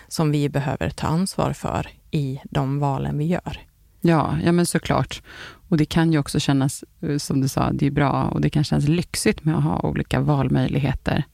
som 0.09 0.31
vi 0.31 0.48
behöver 0.48 0.90
ta 0.90 1.07
ansvar 1.07 1.53
för 1.53 1.88
i 2.11 2.40
de 2.44 2.79
valen 2.79 3.18
vi 3.18 3.25
gör. 3.25 3.59
Ja, 4.01 4.37
ja 4.44 4.53
men 4.53 4.66
såklart. 4.66 5.22
Och 5.68 5.77
det 5.77 5.85
kan 5.85 6.12
ju 6.12 6.18
också 6.18 6.40
kännas, 6.40 6.85
eh, 7.01 7.18
som 7.18 7.40
du 7.40 7.48
sa, 7.48 7.70
det 7.72 7.87
är 7.87 7.90
bra 7.90 8.25
och 8.25 8.40
det 8.40 8.51
kan 8.51 8.64
kännas 8.64 8.88
lyxigt 8.88 9.44
med 9.44 9.57
att 9.57 9.64
ha 9.64 9.81
olika 9.81 10.20
valmöjligheter. 10.20 11.25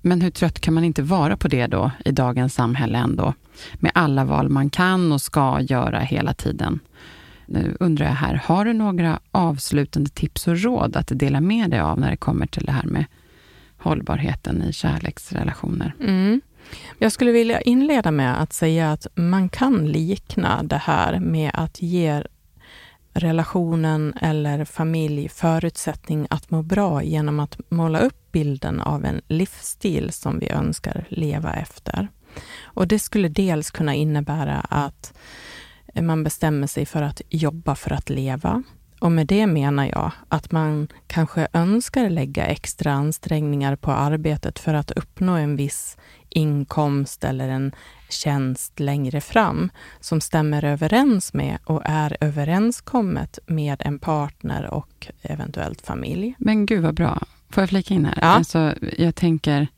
Men 0.00 0.20
hur 0.20 0.30
trött 0.30 0.60
kan 0.60 0.74
man 0.74 0.84
inte 0.84 1.02
vara 1.02 1.36
på 1.36 1.48
det 1.48 1.66
då 1.66 1.90
i 2.04 2.12
dagens 2.12 2.54
samhälle 2.54 2.98
ändå? 2.98 3.34
Med 3.74 3.92
alla 3.94 4.24
val 4.24 4.48
man 4.48 4.70
kan 4.70 5.12
och 5.12 5.22
ska 5.22 5.60
göra 5.60 5.98
hela 6.00 6.34
tiden. 6.34 6.80
Nu 7.46 7.76
undrar 7.80 8.06
jag 8.06 8.14
här, 8.14 8.34
har 8.44 8.64
du 8.64 8.72
några 8.72 9.20
avslutande 9.30 10.10
tips 10.10 10.48
och 10.48 10.58
råd 10.62 10.96
att 10.96 11.12
dela 11.14 11.40
med 11.40 11.70
dig 11.70 11.80
av 11.80 12.00
när 12.00 12.10
det 12.10 12.16
kommer 12.16 12.46
till 12.46 12.64
det 12.64 12.72
här 12.72 12.86
med 12.86 13.04
hållbarheten 13.78 14.62
i 14.62 14.72
kärleksrelationer? 14.72 15.94
Mm. 16.00 16.40
Jag 16.98 17.12
skulle 17.12 17.32
vilja 17.32 17.60
inleda 17.60 18.10
med 18.10 18.42
att 18.42 18.52
säga 18.52 18.92
att 18.92 19.06
man 19.14 19.48
kan 19.48 19.86
likna 19.86 20.62
det 20.62 20.76
här 20.76 21.20
med 21.20 21.50
att 21.54 21.82
ge 21.82 22.22
relationen 23.14 24.14
eller 24.20 24.64
familj 24.64 25.28
förutsättning 25.28 26.26
att 26.30 26.50
må 26.50 26.62
bra 26.62 27.02
genom 27.02 27.40
att 27.40 27.58
måla 27.68 28.00
upp 28.00 28.32
bilden 28.32 28.80
av 28.80 29.04
en 29.04 29.20
livsstil 29.28 30.12
som 30.12 30.38
vi 30.38 30.50
önskar 30.50 31.04
leva 31.08 31.52
efter. 31.52 32.08
Och 32.62 32.88
det 32.88 32.98
skulle 32.98 33.28
dels 33.28 33.70
kunna 33.70 33.94
innebära 33.94 34.60
att 34.60 35.14
man 36.02 36.24
bestämmer 36.24 36.66
sig 36.66 36.86
för 36.86 37.02
att 37.02 37.22
jobba 37.28 37.74
för 37.74 37.92
att 37.92 38.10
leva. 38.10 38.62
Och 39.00 39.12
med 39.12 39.26
det 39.26 39.46
menar 39.46 39.86
jag 39.86 40.10
att 40.28 40.52
man 40.52 40.88
kanske 41.06 41.48
önskar 41.52 42.10
lägga 42.10 42.46
extra 42.46 42.92
ansträngningar 42.92 43.76
på 43.76 43.92
arbetet 43.92 44.58
för 44.58 44.74
att 44.74 44.90
uppnå 44.90 45.32
en 45.32 45.56
viss 45.56 45.96
inkomst 46.28 47.24
eller 47.24 47.48
en 47.48 47.72
tjänst 48.08 48.80
längre 48.80 49.20
fram 49.20 49.70
som 50.00 50.20
stämmer 50.20 50.64
överens 50.64 51.34
med 51.34 51.58
och 51.64 51.82
är 51.84 52.16
överenskommet 52.20 53.38
med 53.46 53.82
en 53.84 53.98
partner 53.98 54.70
och 54.70 55.06
eventuellt 55.22 55.80
familj. 55.82 56.34
Men 56.38 56.66
gud 56.66 56.82
vad 56.82 56.94
bra. 56.94 57.22
Får 57.50 57.62
jag 57.62 57.68
flika 57.68 57.94
in 57.94 58.04
här? 58.04 58.18
Ja. 58.20 58.26
Alltså, 58.26 58.74
jag 58.98 59.14
tänker, 59.14 59.68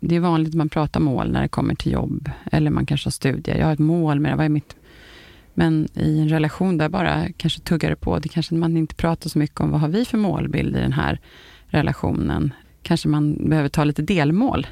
det 0.00 0.16
är 0.16 0.20
vanligt 0.20 0.48
att 0.48 0.54
man 0.54 0.68
pratar 0.68 1.00
mål 1.00 1.32
när 1.32 1.42
det 1.42 1.48
kommer 1.48 1.74
till 1.74 1.92
jobb, 1.92 2.30
eller 2.52 2.70
man 2.70 2.86
kanske 2.86 3.06
har 3.06 3.12
studier. 3.12 3.56
Jag 3.56 3.66
har 3.66 3.72
ett 3.72 3.78
mål 3.78 4.20
med 4.20 4.32
det. 4.32 4.36
Vad 4.36 4.44
är 4.44 4.48
mitt 4.48 4.76
men 5.54 5.88
i 5.94 6.20
en 6.20 6.28
relation 6.28 6.78
där 6.78 6.88
bara 6.88 7.28
kanske 7.36 7.60
tuggar 7.60 7.90
det 7.90 7.96
på, 7.96 8.18
det 8.18 8.28
kanske 8.28 8.54
man 8.54 8.76
inte 8.76 8.94
pratar 8.94 9.30
så 9.30 9.38
mycket 9.38 9.60
om, 9.60 9.70
vad 9.70 9.80
har 9.80 9.88
vi 9.88 10.04
för 10.04 10.18
målbild 10.18 10.76
i 10.76 10.80
den 10.80 10.92
här 10.92 11.20
relationen? 11.66 12.52
Kanske 12.82 13.08
man 13.08 13.48
behöver 13.48 13.68
ta 13.68 13.84
lite 13.84 14.02
delmål 14.02 14.66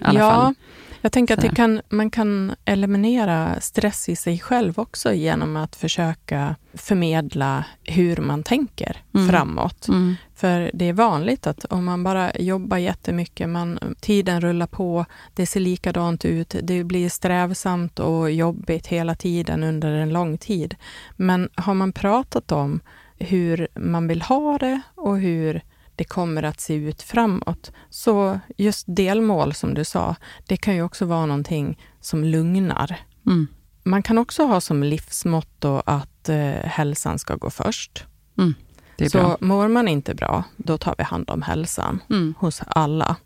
alla 0.00 0.20
ja, 0.20 0.30
fall. 0.30 0.54
Jag 1.02 1.12
tänker 1.12 1.38
att 1.46 1.56
kan, 1.56 1.80
man 1.88 2.10
kan 2.10 2.54
eliminera 2.64 3.60
stress 3.60 4.08
i 4.08 4.16
sig 4.16 4.38
själv 4.38 4.78
också 4.78 5.12
genom 5.12 5.56
att 5.56 5.76
försöka 5.76 6.56
förmedla 6.74 7.64
hur 7.84 8.16
man 8.16 8.42
tänker 8.42 8.96
mm. 9.14 9.28
framåt. 9.28 9.88
Mm. 9.88 10.16
För 10.34 10.70
det 10.74 10.84
är 10.84 10.92
vanligt 10.92 11.46
att 11.46 11.64
om 11.64 11.84
man 11.84 12.04
bara 12.04 12.32
jobbar 12.38 12.76
jättemycket, 12.76 13.48
man, 13.48 13.78
tiden 14.00 14.40
rullar 14.40 14.66
på, 14.66 15.04
det 15.34 15.46
ser 15.46 15.60
likadant 15.60 16.24
ut, 16.24 16.54
det 16.62 16.84
blir 16.84 17.08
strävsamt 17.08 17.98
och 17.98 18.30
jobbigt 18.30 18.86
hela 18.86 19.14
tiden 19.14 19.62
under 19.62 19.90
en 19.90 20.12
lång 20.12 20.38
tid. 20.38 20.74
Men 21.16 21.48
har 21.54 21.74
man 21.74 21.92
pratat 21.92 22.52
om 22.52 22.80
hur 23.18 23.68
man 23.74 24.08
vill 24.08 24.22
ha 24.22 24.58
det 24.58 24.80
och 24.94 25.18
hur 25.18 25.62
det 26.00 26.04
kommer 26.04 26.42
att 26.42 26.60
se 26.60 26.74
ut 26.74 27.02
framåt. 27.02 27.72
Så 27.90 28.40
just 28.56 28.84
delmål 28.88 29.54
som 29.54 29.74
du 29.74 29.84
sa, 29.84 30.16
det 30.46 30.56
kan 30.56 30.74
ju 30.74 30.82
också 30.82 31.04
vara 31.04 31.26
någonting 31.26 31.78
som 32.00 32.24
lugnar. 32.24 32.96
Mm. 33.26 33.46
Man 33.82 34.02
kan 34.02 34.18
också 34.18 34.44
ha 34.44 34.60
som 34.60 34.82
livsmotto 34.82 35.82
att 35.86 36.28
eh, 36.28 36.64
hälsan 36.64 37.18
ska 37.18 37.36
gå 37.36 37.50
först. 37.50 38.04
Mm. 38.38 38.54
Så 39.10 39.18
bra. 39.18 39.36
mår 39.40 39.68
man 39.68 39.88
inte 39.88 40.14
bra, 40.14 40.44
då 40.56 40.78
tar 40.78 40.94
vi 40.98 41.04
hand 41.04 41.30
om 41.30 41.42
hälsan 41.42 42.02
mm. 42.10 42.34
hos 42.38 42.62
alla. 42.66 43.16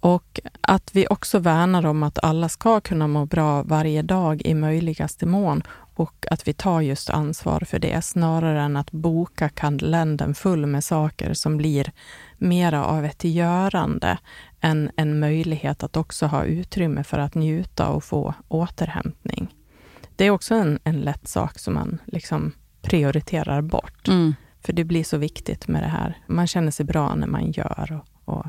Och 0.00 0.40
att 0.60 0.90
vi 0.92 1.06
också 1.10 1.38
värnar 1.38 1.86
om 1.86 2.02
att 2.02 2.18
alla 2.24 2.48
ska 2.48 2.80
kunna 2.80 3.06
må 3.06 3.26
bra 3.26 3.62
varje 3.62 4.02
dag 4.02 4.42
i 4.44 4.54
möjligaste 4.54 5.26
mån 5.26 5.62
och 5.96 6.26
att 6.30 6.48
vi 6.48 6.52
tar 6.52 6.80
just 6.80 7.10
ansvar 7.10 7.60
för 7.60 7.78
det 7.78 8.04
snarare 8.04 8.62
än 8.62 8.76
att 8.76 8.92
boka 8.92 9.48
kalendern 9.48 10.34
full 10.34 10.66
med 10.66 10.84
saker 10.84 11.34
som 11.34 11.56
blir 11.56 11.92
mera 12.38 12.84
av 12.84 13.04
ett 13.04 13.24
görande 13.24 14.18
än 14.60 14.90
en 14.96 15.18
möjlighet 15.18 15.82
att 15.82 15.96
också 15.96 16.26
ha 16.26 16.44
utrymme 16.44 17.04
för 17.04 17.18
att 17.18 17.34
njuta 17.34 17.88
och 17.88 18.04
få 18.04 18.34
återhämtning. 18.48 19.54
Det 20.16 20.24
är 20.24 20.30
också 20.30 20.54
en, 20.54 20.78
en 20.84 21.00
lätt 21.00 21.28
sak 21.28 21.58
som 21.58 21.74
man 21.74 21.98
liksom 22.06 22.52
prioriterar 22.82 23.62
bort. 23.62 24.08
Mm. 24.08 24.34
För 24.60 24.72
det 24.72 24.84
blir 24.84 25.04
så 25.04 25.16
viktigt 25.16 25.68
med 25.68 25.82
det 25.82 25.88
här. 25.88 26.18
Man 26.26 26.46
känner 26.46 26.70
sig 26.70 26.86
bra 26.86 27.14
när 27.14 27.26
man 27.26 27.50
gör. 27.50 28.00
Och, 28.00 28.34
och... 28.34 28.46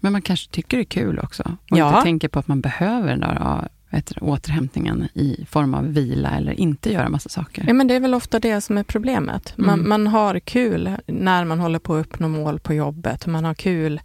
Men 0.00 0.12
man 0.12 0.22
kanske 0.22 0.50
tycker 0.50 0.76
det 0.76 0.82
är 0.82 0.84
kul 0.84 1.18
också? 1.18 1.42
Och 1.70 1.78
ja. 1.78 1.88
inte 1.88 2.02
tänker 2.02 2.28
på 2.28 2.38
att 2.38 2.48
man 2.48 2.60
behöver 2.60 3.08
den 3.08 3.20
där 3.20 3.68
vet, 3.92 4.12
återhämtningen 4.20 5.08
i 5.14 5.46
form 5.50 5.74
av 5.74 5.92
vila 5.92 6.30
eller 6.30 6.52
inte 6.52 6.92
göra 6.92 7.08
massa 7.08 7.28
saker. 7.28 7.64
Ja, 7.66 7.72
men 7.74 7.86
det 7.86 7.94
är 7.94 8.00
väl 8.00 8.14
ofta 8.14 8.38
det 8.38 8.60
som 8.60 8.78
är 8.78 8.82
problemet. 8.82 9.54
Man, 9.56 9.74
mm. 9.74 9.88
man 9.88 10.06
har 10.06 10.38
kul 10.38 10.90
när 11.06 11.44
man 11.44 11.60
håller 11.60 11.78
på 11.78 11.94
att 11.94 12.06
uppnå 12.06 12.28
mål 12.28 12.60
på 12.60 12.74
jobbet. 12.74 13.26
Man 13.26 13.44
har 13.44 13.54
kul 13.54 14.00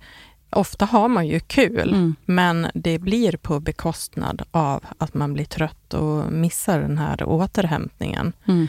Ofta 0.49 0.85
har 0.85 1.07
man 1.07 1.27
ju 1.27 1.39
kul, 1.39 1.89
mm. 1.89 2.15
men 2.25 2.67
det 2.73 2.99
blir 2.99 3.37
på 3.37 3.59
bekostnad 3.59 4.41
av 4.51 4.83
att 4.97 5.13
man 5.13 5.33
blir 5.33 5.45
trött 5.45 5.93
och 5.93 6.31
missar 6.31 6.79
den 6.79 6.97
här 6.97 7.23
återhämtningen. 7.23 8.33
Mm. 8.47 8.67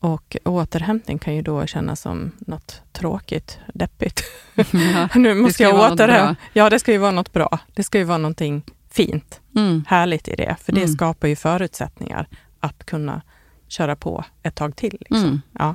Och 0.00 0.36
återhämtning 0.44 1.18
kan 1.18 1.34
ju 1.34 1.42
då 1.42 1.66
kännas 1.66 2.00
som 2.00 2.32
något 2.38 2.82
tråkigt, 2.92 3.58
deppigt. 3.74 4.22
Ja, 4.94 5.08
nu 5.14 5.34
måste 5.34 5.62
jag 5.62 5.92
återhämta. 5.92 6.36
Ja, 6.52 6.70
det 6.70 6.78
ska 6.78 6.92
ju 6.92 6.98
vara 6.98 7.10
något 7.10 7.32
bra. 7.32 7.58
Det 7.74 7.82
ska 7.82 7.98
ju 7.98 8.04
vara 8.04 8.18
någonting 8.18 8.62
fint, 8.90 9.40
mm. 9.56 9.84
härligt 9.88 10.28
i 10.28 10.36
det. 10.36 10.56
För 10.60 10.72
det 10.72 10.80
mm. 10.80 10.94
skapar 10.94 11.28
ju 11.28 11.36
förutsättningar 11.36 12.28
att 12.60 12.86
kunna 12.86 13.22
köra 13.68 13.96
på 13.96 14.24
ett 14.42 14.54
tag 14.54 14.76
till. 14.76 14.96
Liksom. 15.00 15.24
Mm. 15.24 15.40
Ja. 15.58 15.74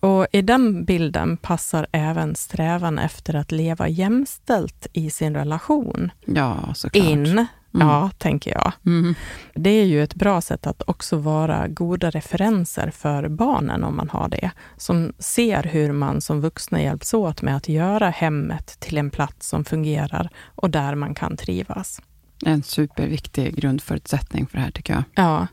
Och 0.00 0.26
I 0.32 0.42
den 0.42 0.84
bilden 0.84 1.36
passar 1.36 1.86
även 1.92 2.34
strävan 2.34 2.98
efter 2.98 3.34
att 3.34 3.52
leva 3.52 3.88
jämställt 3.88 4.86
i 4.92 5.10
sin 5.10 5.34
relation 5.34 6.10
ja, 6.26 6.74
såklart. 6.74 7.04
in 7.04 7.46
Mm. 7.74 7.88
Ja, 7.88 8.10
tänker 8.18 8.50
jag. 8.50 8.72
Mm. 8.86 9.14
Det 9.54 9.70
är 9.70 9.84
ju 9.84 10.02
ett 10.02 10.14
bra 10.14 10.40
sätt 10.40 10.66
att 10.66 10.82
också 10.86 11.16
vara 11.16 11.68
goda 11.68 12.10
referenser 12.10 12.90
för 12.90 13.28
barnen, 13.28 13.84
om 13.84 13.96
man 13.96 14.08
har 14.10 14.28
det, 14.28 14.50
som 14.76 15.12
ser 15.18 15.62
hur 15.62 15.92
man 15.92 16.20
som 16.20 16.40
vuxna 16.40 16.82
hjälps 16.82 17.14
åt 17.14 17.42
med 17.42 17.56
att 17.56 17.68
göra 17.68 18.10
hemmet 18.10 18.66
till 18.80 18.98
en 18.98 19.10
plats 19.10 19.48
som 19.48 19.64
fungerar 19.64 20.28
och 20.54 20.70
där 20.70 20.94
man 20.94 21.14
kan 21.14 21.36
trivas. 21.36 22.00
En 22.46 22.62
superviktig 22.62 23.56
grundförutsättning 23.56 24.46
för 24.46 24.58
det 24.58 24.64
här, 24.64 24.70
tycker 24.70 24.94
jag. 24.94 25.02
Ja. 25.14 25.46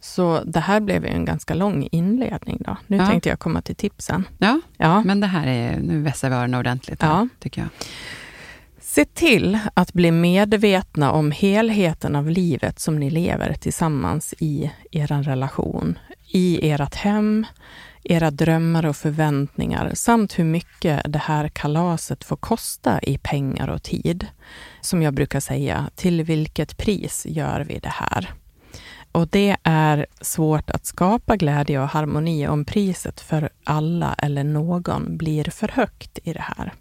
Så 0.00 0.42
det 0.46 0.60
här 0.60 0.80
blev 0.80 1.04
ju 1.04 1.10
en 1.10 1.24
ganska 1.24 1.54
lång 1.54 1.88
inledning. 1.92 2.62
Då. 2.66 2.76
Nu 2.86 2.96
ja. 2.96 3.06
tänkte 3.06 3.28
jag 3.28 3.38
komma 3.38 3.62
till 3.62 3.76
tipsen. 3.76 4.24
Ja, 4.38 4.60
ja. 4.76 5.04
men 5.04 5.20
det 5.20 5.26
här 5.26 5.46
är, 5.46 5.78
nu 5.78 6.02
vässar 6.02 6.30
vi 6.30 6.36
öronen 6.36 6.60
ordentligt, 6.60 7.02
här, 7.02 7.10
ja. 7.10 7.28
tycker 7.38 7.60
jag. 7.60 7.70
Se 8.80 9.04
till 9.04 9.58
att 9.74 9.92
bli 9.92 10.10
medvetna 10.10 11.12
om 11.12 11.30
helheten 11.30 12.16
av 12.16 12.30
livet 12.30 12.80
som 12.80 12.98
ni 12.98 13.10
lever 13.10 13.54
tillsammans 13.54 14.34
i 14.38 14.70
er 14.90 15.22
relation, 15.22 15.98
i 16.32 16.70
ert 16.70 16.94
hem, 16.94 17.46
era 18.04 18.30
drömmar 18.30 18.86
och 18.86 18.96
förväntningar 18.96 19.90
samt 19.94 20.38
hur 20.38 20.44
mycket 20.44 21.02
det 21.12 21.18
här 21.18 21.48
kalaset 21.48 22.24
får 22.24 22.36
kosta 22.36 23.00
i 23.02 23.18
pengar 23.18 23.68
och 23.68 23.82
tid. 23.82 24.26
Som 24.80 25.02
jag 25.02 25.14
brukar 25.14 25.40
säga, 25.40 25.90
till 25.94 26.22
vilket 26.22 26.76
pris 26.76 27.26
gör 27.28 27.60
vi 27.60 27.78
det 27.78 27.92
här? 27.92 28.34
Och 29.12 29.28
det 29.28 29.56
är 29.62 30.06
svårt 30.20 30.70
att 30.70 30.86
skapa 30.86 31.36
glädje 31.36 31.80
och 31.80 31.88
harmoni 31.88 32.48
om 32.48 32.64
priset 32.64 33.20
för 33.20 33.50
alla 33.64 34.14
eller 34.14 34.44
någon 34.44 35.16
blir 35.16 35.44
för 35.44 35.68
högt 35.68 36.18
i 36.24 36.32
det 36.32 36.44
här. 36.56 36.72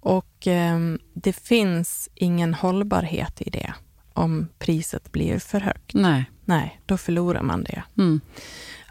Och 0.00 0.46
eh, 0.46 0.78
det 1.14 1.32
finns 1.32 2.08
ingen 2.14 2.54
hållbarhet 2.54 3.42
i 3.42 3.50
det 3.50 3.74
om 4.12 4.48
priset 4.58 5.12
blir 5.12 5.38
för 5.38 5.60
högt. 5.60 5.94
Nej. 5.94 6.30
Nej, 6.44 6.80
då 6.86 6.96
förlorar 6.96 7.42
man 7.42 7.64
det. 7.64 7.82
Mm. 7.98 8.20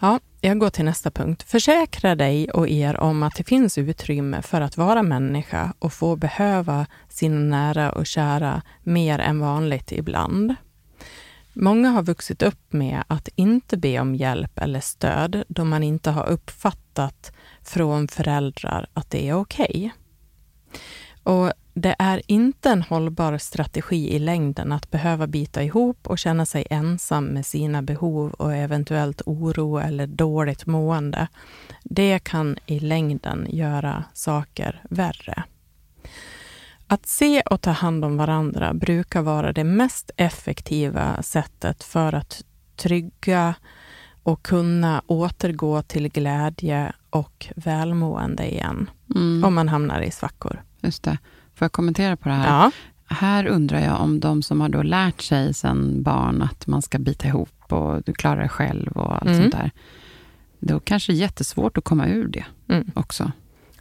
Ja, 0.02 0.20
jag 0.46 0.60
går 0.60 0.70
till 0.70 0.86
nästa 0.86 1.12
punkt. 1.12 1.44
Försäkra 1.44 2.16
dig 2.16 2.50
och 2.50 2.68
er 2.68 3.00
om 3.00 3.24
att 3.24 3.36
det 3.36 3.44
finns 3.44 3.78
utrymme 3.78 4.42
för 4.42 4.62
att 4.62 4.78
vara 4.78 5.04
människa 5.04 5.74
och 5.80 5.94
få 5.94 6.16
behöva 6.16 6.86
sina 7.10 7.40
nära 7.40 7.92
och 7.92 8.06
kära 8.06 8.62
mer 8.84 9.20
än 9.20 9.40
vanligt 9.40 9.92
ibland. 9.92 10.56
Många 11.54 11.90
har 11.90 12.04
vuxit 12.04 12.42
upp 12.42 12.74
med 12.74 13.04
att 13.08 13.30
inte 13.36 13.78
be 13.78 14.00
om 14.00 14.16
hjälp 14.16 14.60
eller 14.60 14.80
stöd 14.80 15.44
då 15.48 15.64
man 15.64 15.84
inte 15.84 16.12
har 16.12 16.26
uppfattat 16.26 17.32
från 17.62 18.08
föräldrar 18.08 18.88
att 18.94 19.10
det 19.10 19.30
är 19.30 19.34
okej. 19.34 19.66
Okay. 19.66 19.90
Och 21.24 21.54
det 21.78 21.96
är 22.00 22.22
inte 22.28 22.70
en 22.70 22.82
hållbar 22.82 23.38
strategi 23.38 24.16
i 24.16 24.20
längden 24.20 24.72
att 24.72 24.92
behöva 24.92 25.28
bita 25.28 25.64
ihop 25.64 26.08
och 26.08 26.18
känna 26.18 26.46
sig 26.46 26.68
ensam 26.70 27.26
med 27.26 27.46
sina 27.46 27.82
behov 27.82 28.32
och 28.32 28.56
eventuellt 28.56 29.22
oro 29.26 29.78
eller 29.78 30.08
dåligt 30.08 30.66
mående. 30.66 31.28
Det 31.84 32.20
kan 32.20 32.58
i 32.66 32.80
längden 32.80 33.48
göra 33.50 34.04
saker 34.14 34.82
värre. 34.90 35.44
Att 36.88 37.06
se 37.06 37.42
och 37.42 37.62
ta 37.62 37.72
hand 37.72 38.06
om 38.06 38.18
varandra 38.18 38.74
brukar 38.74 39.22
vara 39.22 39.54
det 39.54 39.64
mest 39.64 40.12
effektiva 40.18 41.24
sättet 41.24 41.84
för 41.84 42.14
att 42.14 42.44
trygga 42.76 43.56
och 44.24 44.44
kunna 44.44 45.02
återgå 45.08 45.82
till 45.82 46.10
glädje 46.10 46.94
och 47.10 47.48
välmående 47.56 48.52
igen, 48.52 48.90
mm. 49.16 49.44
om 49.44 49.54
man 49.54 49.70
hamnar 49.70 50.02
i 50.02 50.12
svackor. 50.12 50.64
Just 50.82 51.04
det. 51.04 51.18
Får 51.56 51.66
jag 51.66 51.72
kommentera 51.72 52.16
på 52.16 52.30
det 52.30 52.36
här? 52.36 52.48
Ja. 52.48 52.72
Här 53.08 53.46
undrar 53.46 53.80
jag 53.80 54.02
om 54.02 54.20
de 54.20 54.44
som 54.44 54.62
har 54.62 54.70
då 54.70 54.82
lärt 54.84 55.22
sig 55.22 55.54
sedan 55.54 56.04
barn 56.04 56.42
att 56.42 56.68
man 56.68 56.82
ska 56.82 57.00
bita 57.00 57.28
ihop 57.28 57.74
och 57.74 58.04
du 58.04 58.14
klarar 58.14 58.42
det 58.42 58.50
själv 58.50 58.92
och 58.92 59.14
allt 59.14 59.26
mm. 59.26 59.42
sånt 59.42 59.52
där. 59.52 59.72
Då 60.60 60.80
kanske 60.80 61.12
det 61.12 61.16
är 61.16 61.20
jättesvårt 61.22 61.78
att 61.78 61.84
komma 61.84 62.08
ur 62.08 62.28
det 62.28 62.46
mm. 62.68 62.92
också. 62.96 63.32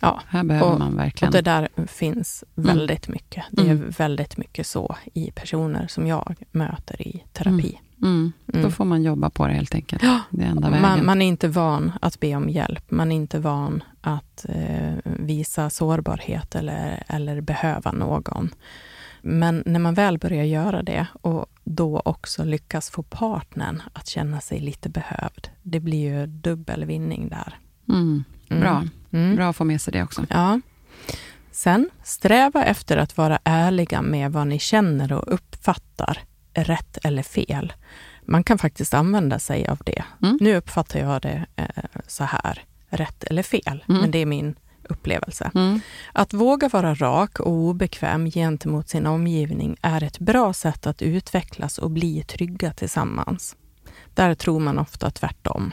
Ja, 0.01 0.21
här 0.27 0.45
behöver 0.45 0.73
och, 0.73 0.79
man 0.79 0.97
verkligen... 0.97 1.29
Och 1.29 1.33
det 1.33 1.43
där 1.43 1.69
finns 1.87 2.45
mm. 2.57 2.67
väldigt 2.67 3.09
mycket. 3.09 3.45
Det 3.51 3.63
är 3.63 3.71
mm. 3.71 3.91
väldigt 3.99 4.37
mycket 4.37 4.67
så 4.67 4.97
i 5.15 5.31
personer 5.31 5.87
som 5.87 6.07
jag 6.07 6.35
möter 6.51 7.03
i 7.03 7.25
terapi. 7.33 7.81
Mm. 8.05 8.33
Mm. 8.53 8.63
Då 8.63 8.71
får 8.71 8.85
man 8.85 9.03
jobba 9.03 9.31
på 9.31 9.47
det 9.47 9.53
helt 9.53 9.75
enkelt. 9.75 10.03
Det 10.31 10.45
enda 10.45 10.71
vägen. 10.71 10.83
Man, 10.83 11.05
man, 11.05 11.23
är 11.23 11.27
inte 11.27 11.49
van 11.49 11.93
att 12.01 12.21
be 12.21 12.37
om 12.37 12.49
hjälp. 12.49 12.91
Man 12.91 13.13
är 13.13 13.17
inte 13.17 13.39
van 13.39 13.83
att 14.01 14.47
eh, 14.49 14.95
visa 15.05 15.71
sårbarhet 15.71 16.55
eller, 16.55 17.03
eller 17.07 17.41
behöva 17.41 17.93
någon. 17.93 18.51
Men 19.23 19.63
när 19.67 19.81
man 19.81 19.95
väl 19.95 20.19
börjar 20.19 20.45
göra 20.45 20.83
det 20.83 21.07
och 21.23 21.47
då 21.65 22.03
också 22.05 22.45
lyckas 22.45 22.91
få 22.91 23.03
partnern 23.03 23.83
att 23.93 24.07
känna 24.07 24.41
sig 24.41 24.61
lite 24.61 24.89
behövd. 24.89 25.49
Det 25.63 25.81
blir 25.81 26.11
ju 26.11 26.27
dubbel 26.27 26.85
vinning 26.85 27.29
där. 27.29 27.59
Mm. 27.89 28.25
Bra. 28.49 28.85
Mm. 29.11 29.37
Bra 29.37 29.49
att 29.49 29.57
få 29.57 29.65
med 29.65 29.81
sig 29.81 29.93
det 29.93 30.03
också. 30.03 30.27
Ja. 30.31 30.61
Sen, 31.51 31.91
sträva 32.03 32.65
efter 32.65 32.97
att 32.97 33.17
vara 33.17 33.39
ärliga 33.45 34.03
med 34.03 34.33
vad 34.33 34.47
ni 34.47 34.59
känner 34.59 35.13
och 35.13 35.35
uppfattar 35.35 36.19
rätt 36.55 36.99
eller 37.05 37.23
fel. 37.23 37.73
man 38.27 38.45
kan 38.45 38.59
faktiskt 38.59 38.95
använda 38.95 39.39
sig 39.39 39.67
av 39.69 39.79
det. 39.85 40.05
Mm. 40.23 40.39
Nu 40.41 40.57
uppfattar 40.57 41.01
jag 41.01 41.23
det 41.23 41.47
eh, 41.57 41.67
så 42.07 42.25
här, 42.25 42.65
rätt 42.89 43.25
eller 43.25 43.43
fel, 43.43 43.85
Mm. 43.89 44.01
men 44.01 44.11
det 44.11 44.19
är 44.19 44.27
min 44.27 44.55
upplevelse. 44.89 45.51
Mm. 45.55 45.81
Att 46.13 46.33
våga 46.33 46.69
vara 46.69 46.95
rak 46.95 47.41
och 47.41 47.53
obekväm 47.53 48.31
gentemot 48.31 48.89
sin 48.89 49.07
omgivning 49.07 49.77
är 49.83 50.03
ett 50.03 50.19
bra 50.19 50.53
sätt 50.53 50.87
att 50.87 51.03
utvecklas 51.03 51.79
och 51.79 51.91
bli 51.91 52.23
trygga 52.23 52.73
tillsammans. 52.73 53.57
Där 54.15 54.35
tror 54.35 54.61
man 54.61 54.79
ofta 54.79 55.11
tvärtom. 55.11 55.73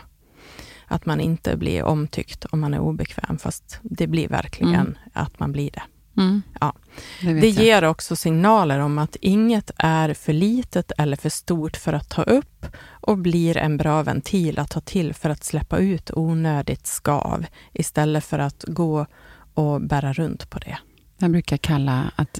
Att 0.87 1.05
man 1.05 1.19
inte 1.21 1.57
blir 1.57 1.83
omtyckt 1.83 2.45
om 2.45 2.59
man 2.59 2.73
är 2.73 2.79
obekväm, 2.79 3.37
fast 3.37 3.79
det 3.83 4.07
blir 4.07 4.27
verkligen 4.27 4.73
Mm. 4.75 4.95
att 5.13 5.39
man 5.39 5.51
blir 5.51 5.71
det. 5.71 5.83
Mm. 6.21 6.41
Ja. 6.59 6.73
Det, 7.21 7.33
Det 7.33 7.49
ger 7.49 7.83
också 7.83 8.15
signaler 8.15 8.79
om 8.79 8.97
att 8.97 9.15
inget 9.21 9.71
är 9.77 10.13
för 10.13 10.33
litet 10.33 10.91
eller 10.97 11.17
för 11.17 11.29
stort 11.29 11.77
för 11.77 11.93
att 11.93 12.09
ta 12.09 12.23
upp 12.23 12.65
och 12.89 13.17
blir 13.17 13.57
en 13.57 13.77
bra 13.77 14.03
ventil 14.03 14.59
att 14.59 14.69
ta 14.69 14.81
till 14.81 15.13
för 15.13 15.29
att 15.29 15.43
släppa 15.43 15.77
ut 15.77 16.11
onödigt 16.13 16.87
skav 16.87 17.45
istället 17.73 18.23
för 18.23 18.39
att 18.39 18.65
gå 18.67 19.05
och 19.53 19.81
bära 19.81 20.13
runt 20.13 20.49
på 20.49 20.59
det. 20.59 20.77
Jag 21.17 21.31
brukar 21.31 21.57
kalla 21.57 22.11
att 22.15 22.39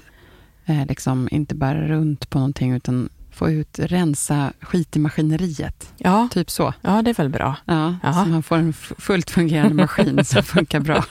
eh, 0.66 0.86
liksom 0.86 1.28
inte 1.30 1.54
bara 1.54 1.88
runt 1.88 2.30
på 2.30 2.38
någonting 2.38 2.72
utan 2.72 3.08
få 3.32 3.50
ut, 3.50 3.78
rensa 3.78 4.52
skit 4.60 4.96
i 4.96 4.98
maskineriet. 4.98 5.92
Ja, 5.98 6.28
Typ 6.32 6.50
så. 6.50 6.74
ja 6.80 7.02
det 7.02 7.10
är 7.10 7.14
väl 7.14 7.28
bra. 7.28 7.56
Ja, 7.64 7.94
Ja. 8.02 8.12
så 8.12 8.24
man 8.28 8.42
får 8.42 8.56
en 8.56 8.72
fullt 8.72 9.30
fungerande 9.30 9.74
maskin 9.74 10.24
som 10.24 10.42
funkar 10.42 10.80
bra. 10.80 11.04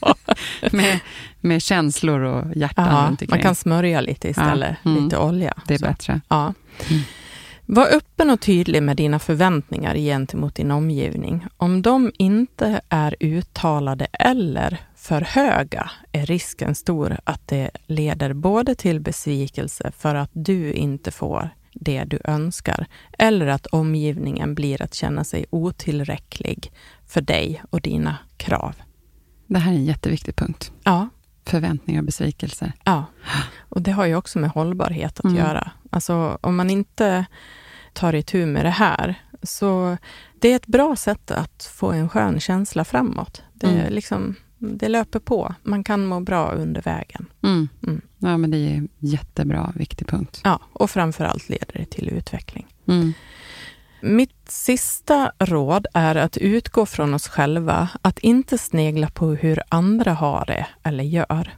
med, 0.72 0.98
med 1.40 1.62
känslor 1.62 2.20
och 2.20 2.56
hjärtan 2.56 2.86
Ja, 2.96 3.06
runt 3.08 3.30
man 3.30 3.38
kan 3.38 3.54
smörja 3.54 4.00
lite 4.00 4.28
istället, 4.28 4.76
Ja, 4.82 4.90
mm. 4.90 5.04
lite 5.04 5.18
olja. 5.18 5.54
Det 5.66 5.74
är 5.74 5.78
Så. 5.78 5.84
bättre. 5.86 6.20
Ja. 6.28 6.54
Mm. 6.90 7.02
Var 7.66 7.86
öppen 7.94 8.30
och 8.30 8.40
tydlig 8.40 8.82
med 8.82 8.96
dina 8.96 9.18
förväntningar 9.18 9.94
gentemot 9.94 10.54
din 10.54 10.70
omgivning. 10.70 11.46
Om 11.56 11.82
de 11.82 12.12
inte 12.18 12.80
är 12.88 13.16
uttalade 13.20 14.04
eller 14.12 14.78
för 15.02 15.20
höga 15.20 15.90
är 16.12 16.26
risken 16.26 16.74
stor 16.74 17.16
att 17.24 17.48
det 17.48 17.70
leder 17.86 18.32
både 18.32 18.74
till 18.74 19.00
besvikelse 19.00 19.92
för 19.96 20.14
att 20.14 20.30
du 20.32 20.72
inte 20.72 21.10
får 21.10 21.50
det 21.74 22.04
du 22.04 22.18
önskar 22.24 22.86
eller 23.18 23.46
att 23.46 23.66
omgivningen 23.66 24.54
blir 24.54 24.82
att 24.82 24.94
känna 24.94 25.24
sig 25.24 25.46
otillräcklig 25.50 26.72
för 27.06 27.20
dig 27.20 27.62
och 27.70 27.80
dina 27.80 28.16
krav. 28.36 28.74
Det 29.46 29.58
här 29.58 29.72
är 29.72 29.76
en 29.76 29.84
jätteviktig 29.84 30.36
punkt. 30.36 30.72
Ja, 30.84 31.08
Förväntningar 31.44 32.00
och 32.00 32.06
besvikelser. 32.06 32.72
Ja, 32.84 33.04
och 33.58 33.82
det 33.82 33.92
har 33.92 34.06
ju 34.06 34.16
också 34.16 34.38
med 34.38 34.50
hållbarhet 34.50 35.18
att 35.18 35.24
Mm. 35.24 35.36
göra. 35.36 35.70
Alltså 35.90 36.38
om 36.40 36.56
man 36.56 36.70
inte 36.70 37.24
tar 37.92 38.14
itu 38.14 38.46
med 38.46 38.64
det 38.64 38.70
här, 38.70 39.14
så 39.42 39.96
det 40.40 40.48
är 40.52 40.56
ett 40.56 40.66
bra 40.66 40.96
sätt 40.96 41.30
att 41.30 41.70
få 41.74 41.92
en 41.92 42.08
skön 42.08 42.40
känsla 42.40 42.84
framåt. 42.84 43.42
Det, 43.52 43.66
är 43.66 43.80
Mm. 43.80 43.92
liksom, 43.92 44.34
det 44.62 44.88
löper 44.88 45.18
på. 45.18 45.54
Man 45.62 45.84
kan 45.84 46.06
må 46.06 46.20
bra 46.20 46.50
under 46.50 46.82
vägen. 46.82 47.26
Mm. 47.42 47.68
Mm. 47.86 48.00
Ja, 48.18 48.36
men 48.36 48.50
det 48.50 48.56
är 48.56 48.74
en 48.74 48.88
jättebra, 48.98 49.72
viktig 49.76 50.06
punkt. 50.08 50.40
Ja, 50.44 50.60
och 50.72 50.90
framför 50.90 51.24
allt 51.24 51.48
leder 51.48 51.72
det 51.72 51.84
till 51.84 52.08
utveckling. 52.08 52.66
Mm. 52.86 53.12
Mitt 54.00 54.50
sista 54.50 55.32
råd 55.38 55.86
är 55.94 56.14
att 56.14 56.36
utgå 56.36 56.86
från 56.86 57.14
oss 57.14 57.28
själva, 57.28 57.88
att 58.02 58.18
inte 58.18 58.58
snegla 58.58 59.08
på 59.10 59.26
hur 59.34 59.62
andra 59.68 60.12
har 60.12 60.44
det 60.46 60.66
eller 60.82 61.04
gör. 61.04 61.50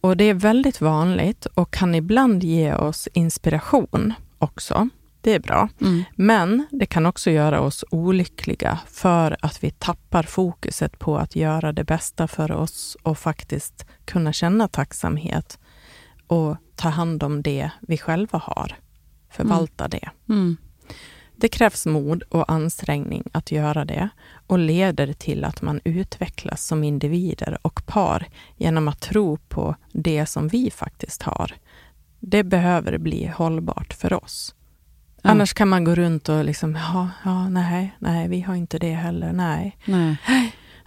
Och 0.00 0.16
det 0.16 0.24
är 0.24 0.34
väldigt 0.34 0.80
vanligt 0.80 1.46
och 1.46 1.70
kan 1.70 1.94
ibland 1.94 2.44
ge 2.44 2.74
oss 2.74 3.08
inspiration 3.12 4.14
också. 4.38 4.88
Det 5.20 5.34
är 5.34 5.40
bra. 5.40 5.68
Mm. 5.80 6.04
Men 6.16 6.66
det 6.70 6.86
kan 6.86 7.06
också 7.06 7.30
göra 7.30 7.60
oss 7.60 7.84
olyckliga 7.90 8.78
för 8.86 9.36
att 9.42 9.64
vi 9.64 9.70
tappar 9.70 10.22
fokuset 10.22 10.98
på 10.98 11.18
att 11.18 11.36
göra 11.36 11.72
det 11.72 11.84
bästa 11.84 12.28
för 12.28 12.52
oss 12.52 12.96
och 13.02 13.18
faktiskt 13.18 13.86
kunna 14.04 14.32
känna 14.32 14.68
tacksamhet 14.68 15.58
och 16.26 16.56
ta 16.74 16.88
hand 16.88 17.22
om 17.22 17.42
det 17.42 17.70
vi 17.80 17.98
själva 17.98 18.38
har. 18.44 18.74
Förvalta 19.30 19.88
det. 19.88 20.10
Mm. 20.28 20.56
Det 21.36 21.48
krävs 21.48 21.86
mod 21.86 22.22
och 22.22 22.52
ansträngning 22.52 23.24
att 23.32 23.52
göra 23.52 23.84
det 23.84 24.08
och 24.46 24.58
leder 24.58 25.12
till 25.12 25.44
att 25.44 25.62
man 25.62 25.80
utvecklas 25.84 26.66
som 26.66 26.84
individer 26.84 27.58
och 27.62 27.86
par 27.86 28.28
genom 28.56 28.88
att 28.88 29.00
tro 29.00 29.36
på 29.36 29.74
det 29.92 30.26
som 30.26 30.48
vi 30.48 30.70
faktiskt 30.70 31.22
har. 31.22 31.54
Det 32.20 32.44
behöver 32.44 32.98
bli 32.98 33.26
hållbart 33.26 33.94
för 33.94 34.12
oss. 34.12 34.54
Annars 35.22 35.52
kan 35.54 35.68
man 35.68 35.84
gå 35.84 35.94
runt 35.94 36.28
och 36.28 36.44
liksom, 36.44 36.74
ja, 36.76 37.08
ja, 37.24 37.48
nej, 37.48 37.94
nej, 37.98 38.28
vi 38.28 38.40
har 38.40 38.54
inte 38.54 38.78
det 38.78 38.94
heller, 38.94 39.32
nej. 39.32 39.76
Nej. 39.84 40.16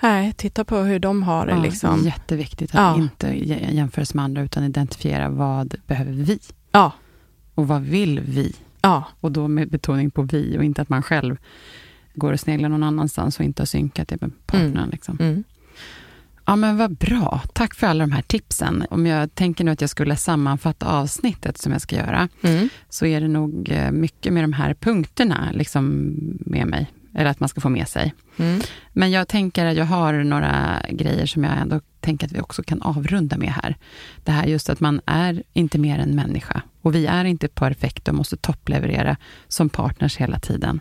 Nej, 0.01 0.33
titta 0.33 0.63
på 0.63 0.77
hur 0.77 0.99
de 0.99 1.23
har 1.23 1.45
det 1.45 1.51
Ja, 1.51 1.61
liksom. 1.61 2.01
Jätteviktigt 2.05 2.75
att 2.75 2.81
Ja. 2.81 2.95
inte 2.95 3.27
jä- 3.27 3.71
jämföra 3.71 4.05
sig 4.05 4.15
med 4.15 4.25
andra 4.25 4.41
utan 4.41 4.63
identifiera 4.63 5.29
vad 5.29 5.75
behöver 5.87 6.11
vi 6.11 6.39
Ja, 6.71 6.91
och 7.55 7.67
vad 7.67 7.81
vill 7.81 8.19
vi? 8.19 8.55
ja, 8.81 9.03
Och 9.19 9.31
då 9.31 9.47
med 9.47 9.69
betoning 9.69 10.11
på 10.11 10.21
vi 10.21 10.57
och 10.57 10.63
inte 10.63 10.81
att 10.81 10.89
man 10.89 11.03
själv 11.03 11.37
går 12.15 12.33
och 12.33 12.39
sneglar 12.39 12.69
någon 12.69 12.83
annanstans 12.83 13.39
och 13.39 13.45
inte 13.45 13.61
har 13.61 13.65
synkat 13.65 14.07
det 14.07 14.21
med 14.21 14.31
partnern. 14.45 14.77
Mm. 14.77 14.89
Liksom. 14.89 15.17
mm. 15.21 15.43
Ja, 16.45 16.55
men 16.55 16.77
vad 16.77 16.97
bra. 16.97 17.41
Tack 17.53 17.73
för 17.75 17.87
alla 17.87 18.03
de 18.03 18.11
här 18.11 18.21
tipsen. 18.21 18.85
Om 18.89 19.05
jag 19.05 19.35
tänker 19.35 19.63
nu 19.63 19.71
att 19.71 19.81
jag 19.81 19.89
skulle 19.89 20.15
sammanfatta 20.15 20.85
avsnittet 20.85 21.57
som 21.57 21.71
jag 21.71 21.81
ska 21.81 21.95
göra, 21.95 22.29
Mm. 22.41 22.69
så 22.89 23.05
är 23.05 23.21
det 23.21 23.27
nog 23.27 23.69
eh, 23.71 23.91
mycket 23.91 24.33
med 24.33 24.43
de 24.43 24.53
här 24.53 24.73
punkterna 24.73 25.49
liksom 25.53 26.13
med 26.39 26.67
mig, 26.67 26.91
eller 27.15 27.29
att 27.29 27.39
man 27.39 27.49
ska 27.49 27.61
få 27.61 27.69
med 27.69 27.87
sig. 27.87 28.13
Mm. 28.37 28.61
Men 28.93 29.11
jag 29.11 29.27
tänker 29.27 29.65
att 29.65 29.77
jag 29.77 29.85
har 29.85 30.13
några 30.13 30.81
grejer 30.89 31.25
som 31.25 31.43
jag 31.43 31.57
ändå 31.57 31.81
tänker 31.99 32.27
att 32.27 32.33
vi 32.33 32.39
också 32.41 32.63
kan 32.63 32.81
avrunda 32.81 33.37
med 33.37 33.49
här. 33.53 33.75
Det 34.23 34.31
här 34.31 34.45
just 34.45 34.69
att 34.69 34.79
man 34.79 35.01
är 35.05 35.43
inte 35.53 35.77
mer 35.79 35.99
än 35.99 36.15
människa 36.15 36.61
och 36.81 36.95
vi 36.95 37.05
är 37.05 37.25
inte 37.25 37.47
perfekta 37.47 38.11
och 38.11 38.17
måste 38.17 38.37
toppleverera 38.37 39.17
som 39.47 39.69
partners 39.69 40.17
hela 40.17 40.39
tiden. 40.39 40.79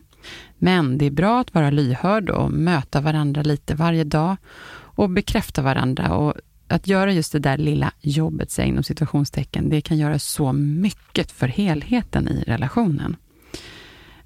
Men 0.59 0.99
det 0.99 1.07
är 1.07 1.11
bra 1.11 1.41
att 1.41 1.55
vara 1.55 1.71
lyhörd 1.71 2.31
och 2.31 2.51
möta 2.53 3.01
varandra 3.01 3.43
lite 3.43 3.75
varje 3.75 4.05
dag 4.05 4.37
och 4.95 5.11
bekräfta 5.11 5.63
varandra 5.63 6.17
och 6.17 6.35
att 6.69 6.87
göra 6.87 7.13
just 7.13 7.33
det 7.33 7.39
där 7.39 7.59
lilla 7.59 7.93
jobbet, 8.01 8.51
säg 8.51 8.69
inom 8.69 8.83
situationstecken, 8.83 9.71
det 9.71 9.81
kan 9.81 9.99
göra 9.99 10.19
så 10.19 10.53
mycket 10.53 11.33
för 11.33 11.47
helheten 11.47 12.29
i 12.29 12.45
relationen. 12.47 13.17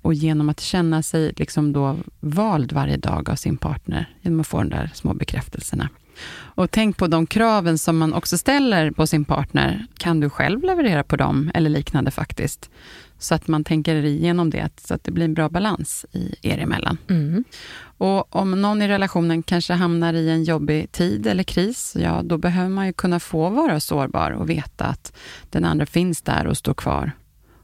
Och 0.02 0.14
genom 0.14 0.48
att 0.48 0.60
känna 0.60 1.02
sig 1.02 1.32
liksom 1.36 1.72
då 1.72 1.96
vald 2.20 2.72
varje 2.72 2.96
dag 2.96 3.30
av 3.30 3.34
sin 3.34 3.56
partner, 3.56 4.14
genom 4.22 4.40
att 4.40 4.46
få 4.46 4.58
de 4.58 4.68
där 4.68 4.90
små 4.94 5.14
bekräftelserna. 5.14 5.88
Och 6.28 6.70
tänk 6.70 6.96
på 6.96 7.06
de 7.06 7.26
kraven 7.26 7.78
som 7.78 7.98
man 7.98 8.14
också 8.14 8.38
ställer 8.38 8.90
på 8.90 9.06
sin 9.06 9.24
partner. 9.24 9.86
Kan 9.98 10.20
du 10.20 10.30
själv 10.30 10.62
leverera 10.62 11.02
på 11.02 11.16
dem 11.16 11.50
eller 11.54 11.70
liknande 11.70 12.10
faktiskt? 12.10 12.70
Så 13.18 13.34
att 13.34 13.48
man 13.48 13.64
tänker 13.64 14.04
igenom 14.04 14.50
det, 14.50 14.70
så 14.80 14.94
att 14.94 15.04
det 15.04 15.10
blir 15.10 15.24
en 15.24 15.34
bra 15.34 15.48
balans 15.48 16.06
i 16.12 16.34
er 16.42 16.58
emellan. 16.58 16.98
Mm. 17.08 17.44
Och 17.98 18.36
om 18.36 18.62
någon 18.62 18.82
i 18.82 18.88
relationen 18.88 19.42
kanske 19.42 19.72
hamnar 19.72 20.14
i 20.14 20.30
en 20.30 20.44
jobbig 20.44 20.92
tid 20.92 21.26
eller 21.26 21.42
kris, 21.42 21.96
ja 21.98 22.22
då 22.24 22.38
behöver 22.38 22.70
man 22.70 22.86
ju 22.86 22.92
kunna 22.92 23.20
få 23.20 23.48
vara 23.48 23.80
sårbar 23.80 24.30
och 24.30 24.50
veta 24.50 24.84
att 24.84 25.12
den 25.50 25.64
andra 25.64 25.86
finns 25.86 26.22
där 26.22 26.46
och 26.46 26.56
står 26.56 26.74
kvar. 26.74 27.12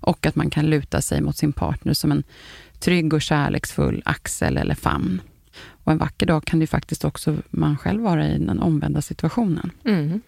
Och 0.00 0.26
att 0.26 0.36
man 0.36 0.50
kan 0.50 0.66
luta 0.66 1.00
sig 1.00 1.20
mot 1.20 1.36
sin 1.36 1.52
partner 1.52 1.94
som 1.94 2.12
en 2.12 2.22
trygg 2.80 3.14
och 3.14 3.22
kärleksfull 3.22 4.02
axel 4.04 4.56
eller 4.56 4.74
famn. 4.74 5.20
Och 5.84 5.92
en 5.92 5.98
vacker 5.98 6.26
dag 6.26 6.44
kan 6.44 6.58
det 6.58 6.66
faktiskt 6.66 7.04
också 7.04 7.36
man 7.50 7.76
själv 7.76 8.02
vara 8.02 8.28
i 8.28 8.38
den 8.38 8.60
omvända 8.60 9.02
situationen. 9.02 9.70
Mm. 9.84 10.20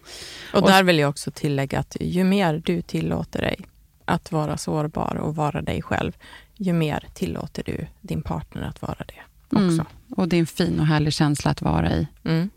Och, 0.53 0.61
Och- 0.61 0.69
där 0.69 0.83
vill 0.83 0.99
jag 0.99 1.09
också 1.09 1.31
tillägga 1.31 1.79
att 1.79 1.97
ju 1.99 2.23
mer 2.23 2.61
du 2.65 2.81
tillåter 2.81 3.41
dig 3.41 3.57
att 4.05 4.31
vara 4.31 4.57
sårbar 4.57 5.15
och 5.15 5.35
vara 5.35 5.61
dig 5.61 5.81
själv, 5.81 6.11
ju 6.55 6.73
mer 6.73 7.07
tillåter 7.13 7.63
du 7.65 7.87
din 8.01 8.21
partner 8.21 8.61
att 8.61 8.81
vara 8.81 9.05
det 9.07 9.21
också. 9.49 9.59
Mm. 9.59 9.85
Och 10.15 10.27
det 10.27 10.35
är 10.35 10.39
en 10.39 10.45
fin 10.45 10.79
och 10.79 10.85
härlig 10.85 11.13
känsla 11.13 11.51
att 11.51 11.61
vara 11.61 11.91
i. 11.91 12.07
Mm. 12.23 12.49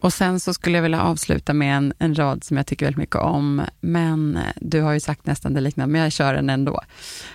Och 0.00 0.12
sen 0.12 0.40
så 0.40 0.54
skulle 0.54 0.78
jag 0.78 0.82
vilja 0.82 1.02
avsluta 1.02 1.52
med 1.52 1.76
en, 1.76 1.92
en 1.98 2.14
rad 2.14 2.44
som 2.44 2.56
jag 2.56 2.66
tycker 2.66 2.86
väldigt 2.86 2.98
mycket 2.98 3.16
om, 3.16 3.62
men 3.80 4.36
eh, 4.36 4.42
du 4.56 4.80
har 4.80 4.92
ju 4.92 5.00
sagt 5.00 5.26
nästan 5.26 5.54
det 5.54 5.60
liknande, 5.60 5.92
men 5.92 6.00
jag 6.00 6.12
kör 6.12 6.34
den 6.34 6.50
ändå. 6.50 6.80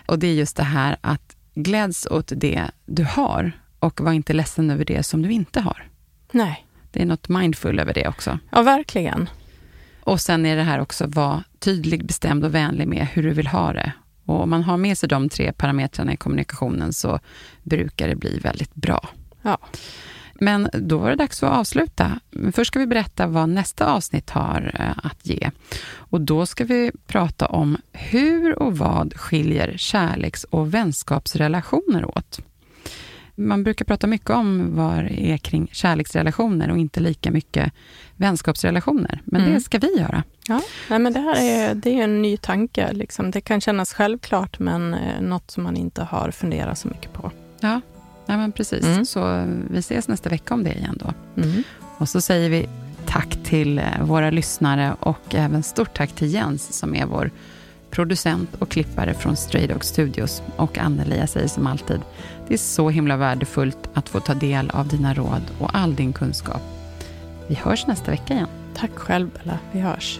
Och 0.05 0.19
det 0.19 0.27
är 0.27 0.33
just 0.33 0.57
det 0.57 0.63
här 0.63 0.97
att 1.01 1.35
gläds 1.55 2.07
åt 2.11 2.31
det 2.35 2.63
du 2.85 3.03
har 3.03 3.51
och 3.79 4.01
var 4.01 4.11
inte 4.13 4.33
ledsen 4.33 4.69
över 4.69 4.85
det 4.85 5.03
som 5.03 5.21
du 5.21 5.31
inte 5.31 5.59
har. 5.61 5.87
Nej, 6.31 6.65
Det 6.91 7.01
är 7.01 7.05
något 7.05 7.29
mindful 7.29 7.79
över 7.79 7.93
det 7.93 8.07
också. 8.07 8.39
ja 8.51 8.61
verkligen. 8.61 9.29
Och 10.01 10.21
sen 10.21 10.45
är 10.45 10.55
det 10.55 10.63
här 10.63 10.79
också, 10.79 11.07
var 11.07 11.43
tydlig, 11.59 12.05
bestämd 12.05 12.45
och 12.45 12.55
vänlig 12.55 12.87
med 12.87 13.07
hur 13.13 13.23
du 13.23 13.33
vill 13.33 13.47
ha 13.47 13.73
det. 13.73 13.91
Och 14.25 14.41
om 14.43 14.49
man 14.49 14.63
har 14.63 14.77
med 14.77 14.97
sig 14.97 15.09
de 15.09 15.29
tre 15.29 15.51
parametrarna 15.53 16.13
i 16.13 16.17
kommunikationen 16.17 16.93
så 16.93 17.19
brukar 17.63 18.07
det 18.07 18.15
bli 18.15 18.39
väldigt 18.39 18.75
bra. 18.75 19.09
Ja. 19.41 19.57
Men 20.39 20.69
då 20.73 20.97
var 20.97 21.09
det 21.09 21.15
dags 21.15 21.43
att 21.43 21.51
avsluta. 21.51 22.19
Först 22.51 22.67
ska 22.67 22.79
vi 22.79 22.87
berätta 22.87 23.27
vad 23.27 23.49
nästa 23.49 23.85
avsnitt 23.93 24.29
har 24.29 24.71
eh, 24.79 25.05
att 25.05 25.25
ge. 25.25 25.51
Och 25.95 26.21
då 26.21 26.45
ska 26.45 26.63
vi 26.65 26.91
prata 27.07 27.45
om 27.45 27.77
hur 27.91 28.59
och 28.59 28.77
vad 28.77 29.13
skiljer 29.13 29.73
kärleks 29.77 30.43
och 30.43 30.73
vänskapsrelationer 30.73 32.17
åt. 32.17 32.39
Man 33.35 33.63
brukar 33.63 33.85
prata 33.85 34.07
mycket 34.07 34.29
om 34.29 34.75
vad 34.75 35.03
det 35.03 35.31
är 35.31 35.37
kring 35.37 35.67
kärleksrelationer 35.71 36.71
och 36.71 36.77
inte 36.77 36.99
lika 36.99 37.31
mycket 37.31 37.73
vänskapsrelationer. 38.15 39.21
Men 39.25 39.41
mm. 39.41 39.53
det 39.53 39.61
ska 39.61 39.77
vi 39.77 39.97
göra. 39.97 40.23
Ja, 40.47 40.61
Nej, 40.89 40.99
men 40.99 41.13
det 41.13 41.19
här 41.19 41.35
är, 41.35 41.75
det 41.75 41.99
är 41.99 42.03
en 42.03 42.21
ny 42.21 42.37
tanke. 42.37 42.93
Liksom. 42.93 43.31
Det 43.31 43.41
kan 43.41 43.61
kännas 43.61 43.93
självklart, 43.93 44.59
men 44.59 44.93
eh, 44.93 45.21
något 45.21 45.51
som 45.51 45.63
man 45.63 45.77
inte 45.77 46.03
har 46.03 46.31
funderat 46.31 46.77
så 46.77 46.87
mycket 46.87 47.13
på. 47.13 47.31
Ja, 47.59 47.81
Nej, 48.25 48.37
men 48.37 48.51
precis. 48.51 48.85
Mm. 48.85 49.05
Så 49.05 49.47
vi 49.71 49.79
ses 49.79 50.07
nästa 50.07 50.29
vecka 50.29 50.53
om 50.53 50.63
det 50.63 50.73
igen 50.73 50.99
då. 50.99 51.41
Mm. 51.41 51.63
Och 51.97 52.09
så 52.09 52.21
säger 52.21 52.49
vi 52.49 52.67
tack 53.05 53.37
till 53.43 53.79
eh, 53.79 53.85
våra 54.01 54.29
lyssnare 54.29 54.95
och 54.99 55.35
även 55.35 55.63
stort 55.63 55.97
tack 55.97 56.11
till 56.11 56.33
Jens 56.33 56.77
som 56.79 56.95
är 56.95 57.05
vår 57.05 57.31
producent 57.91 58.55
och 58.59 58.69
klippare 58.69 59.13
från 59.13 59.35
Stray 59.35 59.67
Dog 59.67 59.85
Studios. 59.85 60.41
Och 60.55 60.77
Anneli, 60.77 61.17
jag 61.17 61.29
säger 61.29 61.47
som 61.47 61.67
alltid, 61.67 61.99
det 62.47 62.53
är 62.53 62.57
så 62.57 62.89
himla 62.89 63.17
värdefullt 63.17 63.77
att 63.93 64.09
få 64.09 64.19
ta 64.19 64.33
del 64.33 64.69
av 64.69 64.87
dina 64.87 65.13
råd 65.13 65.41
och 65.59 65.69
all 65.73 65.95
din 65.95 66.13
kunskap. 66.13 66.61
Vi 67.47 67.55
hörs 67.55 67.87
nästa 67.87 68.11
vecka 68.11 68.33
igen. 68.33 68.47
Tack 68.75 68.91
själv 68.95 69.29
Bella, 69.29 69.59
vi 69.71 69.79
hörs. 69.79 70.19